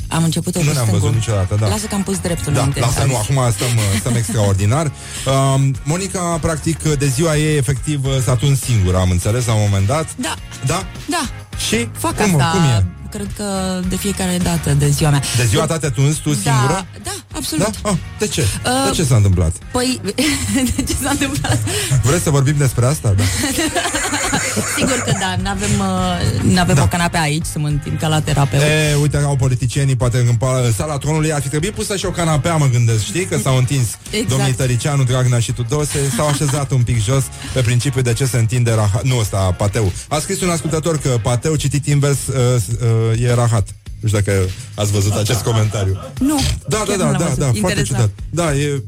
Am 0.08 0.24
început-o 0.24 0.58
Nu 0.58 0.64
cu 0.66 0.72
ne-am 0.72 0.86
stângul. 0.86 1.00
văzut 1.08 1.14
niciodată, 1.26 1.56
da. 1.60 1.68
Lasă 1.68 1.86
că 1.86 1.94
am 1.94 2.02
pus 2.02 2.18
dreptul 2.18 2.52
da, 2.52 2.58
înainte. 2.58 2.80
lasă, 2.80 3.04
nu, 3.06 3.16
acum 3.16 3.52
stăm, 3.52 3.66
uh, 3.76 3.98
stăm 4.00 4.14
extraordinar. 4.14 4.86
Uh, 4.86 5.68
Monica, 5.82 6.18
practic, 6.40 6.82
de 6.82 7.06
ziua 7.06 7.36
ei, 7.36 7.56
efectiv, 7.56 8.04
uh, 8.04 8.10
s-a 8.24 8.34
tuns 8.36 8.60
singură, 8.60 8.96
am 8.98 9.10
înțeles, 9.10 9.46
la 9.46 9.52
un 9.54 9.60
moment 9.64 9.86
dat. 9.86 10.06
Da. 10.16 10.34
Da? 10.66 10.84
Da. 11.08 11.22
Și? 11.68 11.88
Fac 11.98 12.16
cum, 12.16 12.24
asta, 12.40 12.50
cum 12.50 12.60
e? 12.64 12.86
Cred 13.16 13.28
că 13.36 13.80
de 13.88 13.96
fiecare 13.96 14.38
dată 14.42 14.70
de 14.78 14.88
ziua 14.88 15.10
mea. 15.10 15.22
De 15.36 15.44
ziua 15.44 15.66
ta 15.66 15.78
te-a 15.78 15.90
tuns 15.90 16.16
tu 16.16 16.34
singură? 16.34 16.72
Da, 16.72 16.86
da, 17.02 17.10
absolut. 17.34 17.64
Da? 17.82 17.90
Ah, 17.90 17.96
de 18.18 18.26
ce? 18.26 18.40
Uh, 18.40 18.90
de 18.90 18.96
ce 18.96 19.04
s-a 19.04 19.16
întâmplat? 19.16 19.52
Păi, 19.72 20.00
de 20.76 20.82
ce 20.82 20.94
s-a 21.02 21.10
întâmplat? 21.10 21.58
Vreți 22.02 22.22
să 22.22 22.30
vorbim 22.30 22.54
despre 22.56 22.86
asta? 22.86 23.14
Da. 23.16 23.22
Sigur 24.76 25.02
că 25.04 25.12
da, 25.20 25.36
n-avem, 25.42 25.70
uh, 25.78 26.52
n-avem 26.52 26.74
da. 26.74 26.82
o 26.82 26.86
canapea 26.86 27.20
aici 27.20 27.44
să 27.44 27.58
mă 27.58 27.68
întind 27.68 27.98
ca 27.98 28.08
la 28.08 28.20
terapeut. 28.20 28.62
E, 28.62 28.94
uite, 29.00 29.16
au 29.16 29.36
politicienii, 29.36 29.96
poate 29.96 30.18
în, 30.18 30.34
pa- 30.34 30.64
în 30.64 30.72
sala 30.72 30.98
tronului 30.98 31.32
ar 31.32 31.42
fi 31.42 31.48
trebuit 31.48 31.72
pusă 31.72 31.96
și 31.96 32.06
o 32.06 32.10
canapea, 32.10 32.56
mă 32.56 32.68
gândesc, 32.72 33.04
știi? 33.04 33.24
Că 33.24 33.38
s-au 33.38 33.56
întins 33.56 33.86
Exact. 34.10 34.28
domnii 34.28 34.52
Tăricianu, 34.52 35.04
Dragnea 35.04 35.38
și 35.38 35.52
Tudose, 35.52 36.12
s-au 36.16 36.28
așezat 36.28 36.70
un 36.70 36.82
pic 36.82 37.02
jos 37.02 37.22
pe 37.52 37.60
principiu 37.60 38.02
de 38.02 38.12
ce 38.12 38.26
se 38.26 38.38
întinde 38.38 38.72
rahat. 38.72 39.02
Nu, 39.04 39.18
ăsta, 39.18 39.36
pateu. 39.36 39.92
A 40.08 40.18
scris 40.18 40.40
un 40.40 40.50
ascultător 40.50 40.98
că 40.98 41.18
pateu 41.22 41.54
citit 41.54 41.86
invers 41.86 42.18
uh, 42.26 42.34
uh, 42.34 43.05
e 43.12 43.34
rahat. 43.34 43.68
Nu 44.00 44.08
știu 44.08 44.20
dacă 44.20 44.48
ați 44.74 44.92
văzut 44.92 45.12
acest 45.12 45.42
comentariu. 45.42 45.98
Nu. 46.20 46.40
Da, 46.68 46.76
da, 46.76 46.84
chiar 46.86 46.96
da, 46.96 47.04
nu 47.04 47.10
l-am 47.10 47.18
da, 47.18 47.24
văzut. 47.24 47.38
da, 47.38 47.44
foarte 47.44 47.58
Interesant. 47.58 47.86
ciudat. 47.86 48.10
Da, 48.30 48.54
e 48.54 48.82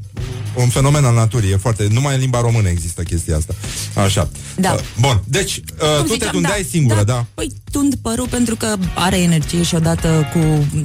un 0.55 0.69
fenomen 0.69 1.05
al 1.05 1.15
naturii, 1.15 1.53
e 1.53 1.57
foarte... 1.57 1.87
Numai 1.91 2.15
în 2.15 2.21
limba 2.21 2.41
română 2.41 2.69
există 2.69 3.03
chestia 3.03 3.37
asta. 3.37 3.55
Așa. 3.95 4.29
Da. 4.57 4.73
Uh, 4.73 4.81
bun, 5.01 5.23
deci, 5.25 5.57
uh, 5.57 5.97
Cum 5.97 6.03
tu 6.03 6.07
te 6.07 6.13
ziceam, 6.13 6.31
tundeai 6.31 6.63
da, 6.63 6.69
singură, 6.71 7.03
da? 7.03 7.13
da. 7.13 7.27
Păi 7.35 7.53
tund 7.79 7.95
părul 8.03 8.29
pentru 8.29 8.57
că 8.57 8.77
are 8.95 9.19
energie 9.19 9.63
și 9.63 9.75
odată 9.75 10.29
cu, 10.33 10.39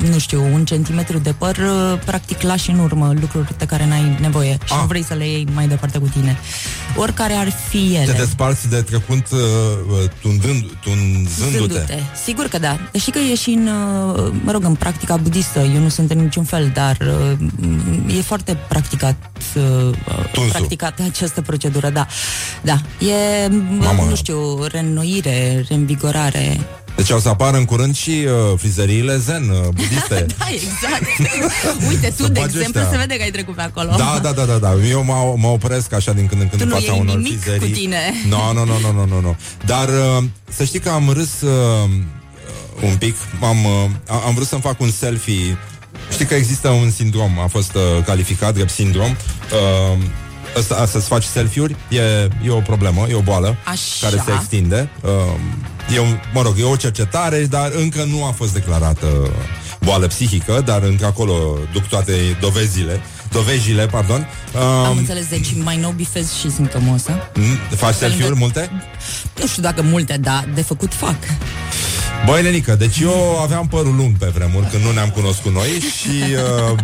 nu 0.10 0.18
știu, 0.20 0.44
un 0.54 0.66
centimetru 0.66 1.18
de 1.18 1.34
păr, 1.38 1.58
uh, 1.58 2.00
practic 2.06 2.42
lași 2.42 2.70
în 2.70 2.80
urmă 2.80 3.14
lucruri 3.22 3.58
de 3.58 3.66
care 3.66 3.86
n-ai 3.88 4.18
nevoie 4.22 4.52
și 4.66 4.74
Ah. 4.74 4.78
nu 4.80 4.86
vrei 4.86 5.04
să 5.04 5.14
le 5.14 5.28
iei 5.28 5.48
mai 5.54 5.68
departe 5.68 5.98
cu 5.98 6.08
tine. 6.08 6.38
Oricare 6.96 7.34
ar 7.34 7.50
fi 7.70 7.96
ele. 7.96 8.12
Te 8.12 8.18
desparți 8.18 8.70
de 8.70 8.82
trecut 8.82 9.32
uh, 9.32 9.40
uh, 9.90 10.10
tundând, 10.22 10.66
tunzându-te. 10.82 11.58
Zându-te. 11.58 12.00
Sigur 12.24 12.46
că 12.48 12.60
da. 12.60 12.78
Deși 12.92 13.10
că 13.12 13.20
e 13.20 13.36
și 13.36 13.50
în, 13.50 13.68
uh, 13.68 14.32
mă 14.44 14.52
rog, 14.52 14.64
în 14.64 14.76
practica 14.76 15.16
budistă, 15.18 15.60
eu 15.60 15.82
nu 15.82 15.90
sunt 15.90 16.12
în 16.12 16.20
niciun 16.20 16.44
fel, 16.44 16.72
dar 16.74 16.98
uh, 17.02 18.18
e 18.18 18.22
foarte 18.22 18.58
practicat, 18.70 19.16
uh, 19.56 19.96
Tunsul. 20.32 20.52
practicată 20.52 21.04
această 21.04 21.42
procedură, 21.42 21.90
da. 21.90 22.08
Da. 22.62 22.82
E, 23.06 23.48
Mamă. 23.80 24.06
nu 24.10 24.16
știu, 24.16 24.64
reînnoire, 24.64 25.66
reînvigorare. 25.68 26.60
Deci 26.96 27.10
o 27.10 27.20
să 27.20 27.30
apară 27.30 27.58
în 27.58 27.66
curând 27.66 27.96
și 27.96 28.10
uh, 28.10 28.58
frizeriile 28.60 29.18
zen 29.18 29.50
uh, 29.50 29.68
budiste. 29.68 30.26
Da, 30.38 30.46
exact. 30.52 31.06
Uite, 31.90 32.08
tu, 32.18 32.24
Să 32.24 32.28
de 32.28 32.40
bagi 32.40 32.56
exemplu, 32.58 32.80
ăștia. 32.82 32.92
se 32.92 32.98
vede 32.98 33.16
că 33.16 33.22
ai 33.24 33.32
trecut 33.32 33.56
pe 33.56 33.62
acolo. 33.62 33.90
Da, 33.98 34.20
da, 34.22 34.32
da, 34.32 34.44
da, 34.46 34.58
da. 34.58 34.74
Eu 34.90 35.04
mă, 35.04 35.34
mă 35.38 35.48
opresc 35.48 35.94
așa 35.94 36.14
din 36.14 36.28
când 36.28 36.42
în 36.42 36.48
când 36.50 36.62
Tu 36.62 36.68
în 36.68 36.74
nu 36.74 36.80
fața 36.80 36.92
iei 36.92 37.02
unor 37.02 37.16
nimic 37.16 37.40
frizerii. 37.42 37.70
cu 37.72 37.78
tine. 37.80 38.00
Nu, 38.28 38.54
nu, 38.54 38.66
nu, 38.66 38.80
nu, 38.80 38.92
nu, 38.92 39.06
nu, 39.06 39.20
nu. 39.22 39.36
Dar 39.66 39.88
uh, 39.90 40.24
să 40.50 40.64
știi 40.64 40.80
că 40.80 40.90
am 40.90 41.10
râs 41.14 41.42
uh, 41.42 41.90
un 42.84 42.96
pic, 42.96 43.16
am, 43.42 43.66
uh, 43.66 43.90
am 44.28 44.34
vrut 44.34 44.48
să-mi 44.48 44.62
fac 44.62 44.80
un 44.82 44.92
selfie. 44.92 45.58
Știi 46.12 46.26
că 46.26 46.34
există 46.34 46.70
un 46.70 46.92
sindrom, 46.92 47.40
a 47.40 47.48
fost 47.48 47.74
uh, 47.76 48.04
calificat 48.06 48.54
drept 48.54 48.70
sindrom. 48.72 49.10
Uh, 49.12 49.98
Asta, 50.58 50.86
să-ți 50.86 51.08
faci 51.08 51.24
selfie-uri 51.24 51.76
e, 51.90 52.02
e 52.46 52.50
o 52.50 52.60
problemă, 52.60 53.06
e 53.10 53.14
o 53.14 53.20
boală 53.22 53.56
Așa. 53.66 53.82
care 54.02 54.22
se 54.26 54.32
extinde. 54.40 54.90
Uh, 55.02 55.10
e 55.96 56.00
un, 56.00 56.20
mă 56.34 56.42
rog, 56.42 56.56
e 56.60 56.64
o 56.64 56.76
cercetare, 56.76 57.46
dar 57.46 57.72
încă 57.76 58.04
nu 58.04 58.26
a 58.26 58.32
fost 58.32 58.54
declarată 58.54 59.08
boală 59.82 60.08
psihică, 60.08 60.62
dar 60.66 60.82
încă 60.84 61.06
acolo 61.06 61.58
duc 61.74 61.84
toate 61.88 62.14
dovezile, 62.42 63.02
dovezile, 63.32 63.86
pardon. 63.86 64.28
Am 64.86 64.92
Uh, 64.92 64.98
înțeles, 64.98 65.28
deci 65.28 65.48
mai 65.64 65.78
nou 65.78 65.92
bifez 65.92 66.34
și 66.34 66.52
simptomul 66.52 66.94
ăsta. 66.94 67.32
faci 67.76 67.96
selfie-uri 67.96 68.38
multe? 68.38 68.72
Nu 69.40 69.48
știu 69.48 69.62
dacă 69.62 69.82
multe, 69.82 70.18
dar 70.22 70.48
de 70.54 70.62
făcut 70.62 70.94
fac. 70.94 71.16
Băi, 72.26 72.42
Lenica, 72.44 72.76
deci 72.76 73.00
eu 73.00 73.40
aveam 73.42 73.68
părul 73.68 73.96
lung 73.96 74.18
pe 74.18 74.32
vremuri 74.34 74.68
când 74.70 74.84
nu 74.84 74.92
ne-am 74.92 75.10
cunoscut 75.10 75.54
noi 75.54 75.68
și 75.70 76.10
uh, 76.72 76.78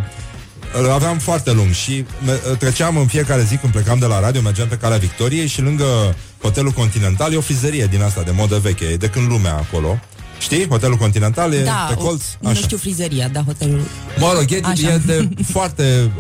îl 0.73 0.91
aveam 0.91 1.17
foarte 1.17 1.51
lung 1.51 1.71
și 1.71 2.05
me- 2.25 2.55
treceam 2.59 2.97
în 2.97 3.05
fiecare 3.05 3.43
zi 3.43 3.55
când 3.55 3.71
plecam 3.73 3.99
de 3.99 4.05
la 4.05 4.19
radio, 4.19 4.41
mergeam 4.41 4.67
pe 4.67 4.75
calea 4.75 4.97
Victoriei 4.97 5.47
și 5.47 5.61
lângă 5.61 6.15
Hotelul 6.41 6.71
Continental 6.71 7.33
e 7.33 7.37
o 7.37 7.41
frizerie 7.41 7.85
din 7.85 8.01
asta 8.01 8.21
de 8.21 8.31
modă 8.31 8.57
veche, 8.59 8.85
e 8.85 8.95
de 8.97 9.07
când 9.09 9.27
lumea 9.29 9.55
acolo. 9.55 9.99
Știi? 10.39 10.67
Hotelul 10.67 10.95
Continental 10.97 11.53
e 11.53 11.57
Da, 11.63 11.85
pe 11.89 11.95
colț. 11.95 12.23
o, 12.41 12.47
nu 12.47 12.53
știu 12.55 12.77
frizeria, 12.77 13.27
da, 13.27 13.41
hotelul. 13.45 13.81
Mă 14.17 14.31
rog, 14.35 14.51
e, 14.51 14.59
Așa. 14.63 14.93
e 14.93 14.97
de 15.05 15.29
foarte 15.53 16.11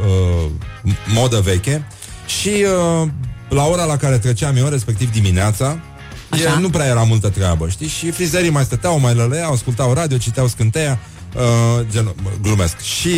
uh, 0.43 0.49
modă 1.13 1.39
veche 1.39 1.87
și 2.41 2.49
uh, 2.49 3.07
la 3.49 3.65
ora 3.65 3.83
la 3.83 3.97
care 3.97 4.17
treceam 4.17 4.55
eu, 4.55 4.67
respectiv 4.67 5.11
dimineața, 5.11 5.79
e, 6.55 6.59
nu 6.59 6.69
prea 6.69 6.85
era 6.85 7.03
multă 7.03 7.29
treabă, 7.29 7.67
știi? 7.69 7.87
Și 7.87 8.11
frizerii 8.11 8.49
mai 8.49 8.63
stăteau, 8.63 8.99
mai 8.99 9.13
lăleau, 9.15 9.51
ascultau 9.51 9.93
radio, 9.93 10.17
citeau 10.17 10.47
scânteia, 10.47 10.99
uh, 11.35 11.85
gen, 11.91 12.03
mă, 12.23 12.29
glumesc. 12.41 12.79
Și 12.79 13.09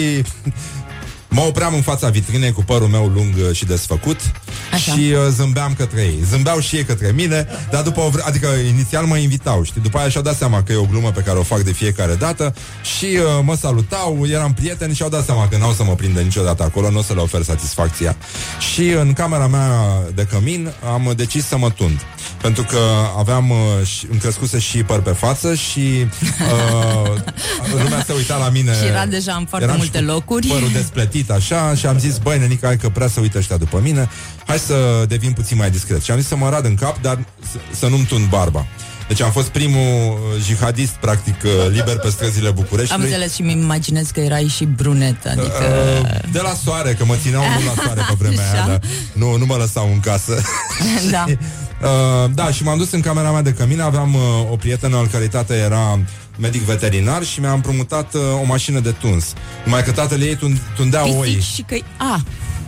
mă 1.34 1.42
opream 1.42 1.74
în 1.74 1.82
fața 1.82 2.10
vitrinei 2.10 2.52
cu 2.52 2.64
părul 2.64 2.88
meu 2.88 3.06
lung 3.06 3.34
uh, 3.38 3.56
și 3.56 3.66
desfăcut 3.66 4.20
Așa. 4.74 4.92
și 4.94 5.00
uh, 5.00 5.18
zâmbeam 5.30 5.74
către 5.78 6.02
ei. 6.02 6.20
Zâmbeau 6.30 6.60
și 6.60 6.76
ei 6.76 6.84
către 6.84 7.12
mine, 7.16 7.48
dar 7.70 7.84
după 7.84 8.02
o 8.02 8.10
vre- 8.10 8.24
adică 8.26 8.48
inițial 8.68 9.06
mă 9.06 9.18
invitau, 9.18 9.64
știi? 9.64 9.82
După 9.82 9.98
aia 9.98 10.10
și-au 10.10 10.24
dat 10.24 10.38
seama 10.38 10.64
că 10.64 10.72
e 10.72 10.76
o 10.76 10.86
glumă 10.86 11.12
pe 11.12 11.22
care 11.22 11.38
o 11.38 11.44
fac 11.44 11.60
de 11.60 11.72
fiecare 11.72 12.16
dată 12.16 12.54
și 12.98 13.06
uh, 13.06 13.22
mă 13.44 13.56
salutau, 13.56 14.26
eram 14.32 14.54
prieteni 14.54 14.96
și 14.96 15.04
au 15.04 15.10
dat 15.10 15.26
seama 15.26 15.48
că 15.48 15.58
n-au 15.58 15.74
să 15.74 15.84
mă 15.84 15.94
prindă 15.94 16.20
niciodată 16.20 16.64
acolo, 16.64 16.90
nu 16.90 16.98
o 16.98 17.02
să 17.02 17.14
le 17.14 17.20
ofer 17.20 17.42
satisfacția. 17.44 18.16
Și 18.74 18.90
în 18.90 19.14
camera 19.14 19.48
mea 19.48 19.70
de 20.16 20.28
cămin 20.30 20.72
am 20.94 21.14
decis 21.16 21.46
să 21.46 21.58
mă 21.58 21.70
tund. 21.70 22.00
Pentru 22.42 22.64
că 22.64 22.80
aveam, 23.18 23.50
uh, 23.50 23.58
și, 23.88 24.06
îmi 24.10 24.20
crescuse 24.20 24.60
și 24.60 24.84
păr 24.84 25.02
pe 25.02 25.12
față 25.12 25.56
și 25.56 26.06
uh, 26.54 27.12
lumea 27.84 28.04
se 28.06 28.14
uita 28.14 28.38
la 28.38 28.50
mine. 28.50 28.74
Și 28.74 28.86
era 28.86 29.06
deja 29.06 29.34
în 29.34 29.46
foarte 29.46 29.68
Eram 29.68 29.82
și 29.82 29.90
multe 29.92 30.06
cu 30.06 30.12
locuri. 30.12 30.48
Părul 30.48 30.70
despletit 30.74 31.21
așa 31.30 31.76
și 31.76 31.86
am 31.86 32.00
zis, 32.00 32.18
băi, 32.18 32.40
nenică, 32.40 32.66
hai 32.66 32.78
că 32.78 32.90
prea 32.90 33.08
să 33.08 33.20
uită 33.20 33.38
ăștia 33.38 33.58
după 33.58 33.80
mine, 33.84 34.10
hai 34.46 34.58
să 34.58 35.06
devin 35.08 35.32
puțin 35.32 35.58
mai 35.58 35.72
discret. 35.72 36.02
Și 36.02 36.12
am 36.12 36.18
zis 36.18 36.28
să 36.28 36.36
mă 36.36 36.50
rad 36.50 36.66
în 36.66 36.76
cap, 36.76 37.02
dar 37.02 37.26
să, 37.52 37.58
să 37.80 37.88
nu-mi 37.88 38.06
tund 38.06 38.30
barba. 38.30 38.66
Deci 39.12 39.22
am 39.22 39.32
fost 39.32 39.48
primul 39.48 40.12
uh, 40.36 40.42
jihadist, 40.44 40.92
practic, 40.92 41.36
uh, 41.44 41.52
liber 41.72 41.98
pe 42.00 42.10
străzile 42.10 42.48
Am 42.48 42.54
Bucureștiului. 42.54 43.06
înțeles 43.06 43.34
și 43.34 43.42
mi 43.42 43.52
imaginez 43.52 44.10
că 44.10 44.20
erai 44.20 44.48
și 44.56 44.66
brunet, 44.66 45.26
adică... 45.26 45.64
Uh, 46.02 46.32
de 46.32 46.40
la 46.42 46.54
soare, 46.64 46.94
că 46.94 47.06
mă 47.06 47.16
țineau 47.22 47.44
mult 47.54 47.66
la 47.76 47.84
soare 47.84 48.02
pe 48.08 48.14
vremea 48.18 48.52
aia, 48.52 48.62
Așa. 48.62 48.68
dar 48.68 48.80
nu, 49.14 49.38
nu 49.38 49.46
mă 49.46 49.56
lăsau 49.56 49.90
în 49.94 50.00
casă. 50.00 50.42
da. 51.12 51.26
Uh, 51.82 52.32
da, 52.34 52.52
și 52.52 52.64
m-am 52.64 52.78
dus 52.78 52.92
în 52.92 53.02
camera 53.02 53.32
mea 53.32 53.42
de 53.42 53.54
cămin 53.54 53.80
Aveam 53.82 54.14
uh, 54.14 54.22
o 54.52 54.56
prietenă 54.56 54.98
al 54.98 55.08
cărei 55.08 55.28
tată 55.28 55.54
era 55.54 56.00
medic 56.40 56.62
veterinar 56.62 57.24
și 57.24 57.40
mi-a 57.40 57.52
împrumutat 57.52 58.14
uh, 58.14 58.22
o 58.42 58.46
mașină 58.46 58.80
de 58.80 58.92
tuns. 58.92 59.34
Numai 59.66 59.84
că 59.84 59.92
tatăl 59.92 60.22
ei 60.22 60.36
tund, 60.36 60.58
tundea 60.76 61.18
oi 61.18 61.28
Pisici 61.28 61.44
și 61.54 61.62
că... 61.62 61.76
A, 61.98 62.22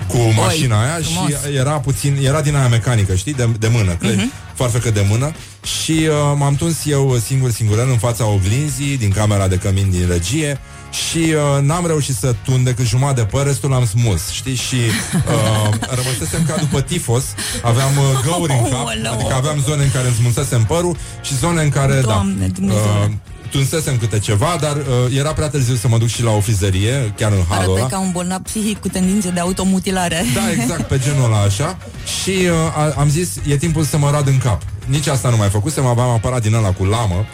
cu 0.07 0.17
mașina 0.35 0.81
aia 0.81 0.99
frumos. 1.03 1.29
și 1.29 1.55
era 1.55 1.71
puțin, 1.71 2.17
era 2.23 2.41
din 2.41 2.55
aia 2.55 2.67
mecanică, 2.67 3.15
știi, 3.15 3.33
de, 3.33 3.49
de 3.59 3.67
mână, 3.67 3.93
cred, 3.93 4.15
Mhm. 4.15 4.29
uh-huh. 4.31 4.55
farfecă 4.55 4.91
de 4.91 5.05
mână 5.09 5.31
și 5.63 5.91
uh, 5.91 6.33
m-am 6.37 6.55
tuns 6.55 6.85
eu 6.85 7.17
singur 7.25 7.51
singurel 7.51 7.89
în 7.89 7.97
fața 7.97 8.27
oglinzii 8.27 8.97
din 8.97 9.09
camera 9.09 9.47
de 9.47 9.55
cămin 9.55 9.89
din 9.89 10.07
regie 10.07 10.59
și 10.93 11.17
uh, 11.17 11.61
n-am 11.61 11.85
reușit 11.87 12.15
să 12.15 12.35
tund 12.43 12.65
decât 12.65 12.85
jumătate 12.85 13.21
de 13.21 13.27
păr, 13.31 13.45
restul 13.45 13.69
l-am 13.69 13.85
smuls, 13.85 14.29
știi, 14.29 14.55
și 14.55 14.75
uh, 14.75 15.73
rămăsesem 15.99 16.45
ca 16.47 16.55
după 16.59 16.81
tifos, 16.81 17.23
aveam 17.63 17.91
uh, 17.97 18.19
găuri 18.25 18.51
în 18.51 18.69
cap, 18.69 18.87
Aoleu. 18.87 19.13
adică 19.13 19.33
aveam 19.33 19.61
zone 19.61 19.83
în 19.83 19.91
care 19.91 20.07
îmi 20.07 20.15
smulsesem 20.15 20.63
părul 20.63 20.97
și 21.21 21.37
zone 21.37 21.61
în 21.61 21.69
care, 21.69 21.99
Doamne, 22.01 22.47
da, 22.47 22.53
Dumnezeule. 22.53 23.17
tunsesem 23.51 23.97
câte 23.97 24.19
ceva, 24.19 24.57
dar 24.59 24.75
uh, 24.75 25.17
era 25.17 25.33
prea 25.33 25.49
târziu 25.49 25.75
să 25.75 25.87
mă 25.87 25.97
duc 25.97 26.07
și 26.07 26.23
la 26.23 26.31
o 26.31 26.39
frizerie, 26.39 27.13
chiar 27.17 27.31
în 27.31 27.43
halul 27.49 27.71
ăla. 27.71 27.79
arată 27.79 27.95
ca 27.95 28.01
un 28.01 28.11
bolnav 28.11 28.41
psihic 28.41 28.79
cu 28.79 28.87
tendințe 28.87 29.29
de 29.29 29.39
automutilare. 29.39 30.25
Da, 30.33 30.51
exact, 30.61 30.81
pe 30.81 30.99
genul 30.99 31.23
ăla 31.23 31.41
așa 31.41 31.77
Și 32.21 32.29
uh, 32.29 32.77
a, 32.77 32.93
am 32.97 33.09
zis, 33.09 33.29
e 33.47 33.57
timpul 33.57 33.83
să 33.83 33.97
mă 33.97 34.09
rad 34.11 34.27
în 34.27 34.37
cap 34.37 34.61
Nici 34.85 35.07
asta 35.07 35.29
nu 35.29 35.37
mai 35.37 35.49
făcusem, 35.49 35.85
aveam 35.85 36.09
aparat 36.09 36.41
din 36.41 36.53
ăla 36.53 36.71
cu 36.71 36.83
lamă 36.83 37.25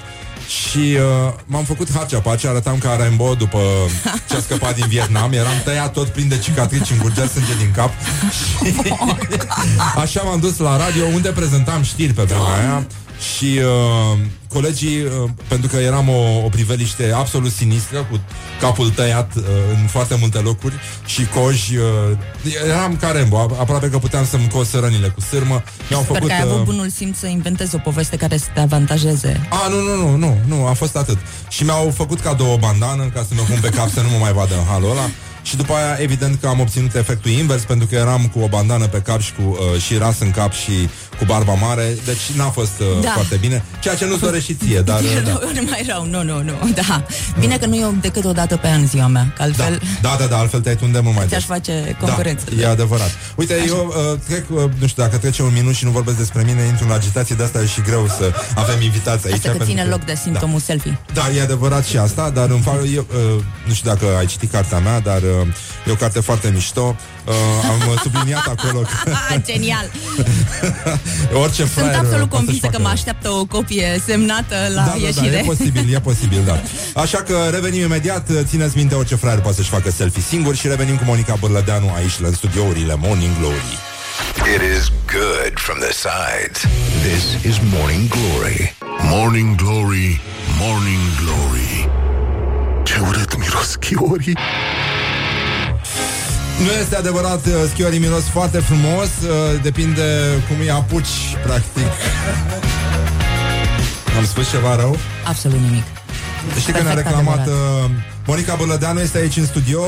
și 0.48 0.78
uh, 0.78 1.34
m-am 1.46 1.64
făcut 1.64 1.92
harcea 1.94 2.20
pace, 2.20 2.48
arătam 2.48 2.78
ca 2.78 2.96
Rambo 2.96 3.34
după 3.34 3.60
ce 4.30 4.36
a 4.36 4.40
scăpat 4.40 4.76
din 4.76 4.86
Vietnam. 4.88 5.32
Eram 5.32 5.62
tăiat 5.64 5.94
tot 5.94 6.08
plin 6.08 6.28
de 6.28 6.38
cicatrici, 6.38 6.90
îngurgea 6.90 7.26
sânge 7.26 7.56
din 7.58 7.72
cap. 7.76 7.92
Și 8.38 8.74
așa 10.04 10.22
m-am 10.22 10.40
dus 10.40 10.58
la 10.58 10.78
radio 10.78 11.06
unde 11.06 11.30
prezentam 11.30 11.84
știri 11.84 12.14
pe 12.14 12.24
vremea 12.24 12.54
aia 12.54 12.86
și 13.20 13.60
uh, 13.60 14.18
colegii, 14.48 15.02
uh, 15.02 15.30
pentru 15.48 15.68
că 15.68 15.76
eram 15.78 16.10
o, 16.10 16.44
o 16.46 16.50
priveliște 16.50 17.12
absolut 17.16 17.52
sinistră, 17.52 18.08
cu 18.12 18.20
capul 18.62 18.90
tăiat 18.90 19.36
uh, 19.36 19.44
în 19.82 19.88
foarte 19.88 20.18
multe 20.20 20.38
locuri 20.40 20.74
și 21.06 21.26
coji, 21.26 21.76
uh, 21.78 21.84
eram 22.68 22.98
ca 22.98 23.12
Rambo, 23.12 23.38
a- 23.38 23.56
aproape 23.60 23.90
că 23.90 23.98
puteam 23.98 24.26
să-mi 24.26 24.48
cos 24.48 24.74
rănile 24.74 25.08
cu 25.08 25.22
sârmă. 25.22 25.64
Mi-au 25.90 26.02
Sper 26.02 26.16
făcut, 26.16 26.30
că 26.30 26.34
ai 26.36 26.42
avut 26.42 26.58
uh, 26.58 26.64
bunul 26.64 26.90
simț 26.90 27.18
să 27.18 27.28
inventezi 27.28 27.76
o 27.76 27.78
poveste 27.78 28.16
care 28.16 28.38
să 28.38 28.46
te 28.54 28.60
avantajeze. 28.60 29.48
a, 29.50 29.68
nu, 29.68 29.80
nu, 29.82 29.96
nu, 29.96 30.18
nu, 30.18 30.38
nu, 30.48 30.66
a 30.68 30.74
fost 30.74 30.96
atât. 30.96 31.18
Și 31.50 31.64
mi-au 31.64 31.94
făcut 31.96 32.20
cadou 32.20 32.52
o 32.52 32.58
bandană 32.58 33.04
ca 33.14 33.26
să 33.28 33.34
mă 33.36 33.42
pun 33.48 33.58
pe 33.62 33.70
cap 33.70 33.90
să 33.92 34.02
nu 34.02 34.10
mă 34.10 34.18
mai 34.20 34.34
vadă 34.34 34.54
în 34.58 34.66
halul 34.66 34.90
ăla. 34.92 35.10
Și 35.44 35.56
după 35.56 35.74
aia, 35.74 35.98
evident 36.00 36.40
că 36.42 36.48
am 36.48 36.60
obținut 36.60 36.96
efectul 36.96 37.32
invers 37.32 37.64
Pentru 37.64 37.88
că 37.88 37.96
eram 37.96 38.28
cu 38.34 38.40
o 38.40 38.48
bandană 38.48 38.88
pe 38.88 38.98
cap 39.02 39.22
și 39.22 39.34
cu 39.34 39.42
uh, 39.42 39.82
și 39.82 39.98
ras 39.98 40.20
în 40.20 40.32
cap 40.32 40.52
și 40.54 40.72
cu 41.20 41.26
barba 41.26 41.54
mare 41.54 41.98
Deci 42.06 42.32
n-a 42.36 42.50
fost 42.50 42.80
uh, 42.80 42.86
Da. 43.02 43.12
foarte 43.12 43.36
bine 43.36 43.64
Ceea 43.82 43.96
ce 43.96 44.06
nu-ți 44.06 44.20
dorești 44.28 44.52
și 44.52 44.58
ție, 44.66 44.82
dar 44.82 45.00
uh, 45.00 45.22
da. 45.24 45.32
Nu, 45.32 45.62
mai 45.70 45.84
rău, 45.88 46.06
nu, 46.06 46.24
nu, 46.24 46.42
nu, 46.44 46.54
da. 46.76 47.04
Bine 47.40 47.58
că 47.58 47.66
nu 47.66 47.76
e 47.76 47.86
decât 48.02 48.24
o 48.26 48.32
dată 48.32 48.58
pe 48.58 48.68
an 48.68 48.88
ziua 48.88 49.08
mea, 49.08 49.34
că 49.36 49.42
altfel 49.42 49.80
Da, 50.02 50.16
da, 50.20 50.26
da, 50.26 50.38
altfel 50.38 50.62
te-ai 50.62 50.76
tunde 50.76 51.00
mult 51.00 51.16
mai 51.16 51.26
ți-aș 51.28 51.46
des. 51.46 51.50
face 51.50 51.96
concurență. 52.00 52.46
Da, 52.56 52.62
e 52.62 52.68
adevărat. 52.68 53.12
Uite, 53.36 53.54
Așa. 53.54 53.64
eu 53.68 53.94
uh, 54.12 54.20
trec, 54.28 54.50
uh, 54.50 54.64
nu 54.80 54.88
știu, 54.88 55.04
dacă 55.04 55.18
trece 55.18 55.42
un 55.44 55.54
minut 55.54 55.74
și 55.76 55.86
nu 55.86 55.92
vorbesc 55.92 56.18
despre 56.18 56.44
mine, 56.46 56.62
intru 56.62 56.86
în 56.86 56.92
agitație, 56.92 57.36
de 57.36 57.44
asta 57.44 57.62
e 57.62 57.66
și 57.66 57.82
greu 57.82 58.08
să 58.08 58.34
avem 58.56 58.82
invitați 58.82 59.26
aici. 59.26 59.36
Asta 59.36 59.50
că 59.50 59.56
pentru 59.58 59.76
ține 59.76 59.84
loc 59.90 60.06
de 60.06 60.16
simptomul 60.22 60.60
selfie. 60.60 61.00
Da, 61.14 61.30
e 61.36 61.42
adevărat 61.42 61.86
și 61.86 61.98
asta, 61.98 62.30
dar 62.30 62.50
îmi 62.50 62.62
fac, 62.62 62.76
eu, 62.96 63.06
uh, 63.36 63.44
nu 63.68 63.74
știu 63.74 63.90
dacă 63.90 64.06
ai 64.18 64.26
citit 64.26 64.52
cartea 64.52 64.80
mea, 64.80 65.00
dar 65.00 65.22
uh, 65.22 65.48
e 65.88 65.92
o 65.92 65.96
carte 65.96 66.20
foarte 66.20 66.50
mișto. 66.54 66.96
Uh, 67.30 67.36
am 67.70 67.90
uh, 67.90 68.00
subliniat 68.02 68.48
acolo 68.48 68.80
că 68.80 69.12
Genial! 69.52 69.92
orice 71.44 71.56
Sunt 71.56 71.70
fraier, 71.70 71.94
uh, 71.94 72.00
absolut 72.00 72.30
poate 72.30 72.46
să-și 72.46 72.60
convinsă 72.60 72.66
că 72.66 72.72
facă- 72.72 72.82
mă 72.82 72.88
așteaptă 72.88 73.30
o 73.30 73.46
copie 73.46 74.02
semnată 74.06 74.56
la 74.76 74.82
da, 74.82 74.96
da, 75.00 75.06
ieșire. 75.06 75.30
da, 75.30 75.38
e 75.38 75.42
posibil, 75.42 75.94
e 75.94 76.00
posibil, 76.00 76.42
da. 76.46 76.62
Așa 77.02 77.18
că 77.18 77.48
revenim 77.52 77.82
imediat, 77.82 78.28
țineți 78.44 78.78
minte 78.78 78.96
orice 78.96 79.16
fraier 79.16 79.40
poate 79.40 79.56
să-și 79.58 79.70
facă 79.70 79.92
selfie 79.92 80.22
singur 80.28 80.56
și 80.56 80.68
revenim 80.68 80.96
cu 80.98 81.04
Monica 81.06 81.36
Bârlădeanu 81.40 81.92
aici, 81.96 82.12
în 82.22 82.34
studiourile 82.34 82.96
Morning 83.00 83.32
Glory. 83.40 83.74
It 84.56 84.62
is 84.78 84.92
good 85.16 85.54
from 85.66 85.78
the 85.86 85.94
sides. 86.06 86.58
This 87.10 87.24
is 87.52 87.56
Morning 87.76 88.08
Glory. 88.16 88.76
Morning 89.02 89.56
Glory, 89.56 90.22
Morning 90.60 91.04
Glory 91.22 91.90
Ce 92.84 93.00
urât 93.08 93.38
miros 93.38 93.76
chiorii 93.76 94.38
Nu 96.60 96.72
este 96.82 96.96
adevărat, 96.96 97.46
uh, 97.46 97.54
schiorii 97.74 98.00
miros 98.00 98.24
foarte 98.24 98.58
frumos, 98.60 99.08
uh, 99.24 99.62
depinde 99.62 100.04
cum 100.48 100.60
îi 100.60 100.72
apuci, 100.72 101.08
practic. 101.44 101.84
Am 104.18 104.26
spus 104.26 104.50
ceva 104.50 104.76
rău? 104.76 104.98
Absolut 105.28 105.60
nimic. 105.60 105.84
Știi 106.60 106.74
că 106.74 106.82
ne-a 106.82 106.94
Perfect 106.94 107.16
reclamat 107.16 107.40
adevărat. 107.40 107.84
uh, 107.84 107.90
Monica 108.26 108.56
Bălădeanu 108.56 109.00
este 109.00 109.18
aici 109.18 109.38
în 109.38 109.46
studio, 109.46 109.82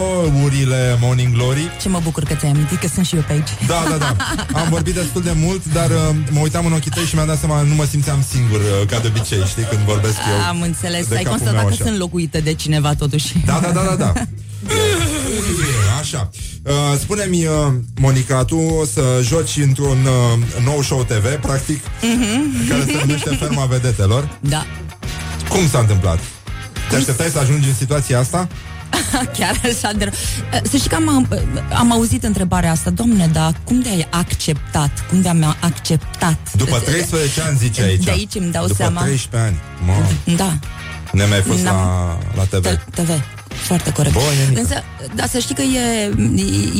urile 0.43 0.97
Morning 1.01 1.33
Glory. 1.35 1.69
Ce 1.81 1.89
mă 1.89 1.99
bucur 2.03 2.23
că 2.23 2.33
ți-ai 2.33 2.51
amintit 2.51 2.79
că 2.79 2.87
sunt 2.93 3.05
și 3.05 3.15
eu 3.15 3.21
pe 3.27 3.33
aici. 3.33 3.49
Da, 3.67 3.83
da, 3.89 3.97
da. 3.97 4.15
Am 4.59 4.67
vorbit 4.69 4.93
destul 4.93 5.21
de 5.21 5.31
mult, 5.35 5.61
dar 5.73 5.89
uh, 5.89 6.15
mă 6.29 6.39
uitam 6.39 6.65
în 6.65 6.71
ochii 6.73 6.91
tăi 6.91 7.03
și 7.03 7.15
mi-am 7.15 7.27
dat 7.27 7.39
seama 7.39 7.61
nu 7.61 7.75
mă 7.75 7.85
simțeam 7.85 8.23
singur, 8.29 8.59
uh, 8.59 8.87
ca 8.87 8.99
de 8.99 9.07
obicei, 9.07 9.43
știi, 9.47 9.63
când 9.63 9.81
vorbesc 9.81 10.17
eu. 10.29 10.47
Am 10.47 10.61
înțeles. 10.61 11.07
de 11.07 11.15
Ai 11.15 11.23
capul 11.23 11.37
constatat 11.37 11.59
meu 11.61 11.67
că 11.67 11.73
așa. 11.73 11.83
sunt 11.85 11.97
locuită 11.97 12.39
de 12.39 12.53
cineva 12.53 12.93
totuși. 12.93 13.33
Da, 13.45 13.59
da, 13.61 13.69
da, 13.71 13.81
da, 13.89 13.95
da. 13.95 14.13
Așa. 16.01 16.29
Uh, 16.65 16.71
spune-mi, 16.99 17.45
uh, 17.45 17.53
Monica, 17.99 18.43
tu 18.43 18.57
o 18.57 18.85
să 18.85 19.01
joci 19.23 19.57
într-un 19.57 19.97
uh, 20.05 20.63
nou 20.63 20.81
show 20.81 21.03
TV, 21.03 21.39
practic, 21.41 21.83
Mhm. 22.01 22.67
care 22.69 22.83
se 22.85 22.97
numește 22.99 23.35
Ferma 23.39 23.65
Vedetelor. 23.65 24.37
Da. 24.39 24.65
Cum 25.49 25.67
s-a 25.69 25.79
întâmplat? 25.79 26.19
Te 26.89 26.95
așteptai 26.95 27.27
să 27.27 27.39
ajungi 27.39 27.67
în 27.67 27.73
situația 27.75 28.19
asta? 28.19 28.47
Chiar 29.37 29.61
așa 29.63 29.91
de 29.97 30.03
rău. 30.03 30.13
Să 30.63 30.77
știi 30.77 30.89
că 30.89 30.95
am, 30.95 31.27
am 31.77 31.91
auzit 31.91 32.23
întrebarea 32.23 32.71
asta, 32.71 32.89
domne, 32.89 33.29
dar 33.33 33.53
cum 33.63 33.79
de-ai 33.81 34.07
acceptat? 34.11 34.91
Cum 35.09 35.21
de-am 35.21 35.55
acceptat? 35.59 36.37
După 36.55 36.79
13 36.79 37.41
ani, 37.41 37.57
zice 37.57 37.81
aici. 37.81 38.03
De 38.03 38.11
aici 38.11 38.35
îmi 38.35 38.51
dau 38.51 38.61
După 38.61 38.75
seama. 38.75 39.01
13 39.01 39.49
ani. 39.49 39.59
Mă, 39.85 39.93
Da, 40.35 40.59
ne 41.11 41.25
mai 41.25 41.41
fost 41.41 41.59
N-am- 41.63 41.75
la, 41.75 42.17
la 42.35 42.43
TV. 42.59 42.65
TV. 42.95 43.09
Foarte 43.53 43.91
corect. 43.91 44.13
Bun, 44.13 44.23
nenică. 44.43 44.59
Însă, 44.59 44.83
dar 45.15 45.27
să 45.27 45.39
știi 45.39 45.55
că 45.55 45.61
e, 45.61 46.11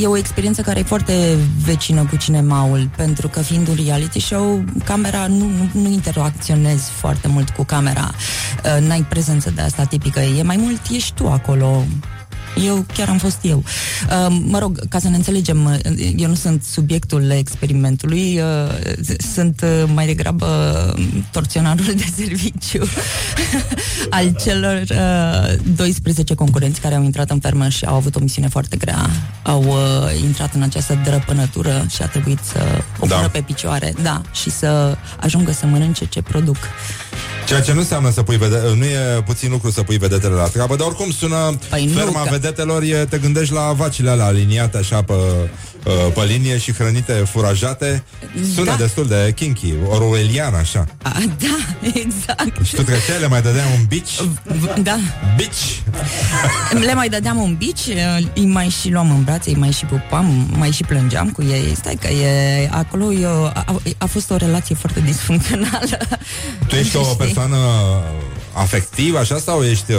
e 0.00 0.06
o 0.06 0.16
experiență 0.16 0.62
care 0.62 0.78
e 0.78 0.82
foarte 0.82 1.36
vecină 1.64 2.06
cu 2.10 2.16
cinemaul, 2.16 2.90
pentru 2.96 3.28
că 3.28 3.40
fiind 3.40 3.68
un 3.68 3.76
reality 3.86 4.20
show, 4.20 4.64
camera 4.84 5.26
nu, 5.26 5.46
nu, 5.46 5.80
nu 5.80 5.88
interacționezi 5.88 6.90
foarte 6.90 7.28
mult 7.28 7.50
cu 7.50 7.64
camera. 7.64 8.10
Uh, 8.64 8.86
N-ai 8.86 9.06
prezență 9.08 9.50
de 9.50 9.60
asta 9.60 9.84
tipică. 9.84 10.20
E 10.20 10.42
mai 10.42 10.56
mult, 10.56 10.80
ești 10.90 11.14
tu 11.14 11.28
acolo 11.28 11.84
Eu 12.66 12.84
chiar 12.94 13.08
am 13.08 13.18
fost 13.18 13.38
eu. 13.42 13.64
Uh, 14.26 14.36
mă 14.44 14.58
rog, 14.58 14.88
ca 14.88 14.98
să 14.98 15.08
ne 15.08 15.16
înțelegem, 15.16 15.64
uh, 15.64 16.12
eu 16.16 16.28
nu 16.28 16.34
sunt 16.34 16.62
subiectul 16.62 17.30
experimentului, 17.30 18.40
uh, 18.40 19.14
sunt 19.34 19.60
uh, 19.64 19.90
mai 19.94 20.06
degrabă 20.06 20.46
torționarul 21.30 21.94
de 21.96 22.04
serviciu 22.24 22.84
al 24.10 24.36
celor 24.44 24.82
uh, 24.90 25.58
12 25.76 26.34
concurenți 26.34 26.80
care 26.80 26.94
au 26.94 27.02
intrat 27.02 27.30
în 27.30 27.38
fermă 27.40 27.68
și 27.68 27.84
au 27.84 27.94
avut 27.94 28.16
o 28.16 28.20
misiune 28.20 28.48
foarte 28.48 28.76
grea. 28.76 29.10
Au 29.42 29.62
uh, 29.62 30.22
intrat 30.22 30.54
în 30.54 30.62
această 30.62 30.98
drăpânătură 31.04 31.86
și 31.90 32.02
a 32.02 32.06
trebuit 32.06 32.38
să 32.52 32.58
o 32.98 33.06
Da. 33.06 33.14
pună 33.16 33.28
pe 33.28 33.40
picioare, 33.40 33.94
da, 34.02 34.20
și 34.32 34.50
să 34.50 34.96
ajungă 35.20 35.52
să 35.52 35.66
mănânce 35.66 36.04
ce 36.06 36.22
produc. 36.22 36.56
Ceea 37.46 37.60
ce 37.60 37.72
nu 37.72 37.78
înseamnă 37.78 38.10
să 38.10 38.22
pui 38.22 38.36
vede- 38.36 38.62
nu 38.76 38.84
e 38.84 39.22
puțin 39.26 39.50
lucru 39.50 39.70
să 39.70 39.82
pui 39.82 39.96
vedetele 39.98 40.34
la 40.34 40.46
treabă, 40.46 40.76
dar 40.76 40.86
oricum 40.86 41.10
sună 41.10 41.58
Păi 41.70 41.84
nu, 41.86 41.98
ferma 41.98 42.22
că- 42.22 42.28
vedetelor, 42.30 42.82
e, 42.82 43.06
te 43.10 43.18
gândești 43.18 43.54
la 43.54 43.72
vacile 43.76 44.10
alea 44.10 44.24
aliniate 44.26 44.76
așa 44.76 45.02
pe, 45.02 45.12
uh, 45.84 45.92
pe 46.14 46.24
linie 46.24 46.58
și 46.58 46.72
hrănite 46.72 47.12
furajate. 47.12 48.02
Sună 48.54 48.64
Da. 48.70 48.74
destul 48.76 49.06
de 49.06 49.32
kinky, 49.36 49.72
orwellian 49.88 50.54
așa. 50.54 50.86
A, 51.02 51.12
da, 51.38 51.56
exact. 52.04 52.64
Și 52.66 52.74
tu 52.74 52.82
treceai, 52.82 53.20
le 53.20 53.26
mai 53.28 53.42
dădeai 53.42 53.64
un 53.78 53.84
bici? 53.88 54.10
Da. 54.82 54.98
Bici? 55.36 55.82
Le 56.84 56.94
mai 56.94 57.08
dădeam 57.08 57.40
un 57.40 57.54
bici, 57.54 57.80
îi 58.34 58.46
mai 58.46 58.68
și 58.80 58.90
luam 58.90 59.10
în 59.10 59.22
brațe, 59.24 59.50
îi 59.50 59.56
mai 59.56 59.70
și 59.70 59.84
pupam, 59.84 60.46
mai 60.56 60.70
și 60.70 60.82
plângeam 60.84 61.30
cu 61.30 61.42
ei. 61.42 61.72
Stai 61.76 61.98
că 62.00 62.08
e, 62.08 62.68
acolo 62.70 63.12
e, 63.12 63.26
o- 63.26 63.44
a, 63.44 63.80
a 63.98 64.06
fost 64.06 64.30
o 64.30 64.36
relație 64.36 64.74
foarte 64.74 65.00
disfuncțională. 65.00 65.96
Tu 66.66 66.74
ești 66.74 66.96
o 66.96 67.02
Știi? 67.02 67.16
persoană 67.16 67.56
afectivă 68.52 69.18
așa 69.18 69.38
sau 69.38 69.62
ești 69.62 69.92
uh, 69.92 69.98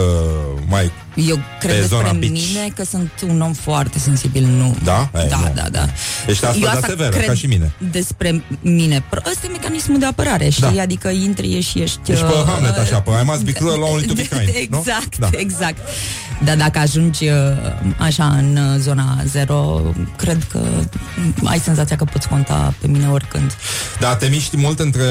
mai 0.68 0.90
Eu 1.14 1.38
cred 1.60 1.80
pe 1.80 1.86
zona 1.86 2.02
despre 2.02 2.18
beach? 2.18 2.32
mine 2.46 2.68
că 2.76 2.84
sunt 2.84 3.10
un 3.28 3.40
om 3.40 3.52
foarte 3.52 3.98
sensibil, 3.98 4.44
nu. 4.44 4.76
Da? 4.84 5.10
Ei, 5.16 5.28
da, 5.28 5.36
nu. 5.36 5.52
da, 5.54 5.68
da. 5.70 5.86
Ești 6.26 6.44
asta, 6.44 6.58
Eu 6.58 6.70
dar 6.72 6.82
severă, 6.88 7.10
cred 7.10 7.26
ca 7.26 7.34
și 7.34 7.46
mine. 7.46 7.72
Despre 7.90 8.44
mine. 8.60 9.04
Pro- 9.10 9.20
Ăsta 9.30 9.46
e 9.46 9.50
mecanismul 9.50 9.98
de 9.98 10.04
apărare, 10.06 10.48
știi? 10.48 10.72
Da. 10.74 10.82
Adică 10.82 11.08
intri, 11.08 11.52
ieși, 11.52 11.80
ești... 11.80 11.98
Ești 12.12 12.24
pe 12.24 12.32
uh, 12.32 12.44
Hamlet 12.46 12.76
așa, 12.78 13.00
pe 13.00 13.10
I 13.10 13.24
must 13.24 13.42
be 13.42 13.52
cruel, 13.52 13.80
only 13.82 14.06
to 14.06 14.12
be 14.14 14.22
kind, 14.28 14.66
nu? 14.70 14.78
Exact, 14.78 15.16
Da. 15.18 15.28
exact. 15.32 15.78
Dar 16.44 16.56
dacă 16.56 16.78
ajungi 16.78 17.28
uh, 17.28 17.34
așa 17.98 18.24
în 18.24 18.56
uh, 18.56 18.80
zona 18.80 19.22
zero, 19.26 19.80
cred 20.16 20.46
că 20.52 20.58
mm, 21.16 21.34
ai 21.44 21.58
senzația 21.58 21.96
că 21.96 22.04
poți 22.04 22.28
conta 22.28 22.74
pe 22.80 22.86
mine 22.86 23.08
oricând. 23.08 23.56
Da, 24.00 24.16
te 24.16 24.26
miști 24.26 24.56
mult 24.56 24.78
între 24.78 25.04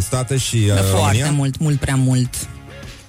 state 0.00 0.36
și 0.36 0.56
uh, 0.56 0.72
Foarte 0.74 0.90
România? 0.96 1.30
mult, 1.30 1.58
mult 1.58 1.78
prea 1.80 1.94
mult. 1.96 2.34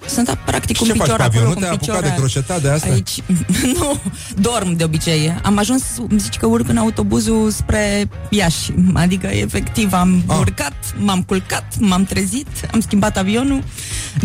Sunt 0.07 0.29
a- 0.29 0.37
practic 0.45 0.75
Și 0.75 0.81
un 0.81 0.87
ce 0.87 0.93
faci 0.93 1.01
picior 1.01 1.17
pe 1.19 1.23
avion? 1.25 1.41
acolo, 1.43 1.53
Nu 1.53 1.59
cu 1.59 1.59
te-ai 1.59 1.71
un 1.71 1.75
apucat 1.81 1.95
picior 1.99 2.13
de 2.13 2.19
croșetat 2.19 2.61
de 2.61 2.69
asta? 2.69 2.89
Aici, 2.91 3.21
nu, 3.79 3.99
dorm 4.37 4.75
de 4.75 4.83
obicei. 4.83 5.39
Am 5.43 5.57
ajuns, 5.57 5.83
îmi 6.09 6.19
zici 6.19 6.35
că 6.37 6.45
urc 6.45 6.69
în 6.69 6.77
autobuzul 6.77 7.49
spre 7.51 8.09
Iași. 8.29 8.71
Adică, 8.93 9.27
efectiv, 9.27 9.93
am 9.93 10.23
Ah. 10.27 10.37
urcat, 10.39 10.73
m-am 10.97 11.21
culcat, 11.23 11.65
m-am 11.79 12.03
trezit, 12.03 12.47
am 12.73 12.79
schimbat 12.79 13.17
avionul, 13.17 13.63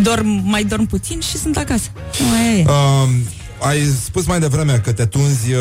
dorm, 0.03 0.41
mai 0.45 0.65
dorm 0.65 0.87
puțin 0.87 1.21
și 1.21 1.37
sunt 1.37 1.57
acasă. 1.57 1.89
Aia 2.41 2.59
e. 2.59 2.65
Um, 2.69 3.11
ai 3.61 3.81
spus 4.05 4.27
mai 4.27 4.41
devreme 4.41 4.81
că 4.85 4.93
te 4.93 5.05
tunzi 5.07 5.53
uh, 5.53 5.61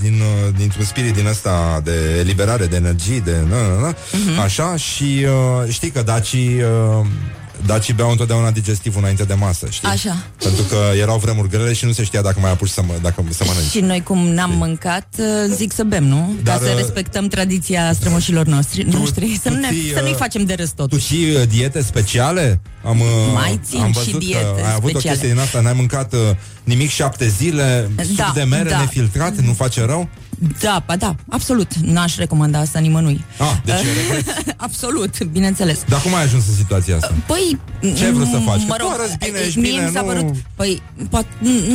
din, 0.00 0.12
uh, 0.20 0.54
dintr-un 0.58 0.84
spirit 0.84 1.14
din 1.14 1.26
ăsta 1.26 1.80
de 1.84 2.16
eliberare 2.18 2.66
de 2.66 2.76
energie, 2.76 3.18
de 3.24 3.36
na, 3.50 3.56
na, 3.66 3.80
na, 3.80 3.94
Mhm. 4.26 4.38
așa, 4.40 4.76
și 4.76 5.24
uh, 5.64 5.72
știi 5.72 5.90
că 5.90 6.02
dacii, 6.02 6.62
uh, 6.62 7.06
dacii 7.66 7.94
beau 7.94 8.10
întotdeauna 8.10 8.50
digestivul 8.50 9.00
înainte 9.00 9.24
de 9.24 9.34
masă, 9.34 9.66
știi? 9.70 9.88
Așa. 9.88 10.16
Pentru 10.42 10.62
că 10.62 10.76
erau 11.00 11.18
vremuri 11.18 11.48
grele 11.48 11.72
și 11.72 11.84
nu 11.84 11.92
se 11.92 12.04
știa 12.04 12.22
dacă 12.22 12.40
mai 12.40 12.50
apuci 12.50 12.68
să, 12.68 12.82
mă, 12.86 12.92
dacă, 13.02 13.24
să 13.30 13.44
mănânci. 13.46 13.70
Și 13.70 13.80
noi, 13.80 14.02
cum 14.02 14.18
n-am 14.26 14.50
mâncat, 14.50 15.06
uh, 15.18 15.26
zic 15.56 15.72
să 15.72 15.82
bem, 15.84 16.04
nu? 16.04 16.34
Dar, 16.42 16.58
Ca 16.58 16.64
să 16.64 16.70
uh, 16.70 16.76
respectăm 16.76 17.26
tradiția 17.28 17.92
strămoșilor 17.92 18.46
noștri, 18.46 18.82
noștri 18.82 19.38
să, 19.42 19.48
nu 19.48 19.56
ne, 19.58 19.68
ții, 19.70 19.92
să 19.94 20.00
nu-i 20.00 20.10
uh, 20.10 20.16
facem 20.16 20.44
de 20.44 20.54
râs 20.54 20.68
Tu 20.68 20.74
totuși. 20.74 21.06
ții 21.06 21.30
uh, 21.34 21.42
diete 21.48 21.82
speciale? 21.82 22.60
Am, 22.84 23.00
uh, 23.00 23.06
Mai 23.34 23.60
țin 23.64 23.80
am 23.80 23.92
și 23.92 23.98
văzut 24.04 24.18
diete 24.20 24.42
că 24.42 24.62
ai 24.66 24.72
avut 24.74 24.84
o 24.84 24.88
speciale. 24.88 25.08
chestie 25.16 25.28
din 25.28 25.38
asta, 25.38 25.60
n-ai 25.60 25.72
mâncat 25.76 26.12
uh, 26.12 26.18
nimic 26.64 26.90
șapte 26.90 27.28
zile, 27.28 27.90
suc 28.06 28.16
Da, 28.16 28.32
de 28.34 28.42
mere 28.42 28.68
da. 28.70 28.78
nefiltrat, 28.78 29.36
nu 29.36 29.52
face 29.52 29.84
rău? 29.84 30.08
Da, 30.60 30.82
ba 30.86 30.96
da, 30.96 31.14
absolut. 31.28 31.74
N-aș 31.74 32.16
recomanda 32.16 32.58
asta 32.58 32.78
nimănui. 32.78 33.24
Ah, 33.38 33.52
deci 33.64 33.74
regret. 34.08 34.44
absolut, 34.56 35.24
bineînțeles. 35.24 35.78
Dar 35.88 36.00
cum 36.00 36.14
ai 36.14 36.22
ajuns 36.22 36.48
în 36.48 36.54
situația 36.54 36.94
asta? 36.96 37.14
Păi, 37.26 37.58
Ce 37.96 38.04
ai 38.04 38.12
vrut 38.12 38.26
să 38.26 38.36
faci? 38.44 38.58
Că 38.60 38.64
Mă 38.68 38.74
tu 38.74 38.82
rog, 38.82 38.92
arăți 38.92 39.16
bine, 39.18 39.38
ești 39.46 39.58
mie 39.58 39.70
bine, 39.70 39.84
mi 39.84 39.90
s-a 39.92 40.00
nu- 40.00 40.06
părut, 40.06 40.34
păi, 40.54 40.82
poate, 41.10 41.26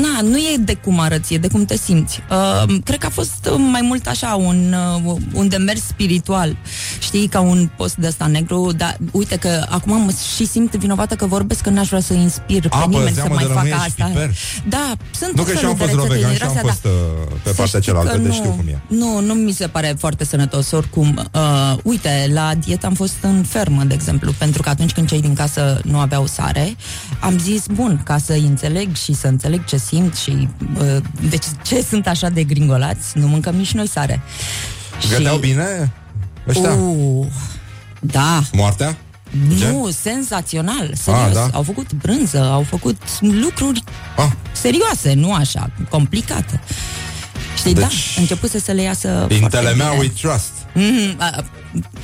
na, 0.01 0.22
nu 0.22 0.38
e 0.38 0.55
de 0.59 0.74
cum 0.74 0.99
arăți, 0.99 1.34
e 1.34 1.38
de 1.38 1.47
cum 1.47 1.66
te 1.66 1.78
simți. 1.78 2.20
Uh, 2.30 2.76
cred 2.84 2.99
că 2.99 3.05
a 3.05 3.09
fost 3.09 3.49
uh, 3.51 3.55
mai 3.72 3.82
mult 3.82 4.07
așa 4.07 4.36
un, 4.36 4.76
uh, 5.05 5.16
un 5.34 5.47
demers 5.47 5.82
spiritual. 5.88 6.55
Știi, 6.99 7.28
ca 7.28 7.39
un 7.39 7.70
post 7.78 7.95
de 7.95 8.07
ăsta 8.07 8.26
negru, 8.28 8.72
dar 8.78 8.97
uite 9.11 9.36
că 9.36 9.66
acum 9.70 10.01
mă 10.03 10.11
și 10.36 10.45
simt 10.47 10.76
vinovată 10.76 11.16
că 11.16 11.26
vorbesc 11.26 11.61
că 11.61 11.70
n-aș 11.70 11.88
vrea 11.88 11.99
să 12.01 12.13
inspir 12.13 12.61
pe 12.61 12.68
Apă, 12.76 12.88
nimeni 12.89 13.07
să 13.07 13.13
zeamă 13.16 13.34
mai 13.34 13.43
de 13.45 13.53
facă 13.53 13.68
lămâie 13.68 13.82
și 13.84 13.89
asta. 13.99 14.05
piper. 14.05 14.32
Da, 14.68 14.91
sunt 15.20 15.32
Nu 15.36 15.43
tot 15.43 15.51
că 15.51 15.57
și 15.57 15.63
eu 15.63 15.70
am 15.70 15.76
felul 15.76 15.95
fost 15.99 16.07
de 16.07 16.13
rețete 16.13 16.26
rovegan 16.26 16.30
din 16.30 16.38
și 16.38 16.43
am 16.43 16.49
astea, 16.49 16.70
fost 16.72 16.82
da. 16.84 16.89
uh, 16.89 17.39
pe 17.43 17.49
Să 17.49 17.55
partea 17.55 17.80
știi 17.80 17.82
cealaltă, 17.91 18.11
că 18.11 18.18
deci 18.18 18.28
nu, 18.28 18.34
știu 18.34 18.55
cum 18.56 18.68
e. 18.68 18.80
Nu, 18.88 19.20
nu 19.20 19.34
mi 19.34 19.51
se 19.51 19.68
pare 19.68 19.95
foarte 19.97 20.26
sănătos 20.26 20.72
oricum. 20.72 21.30
Uh, 21.34 21.76
uite, 21.84 22.30
la 22.34 22.56
dietă 22.56 22.86
am 22.86 22.93
fost 22.93 23.16
în 23.22 23.43
fermă, 23.43 23.84
de 23.84 23.93
exemplu, 23.93 24.34
pentru 24.38 24.62
că 24.62 24.70
atunci 24.70 24.91
când 24.91 25.08
cei 25.08 25.22
din 25.22 25.34
casă 25.34 25.82
nu 25.84 25.99
aveau 25.99 26.26
sare, 26.26 26.76
am 27.20 27.38
zis, 27.38 27.66
bun, 27.74 28.01
ca 28.03 28.18
să 28.18 28.34
înțeleg 28.34 28.95
și 28.95 29.14
să 29.14 29.28
înțeleg 29.28 29.66
ce 29.66 29.78
simt 29.78 30.16
și 30.16 30.47
uh, 30.80 30.97
de 31.30 31.38
ce, 31.38 31.47
ce 31.64 31.82
sunt 31.89 32.08
așa 32.08 32.30
de 32.30 32.43
gringolați, 32.43 33.18
nu 33.18 33.28
mâncăm 33.28 33.56
nici 33.56 33.74
noi 33.74 33.88
sare. 33.88 34.22
Găteau 35.10 35.38
bine 35.38 35.93
ăștia? 36.47 36.74
Uh, 36.74 37.26
da. 37.99 38.41
Moartea? 38.51 38.97
Nu, 39.60 39.89
senzațional, 40.01 40.91
serios. 40.93 41.26
Ah, 41.26 41.34
da? 41.34 41.49
Au 41.53 41.64
făcut 41.64 41.93
brânză, 41.93 42.43
au 42.51 42.64
făcut 42.64 43.01
lucruri 43.20 43.84
ah. 44.18 44.32
serioase, 44.51 45.14
nu 45.14 45.34
așa, 45.34 45.70
complicate. 45.89 46.62
Știi, 47.70 47.74
Deci- 47.82 48.13
da, 48.16 48.22
început 48.22 48.49
să 48.49 48.59
se 48.59 48.72
le 48.72 48.82
iasă 48.82 49.26
In 49.30 49.38
foarte 49.38 49.57
telemea 49.57 49.89
bine. 49.89 49.99
we 49.99 50.07
trust. 50.22 50.51
Mm, 50.74 51.16
a, 51.18 51.43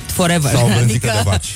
forever. 0.06 0.50
Sau 0.54 0.66
brânzică 0.76 1.06
de 1.06 1.20
vaci. 1.24 1.48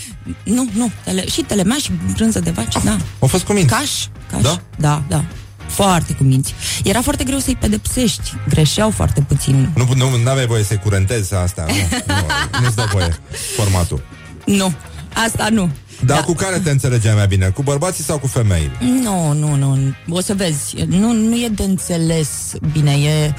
Nu, 0.42 0.68
nu, 0.72 0.90
tele, 1.04 1.26
și 1.28 1.40
telemea 1.40 1.76
și 1.82 1.90
brânză 2.14 2.40
de 2.40 2.50
vaci, 2.50 2.74
da. 2.84 2.96
Au 3.18 3.28
fost 3.28 3.44
cu 3.44 3.52
minți. 3.52 3.74
Caș, 3.74 3.90
caș, 4.30 4.42
Da? 4.42 4.60
da, 4.78 5.02
da. 5.08 5.24
Foarte 5.66 6.12
cu 6.12 6.22
minți. 6.22 6.54
Era 6.84 7.02
foarte 7.02 7.24
greu 7.24 7.38
să-i 7.38 7.56
pedepsești. 7.56 8.32
Greșeau 8.48 8.90
foarte 8.90 9.20
puțin. 9.20 9.70
Nu, 9.74 9.88
nu, 9.94 10.16
nu 10.16 10.30
aveai 10.30 10.46
voie 10.46 10.62
să-i 10.64 10.78
curentezi 10.78 11.34
asta. 11.34 11.64
Nu, 11.68 11.74
nu, 12.14 12.60
nu-ți 12.60 12.76
dă 12.76 12.88
voie 12.92 13.18
formatul. 13.56 14.02
Nu, 14.44 14.72
asta 15.26 15.48
nu. 15.50 15.70
Dar 16.04 16.24
cu 16.24 16.32
care 16.32 16.58
te 16.58 16.70
înțelegeai 16.70 17.14
mai 17.14 17.26
bine? 17.26 17.46
Cu 17.48 17.62
bărbații 17.62 18.04
sau 18.04 18.18
cu 18.18 18.26
femeile? 18.26 18.70
Nu, 19.02 19.32
nu, 19.32 19.54
nu. 19.54 19.78
O 20.08 20.20
să 20.20 20.34
vezi. 20.34 20.74
Nu, 20.88 21.12
nu 21.12 21.34
e 21.36 21.48
de 21.48 21.62
înțeles 21.62 22.28
bine. 22.72 22.92
E, 22.92 23.34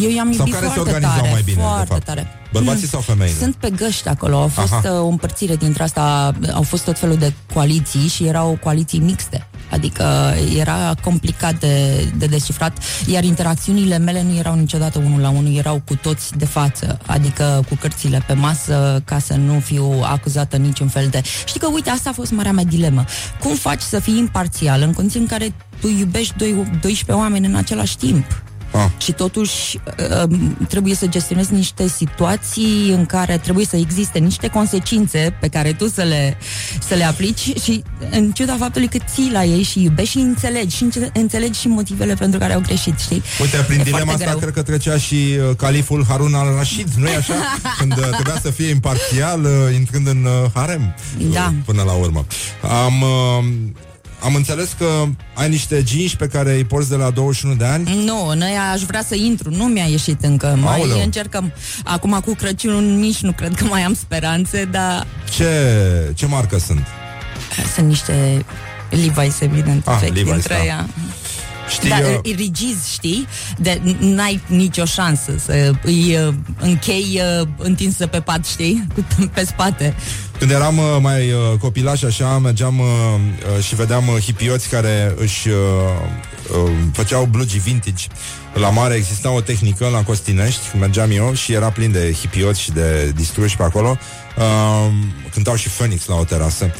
eu 0.00 0.10
i-am 0.10 0.32
Sau 0.32 0.38
iubit 0.46 0.52
care 0.54 0.66
se 0.66 0.72
foarte 0.72 0.80
organizau 0.80 1.16
tare. 1.16 1.30
mai 1.32 1.42
bine, 1.44 1.56
de 1.56 1.62
foarte 1.62 1.86
fapt? 1.92 2.04
tare. 2.04 2.26
Bărbații 2.52 2.82
Mm. 2.82 2.88
sau 2.88 3.00
femeile? 3.00 3.34
Sunt 3.38 3.54
pe 3.54 3.70
găști 3.70 4.08
acolo. 4.08 4.36
Au 4.40 4.48
fost 4.48 4.72
Aha. 4.72 4.90
uh, 4.92 5.00
o 5.00 5.06
împărțire 5.06 5.56
dintre 5.56 5.82
asta. 5.82 6.34
Au 6.52 6.62
fost 6.62 6.84
tot 6.84 6.98
felul 6.98 7.16
de 7.16 7.32
coaliții 7.54 8.08
și 8.08 8.24
erau 8.26 8.58
coaliții 8.62 8.98
mixte. 8.98 9.47
Adică 9.70 10.34
era 10.56 10.94
complicat 11.02 11.58
de, 11.58 12.04
de 12.16 12.26
descifrat, 12.26 12.78
iar 13.06 13.24
interacțiunile 13.24 13.98
mele 13.98 14.22
nu 14.22 14.36
erau 14.36 14.54
niciodată 14.54 14.98
unul 14.98 15.20
la 15.20 15.28
unul, 15.28 15.54
erau 15.54 15.82
cu 15.84 15.94
toți 15.94 16.36
de 16.36 16.44
față, 16.44 16.98
adică 17.06 17.64
cu 17.68 17.76
cărțile 17.80 18.22
pe 18.26 18.32
masă, 18.32 19.02
ca 19.04 19.18
să 19.18 19.34
nu 19.34 19.60
fiu 19.60 20.00
acuzată 20.02 20.56
niciun 20.56 20.88
fel 20.88 21.06
de... 21.10 21.22
Știi 21.46 21.60
că, 21.60 21.68
uite, 21.72 21.90
asta 21.90 22.10
a 22.10 22.12
fost 22.12 22.30
marea 22.30 22.52
mea 22.52 22.64
dilemă. 22.64 23.04
Cum 23.40 23.54
faci 23.54 23.80
să 23.80 23.98
fii 23.98 24.18
imparțial 24.18 24.82
în 24.82 24.92
condiții 24.92 25.20
în 25.20 25.26
care 25.26 25.54
tu 25.80 25.88
iubești 25.88 26.34
doi, 26.36 26.52
12 26.80 27.12
oameni 27.12 27.46
în 27.46 27.54
același 27.54 27.96
timp? 27.96 28.42
Ah. 28.72 28.86
Și 28.98 29.12
totuși 29.12 29.78
uh, 30.22 30.28
trebuie 30.68 30.94
să 30.94 31.06
gestionezi 31.06 31.52
niște 31.52 31.88
situații 31.88 32.90
în 32.90 33.06
care 33.06 33.38
trebuie 33.38 33.64
să 33.64 33.76
existe 33.76 34.18
niște 34.18 34.48
consecințe 34.48 35.36
pe 35.40 35.48
care 35.48 35.72
tu 35.72 35.88
să 35.88 36.02
le, 36.02 36.36
să 36.88 36.94
le 36.94 37.04
aplici 37.04 37.52
și 37.62 37.82
în 38.10 38.30
ciuda 38.32 38.56
faptului 38.58 38.88
că 38.88 38.98
ții 39.14 39.30
la 39.32 39.44
ei 39.44 39.62
și 39.62 39.82
iubești 39.82 40.10
și 40.10 40.18
înțelegi 40.18 40.76
și 40.76 40.82
înce- 40.82 41.10
înțelegi 41.14 41.60
și 41.60 41.68
motivele 41.68 42.14
pentru 42.14 42.38
care 42.38 42.52
au 42.52 42.60
greșit, 42.60 42.98
știi? 42.98 43.22
Uite, 43.40 43.56
prin 43.56 43.78
E 43.80 43.82
dilema 43.82 44.04
foarte 44.04 44.24
asta 44.24 44.36
greu. 44.38 44.50
cred 44.50 44.64
că 44.64 44.70
trecea 44.70 44.98
și 44.98 45.14
uh, 45.14 45.56
califul 45.56 46.04
Harun 46.08 46.34
al-Rashid, 46.34 46.88
nu-i 46.96 47.14
așa? 47.14 47.34
Când 47.78 47.92
uh, 47.98 48.08
trebuia 48.10 48.38
să 48.42 48.50
fie 48.50 48.68
imparțial, 48.68 49.44
uh, 49.44 49.74
intrând 49.74 50.06
în 50.06 50.24
uh, 50.24 50.50
harem. 50.54 50.94
Da. 51.32 51.52
uh, 51.56 51.62
Până 51.64 51.82
la 51.82 51.92
urmă. 51.92 52.26
Am... 52.62 53.04
Uh, 54.20 54.24
am 54.26 54.34
înțeles 54.34 54.74
că 54.78 55.04
ai 55.34 55.48
niște 55.48 55.82
jeans 55.86 56.14
pe 56.14 56.26
care 56.26 56.54
îi 56.54 56.64
porți 56.64 56.88
de 56.88 56.96
la 56.96 57.10
21 57.10 57.54
de 57.54 57.64
ani. 57.64 58.04
Nu, 58.04 58.26
în 58.26 58.40
aia 58.42 58.70
aș 58.72 58.80
vrea 58.82 59.02
să 59.02 59.14
intru, 59.14 59.50
nu 59.50 59.64
mi-a 59.64 59.84
ieșit 59.84 60.24
încă. 60.24 60.58
Mai 60.60 60.78
Aoleu. 60.78 61.02
încercăm. 61.02 61.52
Acum 61.84 62.20
cu 62.24 62.34
Crăciunul 62.34 62.82
nici 62.82 63.20
nu 63.20 63.32
cred 63.32 63.54
că 63.54 63.64
mai 63.64 63.82
am 63.82 63.94
speranțe, 63.94 64.64
dar 64.64 65.06
Ce, 65.36 65.52
ce 66.14 66.26
marcă 66.26 66.58
sunt? 66.58 66.86
sunt 67.74 67.86
niște 67.86 68.44
Levi's, 68.90 69.40
evident, 69.40 69.86
Ah, 69.88 69.98
vechi 70.00 70.10
Levi's, 70.18 70.24
dintre 70.24 70.56
da. 70.68 70.86
Ea. 71.68 71.96
Știi, 71.96 72.12
da, 72.12 72.18
uh, 72.18 72.32
e 72.32 72.34
rigiz, 72.34 72.86
știi? 72.92 73.26
De, 73.58 73.80
n-ai 73.98 74.40
nicio 74.46 74.84
șansă 74.84 75.32
să 75.44 75.70
îi 75.82 76.16
uh, 76.26 76.34
închei 76.60 77.20
uh, 77.40 77.48
întinsă 77.56 78.06
pe 78.06 78.20
pat, 78.20 78.46
știi? 78.46 78.86
Cu, 78.94 79.04
pe 79.34 79.44
spate. 79.44 79.94
Când 80.38 80.50
eram 80.50 80.78
uh, 80.78 80.84
mai 81.00 81.30
uh, 81.32 81.58
copilaș 81.58 82.02
așa, 82.02 82.38
mergeam 82.38 82.78
uh, 82.78 82.86
uh, 83.56 83.64
și 83.64 83.74
vedeam 83.74 84.08
uh, 84.08 84.20
hipioți 84.20 84.68
care 84.68 85.14
își 85.16 85.48
uh, 85.48 85.54
uh, 86.64 86.70
făceau 86.92 87.24
blugi 87.24 87.58
vintage. 87.58 88.04
La 88.54 88.68
mare 88.68 88.94
exista 88.94 89.30
o 89.30 89.40
tehnică 89.40 89.88
la 89.88 90.02
Costinești, 90.02 90.68
când 90.70 90.82
mergeam 90.82 91.10
eu 91.10 91.34
și 91.34 91.52
era 91.52 91.70
plin 91.70 91.92
de 91.92 92.16
hipioți 92.20 92.60
și 92.60 92.70
de 92.70 93.12
distruși 93.16 93.56
pe 93.56 93.62
acolo. 93.62 93.98
Uh, 94.36 94.92
cântau 95.32 95.54
și 95.54 95.68
Phoenix 95.68 96.06
la 96.06 96.14
o 96.14 96.24
terasă. 96.24 96.70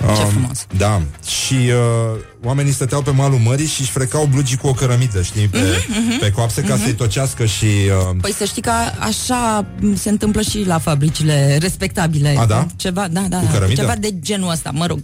Ce 0.00 0.22
Um, 0.22 0.28
frumos. 0.30 0.66
Da. 0.76 1.02
Și 1.26 1.54
uh, 1.54 2.20
oamenii 2.44 2.72
stăteau 2.72 3.02
pe 3.02 3.10
malul 3.10 3.38
mării 3.38 3.66
și 3.66 3.80
își 3.80 3.90
frecau 3.90 4.24
blugii 4.24 4.56
cu 4.56 4.66
o 4.66 4.72
cărămidă, 4.72 5.22
știi, 5.22 5.46
pe, 5.48 5.58
Mhm, 5.88 6.18
pe 6.18 6.30
coapse 6.30 6.60
ca 6.62 6.76
să-i 6.76 6.92
tocească 6.94 7.44
și... 7.44 7.64
Uh, 7.64 8.16
Păi 8.20 8.32
să 8.32 8.44
știi 8.44 8.62
că 8.62 8.70
așa 8.98 9.66
se 9.94 10.08
întâmplă 10.08 10.40
și 10.40 10.64
la 10.66 10.78
fabricile 10.78 11.58
respectabile. 11.60 12.34
A, 12.38 12.46
da? 12.46 12.66
Ceva, 12.76 13.08
da, 13.10 13.20
da, 13.28 13.38
Cu 13.38 13.44
da, 13.44 13.50
cărămidă? 13.52 13.80
ceva 13.80 13.94
de 14.00 14.18
genul 14.20 14.50
ăsta, 14.50 14.70
mă 14.74 14.86
rog. 14.86 15.00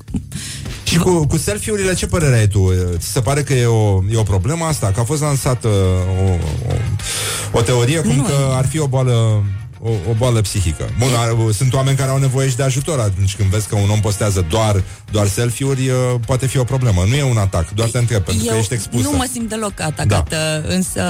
Și 0.84 0.98
cu, 0.98 1.26
cu 1.26 1.36
selfie-urile, 1.36 1.94
ce 1.94 2.06
părere 2.06 2.36
ai 2.38 2.46
tu? 2.46 2.72
Ți 2.98 3.08
se 3.12 3.20
pare 3.20 3.42
că 3.42 3.54
e 3.54 3.66
o, 3.66 4.02
e 4.12 4.16
o 4.16 4.22
problemă 4.22 4.64
asta? 4.64 4.90
Că 4.94 5.00
a 5.00 5.04
fost 5.04 5.20
lansată 5.22 5.68
o, 5.68 6.30
o, 6.72 7.58
o 7.58 7.60
teorie 7.60 7.98
cum 8.00 8.14
Nu. 8.16 8.22
că 8.22 8.32
ar 8.52 8.66
fi 8.66 8.78
o 8.78 8.86
boală 8.86 9.42
o, 9.82 9.90
o 9.90 10.12
boală 10.16 10.40
psihică. 10.40 10.90
Bun, 10.98 11.08
ar, 11.16 11.52
sunt 11.52 11.74
oameni 11.74 11.96
care 11.96 12.10
au 12.10 12.18
nevoie 12.18 12.48
și 12.48 12.56
de 12.56 12.62
ajutor 12.62 13.00
atunci 13.00 13.36
când 13.36 13.48
vezi 13.48 13.68
că 13.68 13.76
un 13.76 13.90
om 13.90 14.00
postează 14.00 14.46
doar, 14.48 14.82
doar 15.10 15.26
selfie-uri, 15.26 15.88
uh, 15.88 15.96
poate 16.26 16.46
fi 16.46 16.58
o 16.58 16.64
problemă. 16.64 17.04
Nu 17.08 17.14
e 17.14 17.22
un 17.22 17.36
atac, 17.36 17.70
doar 17.70 17.88
te 17.88 17.98
întreb, 17.98 18.22
pentru 18.22 18.44
că 18.44 18.52
Eu 18.52 18.58
ești 18.58 18.74
expusă. 18.74 19.08
nu 19.10 19.16
mă 19.16 19.28
simt 19.32 19.48
deloc 19.48 19.80
atacată, 19.80 20.64
da. 20.64 20.74
însă 20.74 21.02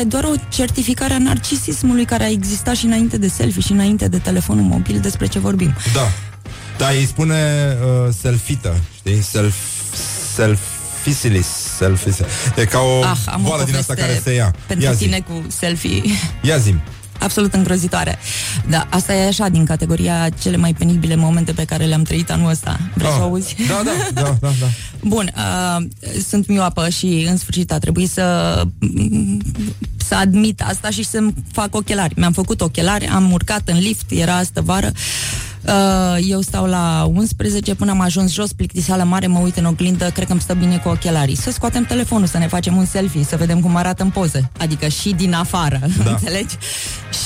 e 0.00 0.04
doar 0.04 0.24
o 0.24 0.32
certificare 0.48 1.14
a 1.14 1.18
narcisismului 1.18 2.04
care 2.04 2.24
a 2.24 2.28
existat 2.30 2.74
și 2.74 2.84
înainte 2.84 3.18
de 3.18 3.28
selfie 3.28 3.60
și 3.60 3.72
înainte 3.72 4.08
de 4.08 4.18
telefonul 4.18 4.64
mobil 4.64 5.00
despre 5.00 5.26
ce 5.26 5.38
vorbim. 5.38 5.74
Da. 5.94 6.08
Da, 6.78 6.88
îi 6.88 7.06
spune 7.06 7.34
uh, 7.82 8.14
selfită, 8.20 8.76
știi? 8.96 9.22
Self, 9.22 9.54
selfisilis, 10.34 11.46
selfisilis. 11.76 12.30
E 12.56 12.64
ca 12.64 12.78
o 12.78 13.04
ah, 13.04 13.18
am 13.26 13.44
o 13.44 13.48
boală 13.48 13.64
din 13.64 13.74
asta 13.76 13.94
poveste 13.94 14.12
care 14.12 14.22
se 14.24 14.34
ia. 14.34 14.54
pentru 14.66 14.86
Ia 14.86 14.92
zi. 14.92 15.04
tine 15.04 15.20
cu 15.20 15.42
selfie. 15.48 16.02
Ia 16.42 16.56
zi 16.56 16.74
Absolut 17.18 17.54
îngrozitoare. 17.54 18.18
Da, 18.68 18.86
asta 18.90 19.14
e 19.14 19.26
așa, 19.26 19.48
din 19.48 19.64
categoria 19.64 20.28
cele 20.40 20.56
mai 20.56 20.74
penibile 20.74 21.16
momente 21.16 21.52
pe 21.52 21.64
care 21.64 21.84
le-am 21.84 22.02
trăit 22.02 22.30
anul 22.30 22.50
ăsta. 22.50 22.78
Vrei 22.94 23.08
Ah. 23.08 23.14
să 23.16 23.20
o 23.22 23.24
auzi? 23.24 23.56
Da, 23.68 23.82
da, 23.84 23.90
da, 24.22 24.36
da, 24.40 24.52
da. 24.60 24.66
Bun, 25.00 25.32
uh, 25.36 25.86
sunt 26.28 26.46
mioapă 26.46 26.88
și 26.88 27.26
în 27.28 27.36
sfârșit 27.36 27.72
a 27.72 27.78
trebuit 27.78 28.10
să 28.10 28.62
să 30.08 30.14
admit 30.14 30.60
asta 30.62 30.90
și 30.90 31.04
să-mi 31.04 31.34
fac 31.52 31.74
ochelari. 31.74 32.14
Mi-am 32.16 32.32
făcut 32.32 32.60
ochelari, 32.60 33.06
am 33.06 33.32
urcat 33.32 33.68
în 33.68 33.78
lift, 33.78 34.10
era 34.10 34.36
astă 34.36 34.60
vară. 34.60 34.92
Uh, 34.94 35.00
eu 36.20 36.40
stau 36.40 36.66
la 36.66 37.10
11 37.14 37.74
până 37.74 37.90
am 37.90 38.00
ajuns 38.00 38.32
jos, 38.32 38.52
plictiseală 38.52 39.02
mare, 39.02 39.26
mă 39.26 39.38
uit 39.38 39.56
în 39.56 39.64
oglindă, 39.64 40.10
cred 40.14 40.26
că 40.26 40.32
îmi 40.32 40.40
stă 40.40 40.54
bine 40.54 40.76
cu 40.76 40.88
ochelarii. 40.88 41.36
Să 41.36 41.50
scoatem 41.50 41.84
telefonul, 41.84 42.26
să 42.26 42.38
ne 42.38 42.46
facem 42.46 42.76
un 42.76 42.84
selfie, 42.86 43.24
să 43.24 43.36
vedem 43.36 43.60
cum 43.60 43.76
arată 43.76 44.02
în 44.02 44.10
poză. 44.10 44.50
Adică 44.58 44.88
și 44.88 45.10
din 45.16 45.32
afară, 45.34 45.80
da. 46.04 46.10
înțelegi? 46.10 46.56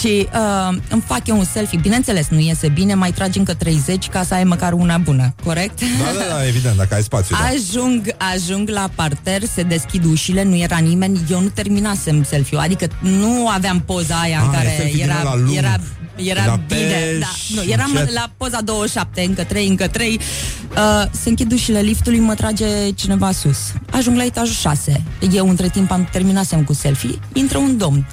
Și 0.00 0.28
uh, 0.34 0.76
îmi 0.90 1.02
fac 1.06 1.26
eu 1.26 1.38
un 1.38 1.44
selfie. 1.44 1.78
Bineînțeles, 1.82 2.28
nu 2.28 2.38
iese 2.38 2.68
bine, 2.68 2.94
mai 2.94 3.10
tragi 3.12 3.38
încă 3.38 3.54
30 3.54 4.08
ca 4.08 4.22
să 4.22 4.34
ai 4.34 4.44
măcar 4.44 4.72
una 4.72 4.96
bună, 4.98 5.34
corect? 5.44 5.80
Da, 5.80 6.18
da, 6.18 6.34
da, 6.34 6.46
evident, 6.46 6.76
dacă 6.76 6.94
ai 6.94 7.02
spațiu. 7.02 7.36
Da. 7.40 7.46
Ajung, 7.46 8.14
ajung 8.34 8.68
la 8.68 8.88
parter, 8.94 9.42
se 9.54 9.62
deschid 9.62 10.04
ușile, 10.04 10.42
nu 10.44 10.56
era 10.56 10.76
nimeni, 10.78 11.20
eu 11.30 11.40
nu 11.40 11.48
terminasem 11.48 12.24
selfie-ul, 12.24 12.62
adică 12.62 12.86
nu 13.00 13.48
aveam 13.48 13.80
poza 13.80 14.14
aia 14.20 14.38
în 14.40 14.48
Ah, 14.48 14.52
e 14.52 14.56
care 14.56 14.74
selfie 14.78 14.94
din 15.04 15.10
ăla 15.10 15.20
era, 15.20 15.34
lung. 15.36 15.56
era, 15.56 15.76
era 16.16 16.44
La 16.46 16.60
bine. 16.68 16.80
peș, 16.80 17.18
Da, 17.20 17.26
nu, 17.54 17.70
eram 17.70 17.90
încet. 17.90 18.27
La 18.28 18.34
poza 18.36 18.60
27, 18.60 19.22
încă 19.22 19.44
3, 19.44 19.68
încă 19.68 19.88
3. 19.88 20.20
Uh, 20.76 21.04
se 21.10 21.28
închid 21.28 21.52
ușile 21.52 21.80
liftului, 21.80 22.18
mă 22.18 22.34
trage 22.34 22.90
cineva 22.90 23.32
sus. 23.32 23.58
Ajung 23.90 24.16
la 24.16 24.24
etajul 24.24 24.54
6. 24.54 25.02
Eu 25.32 25.48
între 25.48 25.68
timp 25.68 25.90
am 25.90 26.08
terminasem 26.12 26.64
cu 26.64 26.72
selfie, 26.72 27.18
intră 27.32 27.58
un 27.58 27.76
domn. 27.76 28.06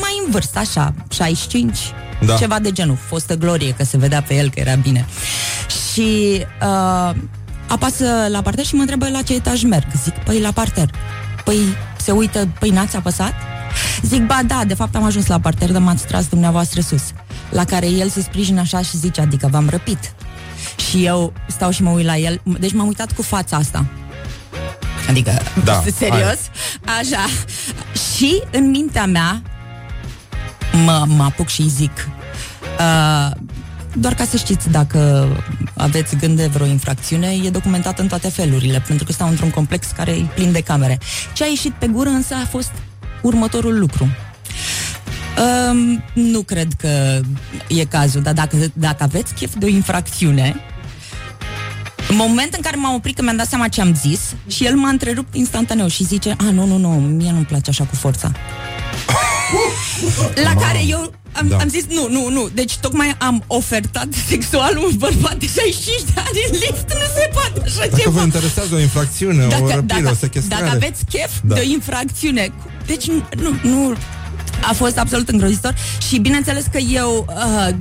Mai 0.00 0.22
în 0.24 0.30
vârstă, 0.30 0.58
așa, 0.58 0.94
65, 1.10 1.78
Da. 2.26 2.34
ceva 2.34 2.58
de 2.58 2.70
genul. 2.72 2.98
Fostă 3.08 3.34
glorie, 3.36 3.74
că 3.74 3.84
se 3.84 3.96
vedea 3.96 4.22
pe 4.22 4.34
el 4.34 4.50
că 4.50 4.60
era 4.60 4.74
bine. 4.74 5.06
Și 5.92 6.38
uh, 6.62 7.14
apasă 7.68 8.04
la 8.28 8.42
parter 8.42 8.64
și 8.64 8.74
mă 8.74 8.80
întrebă 8.80 9.08
la 9.08 9.22
ce 9.22 9.34
etaj 9.34 9.62
merg. 9.62 9.86
Zic, 10.02 10.14
păi 10.14 10.40
la 10.40 10.50
parter. 10.50 10.90
Păi 11.44 11.58
se 11.96 12.10
uită, 12.12 12.48
păi 12.58 12.70
n-ați 12.70 12.96
apăsat? 12.96 13.32
Zic, 14.02 14.26
ba 14.26 14.40
da, 14.46 14.62
de 14.66 14.74
fapt 14.74 14.94
am 14.96 15.04
ajuns 15.04 15.26
la 15.26 15.38
parter, 15.40 15.72
dar 15.72 15.82
m-ați 15.82 16.06
tras 16.06 16.26
dumneavoastră 16.26 16.80
sus. 16.80 17.02
La 17.52 17.64
care 17.64 17.86
el 17.86 18.08
se 18.08 18.20
sprijină 18.20 18.60
așa 18.60 18.82
și 18.82 18.96
zice, 18.96 19.20
adică 19.20 19.48
v-am 19.50 19.68
răpit. 19.68 20.14
Și 20.90 21.04
eu 21.04 21.32
stau 21.46 21.70
și 21.70 21.82
mă 21.82 21.90
uit 21.90 22.04
la 22.04 22.16
el, 22.16 22.40
deci 22.58 22.72
m-am 22.72 22.86
uitat 22.86 23.12
cu 23.12 23.22
fața 23.22 23.56
asta. 23.56 23.84
Adică, 25.08 25.32
Da, 25.64 25.82
serios? 25.98 26.38
Așa. 27.00 27.24
Și 28.16 28.42
în 28.50 28.70
mintea 28.70 29.06
mea 29.06 29.42
mă, 30.84 31.04
mă 31.06 31.22
apuc 31.22 31.48
și 31.48 31.60
îi 31.60 31.68
zic 31.68 32.08
uh, 32.78 33.30
doar 33.94 34.14
ca 34.14 34.24
să 34.24 34.36
știți 34.36 34.70
dacă 34.70 35.28
aveți 35.76 36.16
gând 36.16 36.36
de 36.36 36.46
vreo 36.46 36.66
infracțiune, 36.66 37.26
e 37.44 37.50
documentată 37.50 38.02
în 38.02 38.08
toate 38.08 38.28
felurile, 38.28 38.82
pentru 38.86 39.04
că 39.04 39.12
stau 39.12 39.28
într-un 39.28 39.50
complex 39.50 39.86
care 39.86 40.10
e 40.10 40.24
plin 40.34 40.52
de 40.52 40.60
camere. 40.60 40.98
Ce 41.32 41.44
a 41.44 41.46
ieșit 41.46 41.72
pe 41.72 41.86
gură 41.86 42.08
însă 42.08 42.34
a 42.34 42.46
fost 42.46 42.70
următorul 43.22 43.78
lucru. 43.78 44.08
Um, 45.38 46.04
nu 46.12 46.42
cred 46.42 46.68
că 46.78 47.20
e 47.68 47.84
cazul, 47.84 48.22
dar 48.22 48.32
dacă, 48.32 48.56
dacă 48.72 49.02
aveți 49.02 49.34
chef 49.34 49.52
de 49.58 49.64
o 49.64 49.68
infracțiune, 49.68 50.54
în 52.08 52.16
moment 52.16 52.54
în 52.54 52.60
care 52.62 52.76
m-am 52.76 52.94
oprit, 52.94 53.16
că 53.16 53.22
mi-am 53.22 53.36
dat 53.36 53.48
seama 53.48 53.68
ce 53.68 53.80
am 53.80 53.94
zis, 53.94 54.20
și 54.46 54.64
el 54.64 54.74
m-a 54.76 54.88
întrerupt 54.88 55.34
instantaneu 55.34 55.88
și 55.88 56.04
zice, 56.04 56.36
a, 56.38 56.50
nu, 56.50 56.66
nu, 56.66 56.76
nu, 56.76 56.88
mie 56.88 57.30
nu-mi 57.30 57.44
place 57.44 57.70
așa 57.70 57.84
cu 57.84 57.94
forța. 57.94 58.32
La 60.44 60.54
care 60.54 60.80
eu 60.88 61.12
am, 61.32 61.48
Da. 61.48 61.56
da. 61.56 61.62
am 61.62 61.68
zis, 61.68 61.84
nu, 61.88 62.08
nu, 62.10 62.28
nu, 62.28 62.48
deci 62.54 62.76
tocmai 62.76 63.14
am 63.18 63.44
ofertat 63.46 64.06
sexual 64.28 64.76
un 64.76 64.90
bărbat 64.96 65.36
de 65.36 65.46
65 65.46 66.00
de 66.14 66.16
ani 66.16 66.40
în 66.50 66.58
lift, 66.58 66.92
nu 66.92 67.06
se 67.16 67.30
poate 67.32 67.60
așa 67.64 67.86
Dacă 67.90 67.96
ceva. 68.00 68.10
vă 68.18 68.22
interesează 68.24 68.74
o 68.74 68.78
infracțiune, 68.78 69.44
o 69.44 69.48
Dacă, 69.48 69.72
răpire, 69.74 70.00
o 70.00 70.02
dacă, 70.02 70.16
sechestrare... 70.20 70.64
dacă 70.64 70.76
aveți 70.76 71.04
chef 71.04 71.30
Da. 71.42 71.48
da. 71.48 71.54
de 71.54 71.60
o 71.60 71.70
infracțiune, 71.70 72.52
deci 72.86 73.06
nu, 73.06 73.22
nu, 73.36 73.50
nu 73.70 73.94
a 74.68 74.72
fost 74.72 74.98
absolut 74.98 75.28
îngrozitor 75.28 75.74
și 76.08 76.18
bineînțeles 76.18 76.64
că 76.72 76.78
eu 76.78 77.26
uh, 77.28 77.74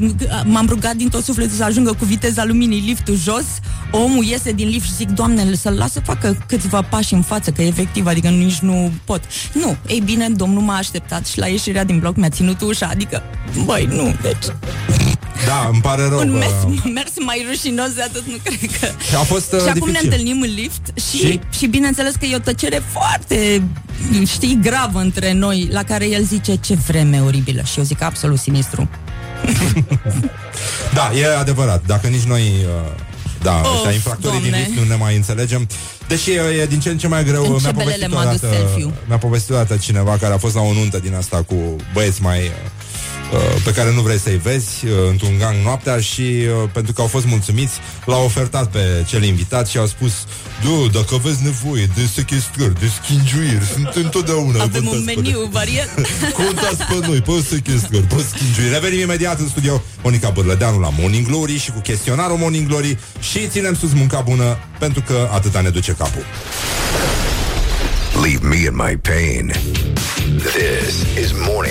m-am 0.46 0.66
rugat 0.70 0.94
din 0.96 1.10
tot 1.10 1.24
sufletul 1.24 1.56
să 1.56 1.64
ajungă 1.64 1.94
cu 1.94 2.06
viteza 2.06 2.46
luminii 2.46 2.80
liftul 2.80 3.16
jos, 3.16 3.46
omul 3.92 4.24
iese 4.24 4.52
din 4.52 4.68
lift 4.68 4.86
și 4.86 4.94
zic, 4.94 5.10
doamne, 5.10 5.56
să-l 5.56 5.74
las 5.74 5.92
să 5.92 6.00
facă 6.00 6.38
câțiva 6.48 6.82
pași 6.82 7.14
în 7.14 7.22
față, 7.22 7.52
că 7.52 7.62
efectiv, 7.62 8.08
adică 8.08 8.28
nici 8.28 8.60
nu 8.60 8.92
pot. 9.06 9.22
Nu, 9.54 9.78
ei 9.88 10.02
bine, 10.06 10.30
domnul 10.30 10.62
m-a 10.62 10.76
așteptat 10.76 11.28
și 11.28 11.40
la 11.40 11.48
ieșirea 11.48 11.84
din 11.84 12.00
bloc 12.00 12.16
mi-a 12.16 12.30
ținut 12.30 12.62
ușa, 12.62 12.88
adică, 12.92 13.24
băi, 13.66 13.86
nu, 13.86 14.16
deci 14.22 14.46
Da, 15.46 15.70
îmi 15.72 15.82
pare 15.82 16.08
rău. 16.08 16.20
un 16.20 16.32
bă. 16.32 16.38
mers, 16.38 16.54
mers 16.94 17.12
mai 17.26 17.46
rușinos 17.50 17.92
de 17.94 18.02
atât, 18.02 18.24
nu 18.28 18.36
cred 18.44 18.60
că... 18.80 18.88
A 19.18 19.22
fost 19.24 19.54
uh, 19.54 19.60
și 19.62 19.68
acum 19.68 19.78
ne 19.80 20.00
dificil. 20.00 20.10
întâlnim 20.10 20.42
în 20.42 20.54
lift 20.54 20.82
și, 21.10 21.18
Și? 21.18 21.26
și? 21.28 21.40
și 21.58 21.66
bineînțeles 21.68 22.14
că 22.20 22.26
e 22.26 22.36
o 22.36 22.40
tăcere 22.40 22.82
foarte, 22.92 23.62
știi, 24.26 24.60
gravă 24.62 25.00
între 25.00 25.32
noi, 25.34 25.68
la 25.72 25.84
care 25.84 26.06
el 26.08 26.24
zice 26.24 26.56
ce 26.56 26.74
vreme 26.88 27.22
oribilă 27.26 27.62
și 27.62 27.78
eu 27.78 27.84
zic 27.84 28.02
absolut 28.02 28.40
sinistru. 28.40 28.90
Da, 30.94 31.12
e 31.16 31.26
adevărat. 31.38 31.84
Dacă 31.86 32.08
nici 32.08 32.22
noi... 32.24 32.42
Uh, 32.42 32.92
da, 33.42 33.62
Of, 33.64 33.74
ăștia 33.76 33.92
infractorii 33.92 34.42
din 34.42 34.50
Doamne. 34.50 34.68
lift 34.68 34.80
nu 34.82 34.88
ne 34.88 34.96
mai 34.96 35.16
înțelegem. 35.16 35.68
Deși 36.08 36.32
e, 36.32 36.40
e 36.62 36.66
din 36.66 36.80
ce 36.80 36.90
în 36.90 36.98
ce 36.98 37.08
mai 37.08 37.24
greu. 37.24 37.44
În 37.54 37.58
ce 37.58 37.62
mi-a 37.62 37.72
belele 37.72 38.08
povestit, 38.08 38.14
m-a 38.14 38.32
dus 38.32 38.42
odată, 38.42 38.56
selfie-ul. 38.56 38.94
mi-a 39.08 39.18
povestit 39.18 39.50
odată 39.50 39.78
cineva 39.78 40.18
care 40.18 40.34
a 40.34 40.38
fost 40.38 40.56
la 40.56 40.62
o 40.62 40.74
nuntă 40.74 41.00
din 41.00 41.16
asta 41.16 41.44
cu 41.48 41.56
băieți 41.94 42.22
mai... 42.22 42.52
Uh, 43.34 43.62
pe 43.64 43.72
care 43.72 43.94
nu 43.94 44.02
vrei 44.02 44.20
să-i 44.20 44.38
vezi 44.38 44.86
uh, 44.86 44.92
într-un 45.10 45.38
gang 45.38 45.56
noaptea 45.64 46.00
și 46.00 46.22
uh, 46.22 46.70
pentru 46.74 46.94
că 46.94 47.02
au 47.02 47.08
fost 47.08 47.26
mulțumiți 47.26 47.74
l-au 48.06 48.24
ofertat 48.24 48.72
pe 48.72 49.04
cel 49.08 49.24
invitat 49.24 49.68
și 49.68 49.78
au 49.78 49.86
spus 49.86 50.14
Du, 50.64 50.88
dacă 50.88 51.14
aveți 51.14 51.44
nevoie 51.44 51.90
de 51.96 52.06
sechestrări, 52.14 52.80
de 52.80 52.88
schingiuiri, 53.02 53.66
sunt 53.74 53.88
întotdeauna 53.94 54.62
Avem 54.62 54.86
un 54.86 54.90
contați 54.90 55.14
pe 55.14 55.22
meniu 55.22 55.50
variat. 55.52 55.90
Contați 56.44 56.84
pe 56.84 57.08
noi, 57.08 57.22
pe 57.22 57.32
sechestrări, 57.50 58.04
pe 58.04 58.26
schingiuri. 58.30 58.74
Revenim 58.74 59.00
imediat 59.00 59.40
în 59.40 59.48
studio 59.48 59.82
Monica 60.04 60.30
Bârlădeanu 60.30 60.80
la 60.80 60.90
Morning 61.00 61.28
Glory 61.28 61.58
și 61.58 61.72
cu 61.72 61.80
chestionarul 61.80 62.38
Morning 62.38 62.68
Glory 62.68 62.98
și 63.20 63.48
ținem 63.48 63.76
sus 63.76 63.94
munca 63.94 64.22
bună 64.22 64.58
pentru 64.80 65.02
că 65.02 65.30
atâta 65.32 65.62
ne 65.62 65.70
duce 65.70 65.92
capul. 65.92 66.26
Leave 68.22 68.48
me 68.48 68.56
in 68.56 68.76
my 68.76 68.98
pain. 68.98 69.52
This 70.38 71.06
is 71.24 71.32
Morning 71.32 71.48
Glory. 71.48 71.52
Put 71.52 71.70
the 71.70 71.71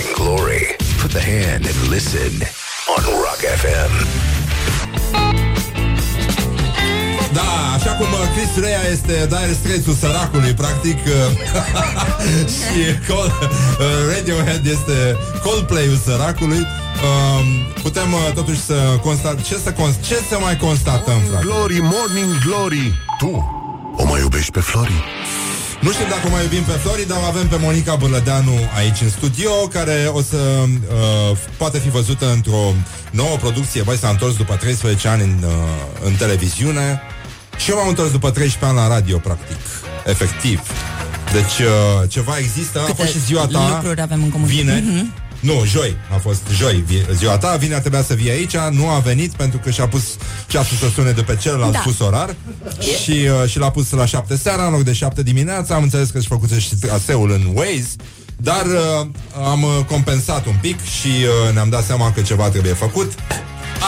hand 1.31 1.65
and 1.65 1.87
listen 1.89 2.31
on 2.97 3.03
Rock 3.23 3.41
FM. 3.61 3.93
Da, 7.33 7.73
așa 7.75 7.91
cum 7.91 8.05
uh, 8.05 8.19
Chris 8.35 8.63
Rea 8.63 8.81
este 8.91 9.25
Dire 9.29 9.53
Straits-ul 9.59 9.93
săracului, 9.93 10.53
practic 10.53 10.97
uh, 11.05 11.37
Și 12.57 12.81
Col- 13.07 13.33
uh, 13.79 14.15
Radiohead 14.15 14.65
este 14.65 15.17
Coldplay-ul 15.43 15.99
săracului 16.05 16.59
uh, 16.59 17.45
Putem 17.81 18.13
uh, 18.13 18.33
totuși 18.33 18.59
să 18.61 18.73
constat 19.01 19.41
ce 19.41 19.55
să, 19.63 19.71
cons- 19.71 19.95
ce 20.07 20.15
să 20.29 20.37
mai 20.41 20.57
constatăm, 20.57 21.19
frate? 21.29 21.45
Glory, 21.45 21.79
morning 21.81 22.37
glory 22.45 22.93
Tu 23.17 23.31
o 23.97 24.05
mai 24.05 24.19
iubești 24.19 24.51
pe 24.51 24.59
Flori? 24.59 25.03
Nu 25.81 25.91
știu 25.91 26.05
dacă 26.09 26.27
o 26.27 26.29
mai 26.29 26.43
iubim 26.43 26.63
pe 26.63 26.71
Flori, 26.71 27.07
dar 27.07 27.17
o 27.17 27.25
avem 27.25 27.47
pe 27.47 27.57
Monica 27.59 27.95
Bârlădeanu 27.95 28.51
aici 28.75 29.01
în 29.01 29.09
studio, 29.09 29.51
care 29.51 30.09
o 30.11 30.21
să 30.21 30.37
uh, 30.37 31.37
poate 31.57 31.79
fi 31.79 31.89
văzută 31.89 32.31
într-o 32.31 32.73
nouă 33.11 33.35
producție. 33.37 33.81
Băi, 33.81 33.97
s-a 33.97 34.09
întors 34.09 34.35
după 34.35 34.55
13 34.55 35.07
ani 35.07 35.23
în, 35.23 35.35
uh, 35.43 35.51
în 36.05 36.13
televiziune 36.13 37.01
și 37.57 37.69
eu 37.69 37.77
m-am 37.77 37.87
întors 37.87 38.11
după 38.11 38.31
13 38.31 38.65
ani 38.65 38.87
la 38.87 38.95
radio, 38.95 39.17
practic, 39.17 39.57
efectiv. 40.05 40.61
Deci 41.31 41.67
uh, 41.67 42.09
ceva 42.09 42.37
există, 42.37 42.79
a 42.89 42.93
fost 42.93 43.11
și 43.11 43.19
ziua 43.19 43.47
ta, 43.47 43.69
lucruri 43.69 44.01
avem 44.01 44.23
în 44.23 44.29
comun. 44.29 44.47
vine. 44.47 44.83
Mhm. 44.85 45.13
Nu, 45.41 45.63
joi 45.65 45.95
a 46.13 46.17
fost 46.17 46.41
joi 46.57 46.83
vi- 46.87 47.05
ziua 47.15 47.37
ta, 47.37 47.55
vine 47.55 47.79
trebuia 47.79 48.03
să 48.03 48.13
vie 48.13 48.31
aici, 48.31 48.55
nu 48.71 48.87
a 48.89 48.99
venit 48.99 49.31
pentru 49.33 49.59
că 49.59 49.69
și-a 49.69 49.87
pus 49.87 50.03
ceasul 50.47 50.77
să 50.77 50.85
sune 50.93 51.11
de 51.11 51.21
pe 51.21 51.35
celălalt 51.41 51.71
Da. 51.73 51.79
fus 51.79 51.99
orar 51.99 52.35
și, 53.01 53.11
uh, 53.43 53.49
și 53.49 53.57
l-a 53.59 53.71
pus 53.71 53.91
la 53.91 54.05
7 54.05 54.37
seara 54.37 54.65
în 54.65 54.71
loc 54.71 54.81
de 54.81 54.93
7 54.93 55.23
dimineața. 55.23 55.75
Am 55.75 55.83
înțeles 55.83 56.09
că 56.09 56.19
și 56.19 56.27
făcuse 56.27 56.59
și 56.59 56.75
traseul 56.75 57.31
în 57.31 57.41
Waze, 57.53 57.95
dar 58.37 58.65
uh, 58.65 59.07
am 59.49 59.63
uh, 59.63 59.69
compensat 59.87 60.45
un 60.45 60.55
pic 60.61 60.83
și 60.83 61.07
uh, 61.07 61.53
ne-am 61.53 61.69
dat 61.69 61.85
seama 61.85 62.11
că 62.11 62.21
ceva 62.21 62.49
trebuie 62.49 62.73
făcut. 62.73 63.11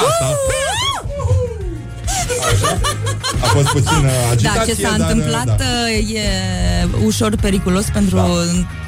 Asta. 0.07 0.35
Așa. 2.53 2.79
A 3.41 3.45
fost 3.45 3.67
puțin 3.67 3.97
uh, 4.05 4.11
Da, 4.25 4.31
agitație, 4.31 4.73
ce 4.73 4.81
s-a 4.81 4.97
dar, 4.97 4.99
uh, 4.99 5.13
întâmplat 5.15 5.45
da. 5.45 5.53
uh, 5.63 6.13
e 6.15 7.05
ușor 7.05 7.35
periculos 7.41 7.85
pentru 7.93 8.17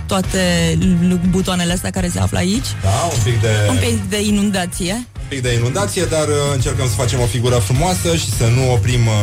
toate 0.08 0.78
l- 1.10 1.20
butoanele 1.30 1.74
astea 1.74 1.90
care 1.90 2.10
se 2.10 2.20
află 2.20 2.38
aici. 2.38 2.66
Da, 2.84 2.90
un 3.14 3.20
pic 3.24 3.42
de... 3.42 3.48
Un 3.70 3.76
pic 3.78 4.10
de 4.10 4.22
inundație. 4.22 5.06
Un 5.26 5.32
pic 5.32 5.42
de 5.42 5.54
inundație, 5.54 6.04
dar 6.04 6.28
uh, 6.28 6.36
încercăm 6.54 6.88
să 6.88 6.94
facem 6.94 7.20
o 7.20 7.26
figură 7.26 7.56
frumoasă 7.56 8.16
și 8.16 8.30
să 8.40 8.46
nu 8.56 8.72
oprim 8.74 9.08
uh, 9.08 9.14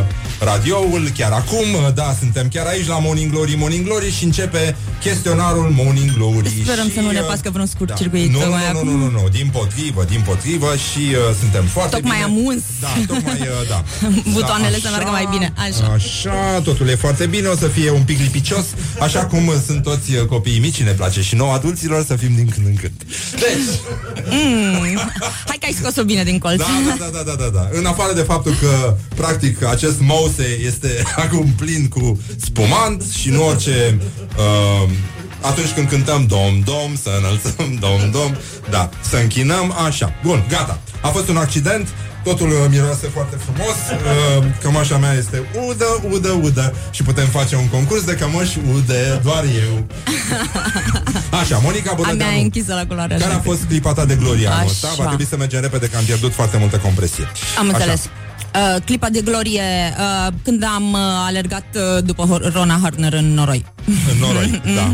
radioul 0.41 1.11
chiar 1.17 1.33
acum. 1.33 1.67
Uh, 1.75 1.93
Da, 1.95 2.17
suntem 2.19 2.49
chiar 2.49 2.67
aici 2.67 2.87
la 2.87 2.99
Morning 2.99 3.31
Glory, 3.31 3.55
Morning 3.59 3.85
Glory 3.85 4.11
și 4.19 4.25
începe 4.25 4.77
chestionarul 5.01 5.71
Morning 5.83 6.11
Glory. 6.17 6.49
Sperăm 6.65 6.89
și, 6.89 6.95
să 6.95 7.01
nu 7.01 7.11
ne 7.11 7.21
uh, 7.21 7.27
pască 7.27 7.51
vreun 7.51 7.67
scurt 7.67 7.89
da. 7.89 7.95
circuit 7.95 8.31
Nu, 8.33 8.39
nu, 8.45 8.51
mai 8.51 8.63
nu, 8.73 8.79
acum. 8.79 8.89
nu, 8.89 8.97
nu, 8.97 9.11
nu, 9.11 9.29
din 9.33 9.49
potrivă, 9.53 10.05
din 10.09 10.23
potrivă 10.27 10.71
și 10.77 11.03
uh, 11.11 11.17
suntem 11.41 11.65
foarte 11.65 11.95
Tocmai 11.97 12.17
bine. 12.27 12.39
am 12.39 12.45
uns. 12.45 12.63
Da, 12.81 12.93
tocmai, 13.07 13.41
uh, 13.41 13.69
da. 13.69 13.83
Butoanele 14.35 14.77
Da, 14.83 14.89
să 14.89 14.89
meargă 14.91 15.11
mai 15.11 15.27
bine. 15.31 15.53
Așa. 15.57 15.93
Așa, 15.95 16.61
totul 16.65 16.89
e 16.89 16.95
foarte 16.95 17.27
bine, 17.27 17.47
o 17.49 17.57
să 17.57 17.67
fie 17.67 17.91
un 17.91 18.03
pic 18.03 18.19
lipicios, 18.19 18.65
așa 19.01 19.25
cum 19.27 19.47
uh, 19.47 19.55
sunt 19.67 19.83
toți 19.83 20.15
uh, 20.15 20.25
copiii 20.27 20.59
mici 20.59 20.75
și 20.75 20.83
ne 20.83 20.91
place 21.01 21.23
și 21.23 21.35
nouă 21.35 21.53
adulților 21.53 22.05
să 22.05 22.17
fim 22.17 22.35
din 22.35 22.49
când 22.55 22.67
în 22.67 22.75
când. 22.75 22.93
Deci, 23.33 23.81
Mm. 24.31 24.97
Hai 25.47 25.57
că 25.61 25.67
ai 25.67 25.73
scos-o 25.93 26.07
bine 26.07 26.25
din 26.25 26.39
colț. 26.39 26.59
da, 26.59 26.97
da, 26.99 27.11
da, 27.13 27.23
da, 27.23 27.35
da, 27.35 27.49
da. 27.53 27.69
În 27.73 27.85
afară 27.87 28.13
de 28.13 28.21
faptul 28.21 28.55
că, 28.61 28.97
practic, 29.15 29.65
acest 29.65 30.01
mouse 30.01 30.59
este 30.67 31.03
acum 31.25 31.47
plin 31.57 31.89
cu 31.89 32.21
spumant 32.37 33.03
și 33.03 33.31
nu 33.31 33.47
orice... 33.47 33.99
Uh, 34.37 34.91
atunci 35.41 35.71
când 35.71 35.89
cântăm 35.89 36.27
dom, 36.27 36.61
dom, 36.65 36.97
să 37.03 37.11
înălțăm 37.19 37.79
dom, 37.81 38.11
dom, 38.11 38.33
da, 38.71 38.91
să 39.01 39.17
închinăm, 39.17 39.75
așa. 39.87 40.15
Bun, 40.25 40.45
gata. 40.49 40.81
A 41.03 41.09
fost 41.09 41.29
un 41.29 41.37
accident, 41.37 41.89
totul 42.25 42.49
uh, 42.51 42.57
miroase 42.71 43.07
foarte 43.07 43.37
frumos, 43.37 43.77
uh, 44.39 44.45
cămașa 44.63 44.97
mea 44.99 45.13
este 45.13 45.43
udă, 45.69 45.85
udă, 46.11 46.31
udă 46.43 46.75
și 46.91 47.03
putem 47.03 47.27
face 47.27 47.57
un 47.57 47.69
concurs 47.69 48.05
de 48.05 48.13
cămăși 48.15 48.59
ude, 48.75 49.21
doar 49.23 49.45
eu. 49.45 49.87
Așa, 51.41 51.59
Monica 51.63 51.91
A 51.91 51.95
mea 51.95 52.05
e 52.05 52.13
Bădădeanu. 52.13 52.41
închisă 52.41 52.75
la 52.75 52.87
culoare. 52.87 53.15
Care 53.15 53.25
așa. 53.31 53.39
a 53.39 53.41
fost 53.43 53.63
clipa 53.69 53.93
ta 53.93 54.05
de 54.05 54.15
glorie 54.15 54.47
anul 54.47 54.59
Așa. 54.59 54.69
ăsta? 54.71 54.89
Va 54.97 55.07
trebui 55.07 55.27
să 55.27 55.37
mergem 55.37 55.61
repede 55.61 55.87
că 55.89 55.97
am 55.97 56.05
pierdut 56.05 56.33
foarte 56.33 56.57
multă 56.59 56.77
compresie. 56.77 57.25
Am 57.59 57.67
Așa. 57.69 57.77
înțeles. 57.77 58.09
Uh, 58.55 58.83
clipa 58.85 59.09
de 59.09 59.21
glorie 59.21 59.63
uh, 59.99 60.33
când 60.45 60.65
am 60.65 60.93
uh, 60.93 60.99
alergat 61.27 61.65
uh, 61.75 62.05
după 62.05 62.25
Hor- 62.27 62.53
Rona 62.53 62.79
Hartner 62.83 63.13
în 63.13 63.35
noroi. 63.35 63.65
În 64.13 64.19
noroi, 64.21 64.63
da. 64.77 64.91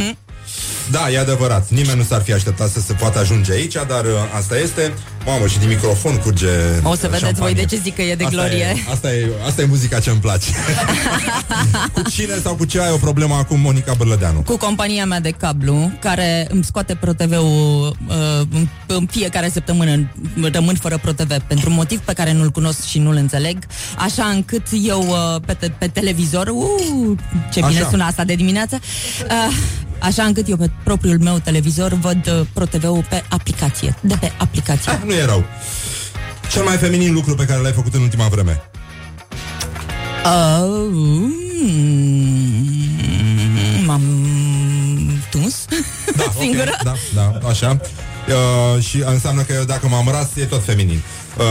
Da, 0.91 1.11
e 1.11 1.19
adevărat. 1.19 1.69
Nimeni 1.69 1.99
nu 1.99 2.05
s-ar 2.05 2.23
fi 2.23 2.33
așteptat 2.33 2.69
să 2.71 2.81
se 2.81 2.93
poată 2.93 3.19
ajunge 3.19 3.53
aici, 3.53 3.75
dar 3.89 4.05
uh, 4.05 4.11
asta 4.37 4.59
este. 4.59 4.93
Mamă, 5.27 5.47
și 5.47 5.59
din 5.59 5.69
microfon 5.69 6.17
curge 6.17 6.47
O 6.83 6.95
să 6.95 7.01
vedeți 7.07 7.25
șampanie. 7.25 7.55
voi 7.55 7.55
de 7.55 7.65
ce 7.65 7.81
zic 7.83 7.95
că 7.95 8.03
e 8.03 8.15
de 8.15 8.25
asta 8.25 8.37
glorie. 8.37 8.59
E, 8.59 8.91
asta, 8.93 9.13
e, 9.13 9.29
asta 9.47 9.63
e 9.63 9.65
muzica 9.65 9.99
ce 10.01 10.11
îmi 10.11 10.21
place. 10.21 10.51
cu 11.95 12.03
cine 12.11 12.35
sau 12.43 12.55
cu 12.55 12.65
ce 12.65 12.81
ai 12.81 12.91
o 12.93 12.97
problemă 12.97 13.35
acum, 13.35 13.61
Monica 13.61 13.95
Bărlădeanu? 13.95 14.41
Cu 14.41 14.57
compania 14.57 15.05
mea 15.07 15.21
de 15.21 15.31
cablu, 15.31 15.91
care 16.01 16.47
îmi 16.51 16.65
scoate 16.65 16.95
ProTV-ul 16.95 17.97
uh, 18.09 18.15
în- 18.53 18.69
în 18.87 19.07
fiecare 19.11 19.49
săptămână, 19.53 20.11
rămân 20.53 20.75
fără 20.75 20.99
ProTV, 20.99 21.39
pentru 21.47 21.69
un 21.71 21.75
motiv 21.77 21.99
pe 22.01 22.13
care 22.13 22.33
nu-l 22.33 22.51
cunosc 22.51 22.85
și 22.85 22.99
nu-l 22.99 23.17
înțeleg, 23.17 23.59
așa 23.99 24.25
încât 24.25 24.63
eu 24.87 25.01
uh, 25.09 25.41
pe, 25.47 25.53
te- 25.53 25.69
pe 25.79 25.87
televizor, 25.87 26.47
uh, 26.47 27.19
ce 27.53 27.61
bine 27.67 27.79
Așa. 27.81 27.89
sună 27.89 28.05
asta 28.05 28.25
de 28.25 28.35
dimineață, 28.35 28.79
uh, 29.25 29.55
așa 29.99 30.23
încât 30.23 30.49
eu 30.49 30.57
pe 30.57 30.71
propriul 30.85 31.19
meu 31.19 31.39
televizor 31.39 31.93
văd 31.93 32.27
uh, 32.41 32.47
ProTV-ul 32.53 33.05
pe 33.09 33.25
aplicație, 33.29 33.95
de 34.01 34.17
pe 34.21 34.33
aplicație. 34.37 34.93
Ah, 34.93 34.99
nu 35.05 35.13
e 35.13 35.18
rău. 35.25 35.45
Cel 36.51 36.63
mai 36.63 36.77
feminin 36.77 37.13
lucru 37.13 37.35
pe 37.35 37.45
care 37.45 37.61
l-ai 37.61 37.73
făcut 37.73 37.95
în 37.95 38.01
ultima 38.01 38.27
vreme? 38.29 38.61
Uh, 40.25 40.89
mm, 40.91 41.33
m-am 43.85 44.03
tuns 45.31 45.65
Da, 46.17 46.25
singură. 46.41 46.71
ok, 46.79 46.83
da, 46.83 46.95
da, 47.15 47.49
așa. 47.49 47.81
Uh, 48.29 48.83
și 48.85 49.03
înseamnă 49.07 49.43
că 49.43 49.65
dacă 49.67 49.89
m-am 49.89 50.09
ras, 50.11 50.29
e 50.37 50.45
tot 50.45 50.65
feminin. 50.65 51.03
Uh, 51.39 51.45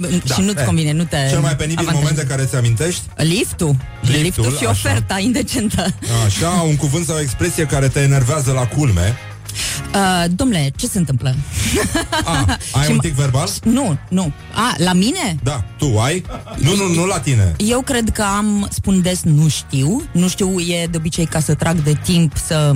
Uh, 0.00 0.20
și 0.34 0.40
nu-ți 0.40 0.64
convine, 0.64 0.92
nu 0.92 1.04
te 1.04 1.16
Cel 1.30 1.40
mai 1.40 1.56
penibil 1.56 1.78
avantajează. 1.88 1.96
moment 1.96 2.16
de 2.16 2.24
care 2.34 2.44
ți 2.44 2.56
amintești? 2.56 3.02
Liftul. 3.16 3.76
Liftul, 4.00 4.22
Liftul 4.22 4.56
și 4.56 4.64
așa. 4.64 4.70
oferta 4.70 5.18
indecentă. 5.18 5.86
Așa, 6.26 6.48
un 6.48 6.76
cuvânt 6.76 7.06
sau 7.06 7.16
o 7.16 7.20
expresie 7.20 7.64
care 7.66 7.88
te 7.88 8.00
enervează 8.00 8.52
la 8.52 8.66
culme. 8.66 9.16
Uh, 9.94 10.24
domnule, 10.34 10.72
ce 10.76 10.86
se 10.86 10.98
întâmplă? 10.98 11.34
A, 12.24 12.58
ai 12.72 12.82
Și 12.84 12.90
un 12.90 12.94
mă- 12.96 13.02
tic 13.02 13.12
verbal? 13.12 13.48
Nu, 13.64 13.98
nu. 14.08 14.32
A, 14.54 14.74
la 14.76 14.92
mine? 14.92 15.36
Da, 15.42 15.64
tu 15.78 15.98
ai? 15.98 16.24
Nu, 16.56 16.76
nu, 16.76 16.94
nu 16.94 17.06
la 17.06 17.20
tine. 17.20 17.54
Eu 17.56 17.80
cred 17.80 18.10
că 18.10 18.22
am, 18.22 18.68
spun 18.70 19.02
des, 19.02 19.22
nu 19.22 19.48
știu. 19.48 20.02
Nu 20.12 20.28
știu 20.28 20.58
e 20.60 20.86
de 20.90 20.96
obicei 20.96 21.26
ca 21.26 21.40
să 21.40 21.54
trag 21.54 21.82
de 21.82 21.98
timp 22.02 22.32
să 22.46 22.74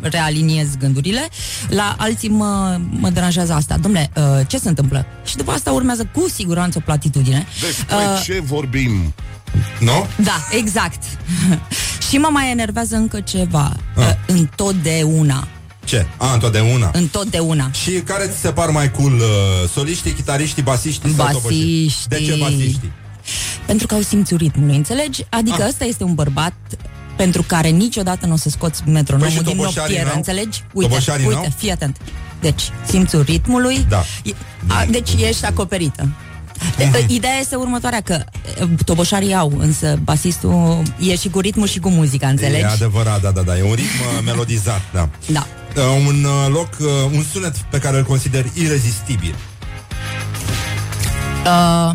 realiniez 0.00 0.76
gândurile. 0.78 1.28
La 1.68 1.94
alții 1.98 2.28
mă, 2.28 2.80
mă 2.90 3.10
deranjează 3.10 3.52
asta. 3.52 3.76
Domnule, 3.80 4.10
uh, 4.16 4.22
ce 4.46 4.58
se 4.58 4.68
întâmplă? 4.68 5.06
Și 5.24 5.36
după 5.36 5.52
asta 5.52 5.72
urmează 5.72 6.08
cu 6.14 6.28
siguranță 6.34 6.78
o 6.78 6.80
platitudine. 6.84 7.46
Despre 7.60 7.94
Uh, 7.96 8.20
ce 8.24 8.40
vorbim? 8.44 9.14
Nu? 9.80 10.06
Da, 10.24 10.44
exact. 10.50 11.02
și 12.08 12.16
mă 12.18 12.28
mai 12.32 12.50
enervează 12.50 12.96
încă 12.96 13.20
ceva. 13.20 13.76
Ah. 13.96 14.04
Uh, 14.06 14.12
întotdeauna. 14.26 15.48
Ce? 15.86 16.06
A, 16.16 16.32
întotdeauna. 16.32 16.90
Întotdeauna. 16.92 17.70
Și 17.72 17.90
care 17.90 18.26
ți 18.26 18.40
se 18.40 18.48
par 18.52 18.70
mai 18.70 18.90
cool? 18.90 19.12
Uh, 19.12 19.22
soliștii, 19.74 20.12
chitariștii, 20.12 20.62
basiștii 20.62 21.14
sau 21.16 21.26
toboșii? 21.32 21.82
Basiștii. 21.84 22.08
De 22.08 22.20
ce 22.24 22.36
basiștii? 22.40 22.92
Pentru 23.66 23.86
că 23.86 23.94
au 23.94 24.00
simțul 24.00 24.36
ritmului, 24.36 24.76
înțelegi? 24.76 25.24
Adică 25.28 25.62
Ah. 25.62 25.68
ăsta 25.68 25.84
este 25.84 26.04
un 26.04 26.14
bărbat 26.14 26.52
pentru 27.16 27.42
care 27.42 27.68
niciodată 27.68 28.26
nu 28.26 28.32
o 28.32 28.36
să 28.36 28.48
scoți 28.48 28.82
metronomul 28.88 29.28
Păi 29.32 29.36
și 29.38 29.42
din 29.44 29.56
toboșarii 29.56 29.80
noptieră, 29.80 30.06
n-au? 30.06 30.16
înțelegi? 30.16 30.64
Uite, 30.72 30.88
Toboșarii 30.88 31.26
uite, 31.26 31.40
n-au? 31.40 31.52
fii 31.56 31.70
atent. 31.70 31.96
Deci, 32.40 32.62
simțul 32.86 33.22
ritmului, 33.22 33.86
Da. 33.88 34.04
e- 34.24 34.34
a, 34.66 34.84
deci 34.90 35.10
ești 35.28 35.44
acoperită. 35.44 36.08
E, 36.78 37.04
Ideea 37.08 37.38
este 37.40 37.54
următoarea 37.56 38.00
că 38.00 38.12
e, 38.60 38.66
toboșarii 38.84 39.34
au, 39.34 39.52
însă 39.58 39.98
basistul 40.04 40.82
e 41.00 41.16
și 41.16 41.28
cu 41.28 41.40
ritmul 41.40 41.66
și 41.66 41.78
cu 41.78 41.88
muzica, 41.88 42.28
înțelegi? 42.28 42.62
E 42.62 42.66
adevărat, 42.66 43.22
da, 43.22 43.30
da, 43.30 43.40
da. 43.42 43.58
E 43.58 43.62
un 43.62 43.72
ritm 43.74 43.84
uh, 44.16 44.22
melodizat, 44.24 44.80
da. 44.92 45.08
Da. 45.26 45.46
Uh, 45.76 45.82
un 46.06 46.24
uh, 46.24 46.46
loc, 46.52 46.68
uh, 46.80 46.86
un 47.12 47.24
sunet 47.32 47.56
pe 47.56 47.78
care 47.78 47.96
îl 47.96 48.04
consider 48.04 48.44
irezistibil. 48.54 49.34
Uh, 51.44 51.90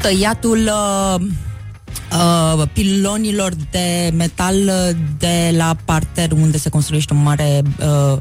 tăiatul 0.00 0.58
uh, 0.58 1.26
uh, 2.12 2.68
pilonilor 2.72 3.52
de 3.70 4.10
metal 4.16 4.54
uh, 4.54 4.96
de 5.18 5.54
la 5.56 5.76
parter 5.84 6.32
unde 6.32 6.58
se 6.58 6.68
construiește 6.68 7.12
un 7.12 7.22
mare 7.22 7.62
uh, 7.78 8.16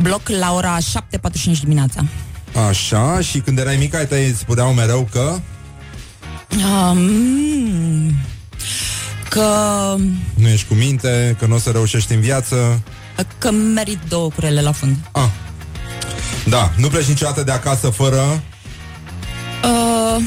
bloc 0.00 0.28
la 0.28 0.54
ora 0.54 0.76
7.45 0.78 1.60
dimineața. 1.60 2.04
Așa, 2.68 3.20
și 3.20 3.38
când 3.38 3.58
erai 3.58 3.76
mic, 3.76 3.94
ai 3.94 4.06
tăi 4.06 4.34
spuneau 4.38 4.72
mereu 4.72 5.08
că... 5.12 5.38
Um, 6.56 8.14
că, 9.28 9.46
Nu 10.34 10.48
ești 10.48 10.66
cu 10.66 10.74
minte, 10.74 11.36
că 11.38 11.46
nu 11.46 11.54
o 11.54 11.58
să 11.58 11.70
reușești 11.70 12.12
în 12.12 12.20
viață. 12.20 12.80
Că 13.38 13.50
merit 13.50 13.98
două 14.08 14.30
curele 14.30 14.60
la 14.60 14.72
fund. 14.72 14.96
Ah. 15.12 15.28
Da, 16.46 16.70
nu 16.76 16.88
pleci 16.88 17.06
niciodată 17.06 17.42
de 17.42 17.52
acasă 17.52 17.88
fără... 17.90 18.42
Uh, 19.64 20.24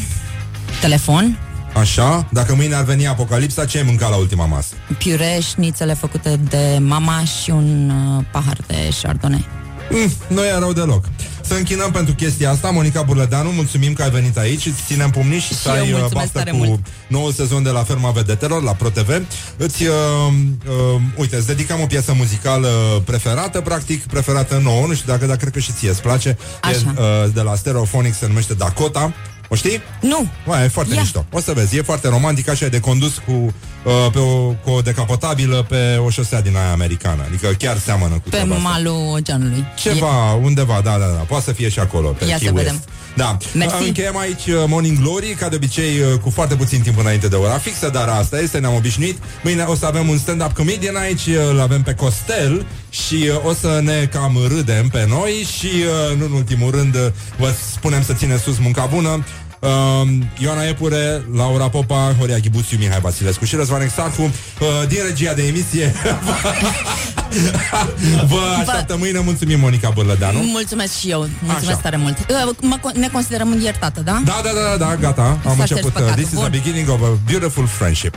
telefon. 0.82 1.40
Așa, 1.74 2.28
dacă 2.32 2.56
mâine 2.56 2.76
ar 2.76 2.84
veni 2.84 3.08
apocalipsa, 3.08 3.66
ce 3.66 3.78
ai 3.78 3.84
mâncat 3.84 4.10
la 4.10 4.16
ultima 4.16 4.46
masă? 4.46 4.74
Piure, 4.98 5.40
șnițele 5.52 5.94
făcute 5.94 6.40
de 6.50 6.78
mama 6.80 7.24
și 7.24 7.50
un 7.50 7.90
uh, 7.90 8.24
pahar 8.32 8.58
de 8.68 8.90
chardonnay. 9.02 9.46
Mm, 9.90 10.12
nu 10.28 10.46
e 10.46 10.58
rău 10.60 10.74
deloc. 10.74 11.06
Să 11.52 11.58
închinăm 11.58 11.92
pentru 11.92 12.14
chestia 12.14 12.52
asta, 12.52 12.70
Monica 12.70 13.02
Burlădeanu, 13.02 13.50
mulțumim 13.50 13.94
că 13.94 14.04
ai 14.04 14.10
venit 14.10 14.38
aici, 14.38 14.66
îți 14.66 14.82
ținem 14.86 15.10
pumnii 15.10 15.40
și, 15.40 15.54
să 15.54 15.70
eu 15.70 15.74
ai 15.74 15.82
uh, 15.82 16.00
mulțumesc 16.00 16.14
baftă 16.14 16.38
tare 16.38 16.52
cu 16.52 16.58
mult. 16.58 16.80
noul 17.08 17.32
sezon 17.32 17.64
de 17.64 17.70
la 17.70 17.84
Ferma 17.84 18.12
Vedetelor, 18.12 18.64
la 18.64 18.72
ProTV. 18.72 19.26
Îți, 19.58 19.84
uh, 19.84 19.94
uh, 20.68 21.02
uite, 21.16 21.36
îți 21.36 21.48
dedicăm 21.48 21.82
o 21.82 21.86
piesă 21.86 22.14
muzicală 22.18 22.68
preferată, 23.06 23.62
practic, 23.62 24.04
preferată 24.04 24.60
nouă, 24.64 24.86
nu 24.88 24.94
știu 24.94 25.12
dacă, 25.12 25.26
dar 25.26 25.36
cred 25.36 25.54
că 25.54 25.60
și 25.60 25.72
ție 25.72 25.90
îți 25.90 26.02
place. 26.02 26.30
E, 26.30 26.38
Așa. 26.62 26.94
uh, 26.98 27.34
de 27.34 27.42
la 27.42 27.56
Stereophonic, 27.56 28.16
se 28.16 28.28
numește 28.28 28.54
Dakota. 28.54 29.14
O 29.54 29.56
știi? 29.56 29.82
Nu. 30.02 30.28
Bă, 30.48 30.62
e 30.64 30.68
foarte 30.68 30.94
Ia. 30.94 31.00
mișto. 31.02 31.26
O 31.32 31.40
să 31.40 31.52
vezi, 31.54 31.78
e 31.78 31.82
foarte 31.82 32.08
romantic, 32.08 32.50
așa 32.50 32.66
e 32.66 32.70
de 32.70 32.80
condus 32.80 33.14
cu, 33.26 33.32
uh, 33.32 33.94
pe 34.12 34.20
o, 34.20 34.36
cu 34.64 34.70
o 34.70 34.82
decapotabilă 34.82 35.66
pe 35.70 35.96
o 36.06 36.10
șosea 36.10 36.42
din 36.42 36.56
aia 36.58 36.72
americană. 36.72 37.22
Adică 37.28 37.48
chiar 37.48 37.78
seamănă 37.78 38.14
cu 38.14 38.22
Pe 38.24 38.30
treaba 38.30 38.56
asta. 38.56 38.68
malul 38.70 39.12
oceanului. 39.14 39.66
Ceva, 39.76 40.34
undeva, 40.34 40.82
da, 40.84 40.92
da, 40.92 41.06
da. 41.06 41.24
Poate 41.28 41.44
să 41.44 41.52
fie 41.52 41.70
și 41.70 41.80
acolo, 41.80 42.08
pe 42.08 42.26
Ia 42.26 42.38
Key 42.38 42.48
să 42.48 42.54
West. 42.54 42.66
vedem. 42.66 42.84
Da. 43.16 43.38
Mersi. 43.54 43.84
Încheiem 43.88 44.18
aici 44.18 44.46
uh, 44.48 44.64
Morning 44.68 45.00
Glory, 45.00 45.36
ca 45.40 45.50
de 45.50 45.56
obicei, 45.56 46.00
uh, 46.00 46.20
cu 46.20 46.30
foarte 46.30 46.56
puțin 46.56 46.82
timp 46.82 47.00
înainte 47.00 47.28
de 47.28 47.36
ora 47.36 47.58
fixă, 47.58 47.90
dar 47.90 48.08
asta 48.08 48.40
este, 48.40 48.58
ne-am 48.58 48.76
obișnuit. 48.76 49.18
Mâine 49.44 49.64
o 49.64 49.76
să 49.76 49.86
avem 49.86 50.10
un 50.10 50.18
stand-up 50.18 50.52
comedian 50.54 50.96
aici, 50.96 51.26
uh, 51.26 51.36
îl 51.50 51.60
avem 51.60 51.82
pe 51.82 51.94
Costel 51.94 52.66
și 52.92 53.30
uh, 53.30 53.46
o 53.46 53.54
să 53.54 53.80
ne 53.84 54.08
cam 54.12 54.38
râdem 54.48 54.88
pe 54.88 55.06
noi 55.10 55.48
și, 55.58 55.70
uh, 56.12 56.18
nu 56.18 56.26
în 56.26 56.32
ultimul 56.32 56.72
rând, 56.72 56.96
uh, 56.96 57.08
vă 57.38 57.54
spunem 57.72 58.04
să 58.04 58.14
ține 58.14 58.38
sus 58.38 58.58
munca 58.58 58.86
bună. 58.86 59.26
Uh, 59.60 59.70
Ioana 60.38 60.64
Epure, 60.64 61.26
Laura 61.36 61.70
Popa, 61.70 62.16
Horia 62.20 62.38
Ghibuțiu, 62.38 62.78
Mihai 62.78 63.00
Vasilescu 63.00 63.46
și 63.46 63.56
Răzvan 63.56 63.82
Exarcu 63.82 64.22
uh, 64.22 64.32
din 64.88 65.00
regia 65.08 65.34
de 65.34 65.48
emisie 65.48 65.94
Vă 68.28 68.40
așteaptă 68.60 68.96
mâine, 68.98 69.20
mulțumim 69.20 69.60
Monica 69.60 69.90
Bârlădeanu 69.90 70.40
Mulțumesc 70.40 70.98
și 71.00 71.10
eu, 71.10 71.20
mulțumesc 71.20 71.70
Așa. 71.78 71.80
tare 71.82 71.98
mult. 71.98 72.18
Uh, 72.20 72.56
mă, 72.62 72.78
con- 72.80 72.96
ne 72.98 73.08
considerăm 73.08 73.60
iertată, 73.62 74.02
da? 74.02 74.22
Da, 74.26 74.42
da, 74.44 74.50
da, 74.50 74.86
da, 74.86 74.96
gata, 74.96 75.22
am 75.22 75.40
S-a 75.44 75.52
șters 75.54 75.70
început 75.70 75.92
uh, 75.92 75.94
păcatul. 75.94 76.14
This 76.22 76.32
is 76.32 76.40
the 76.40 76.50
Bun. 76.50 76.60
beginning 76.62 76.90
of 76.90 77.02
a 77.02 77.18
beautiful 77.26 77.68
friendship 77.68 78.16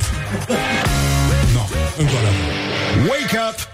No, 1.55 1.60
încă 1.98 2.12
o 2.12 2.20
dată 2.22 2.34
Wake 3.09 3.38
up 3.51 3.73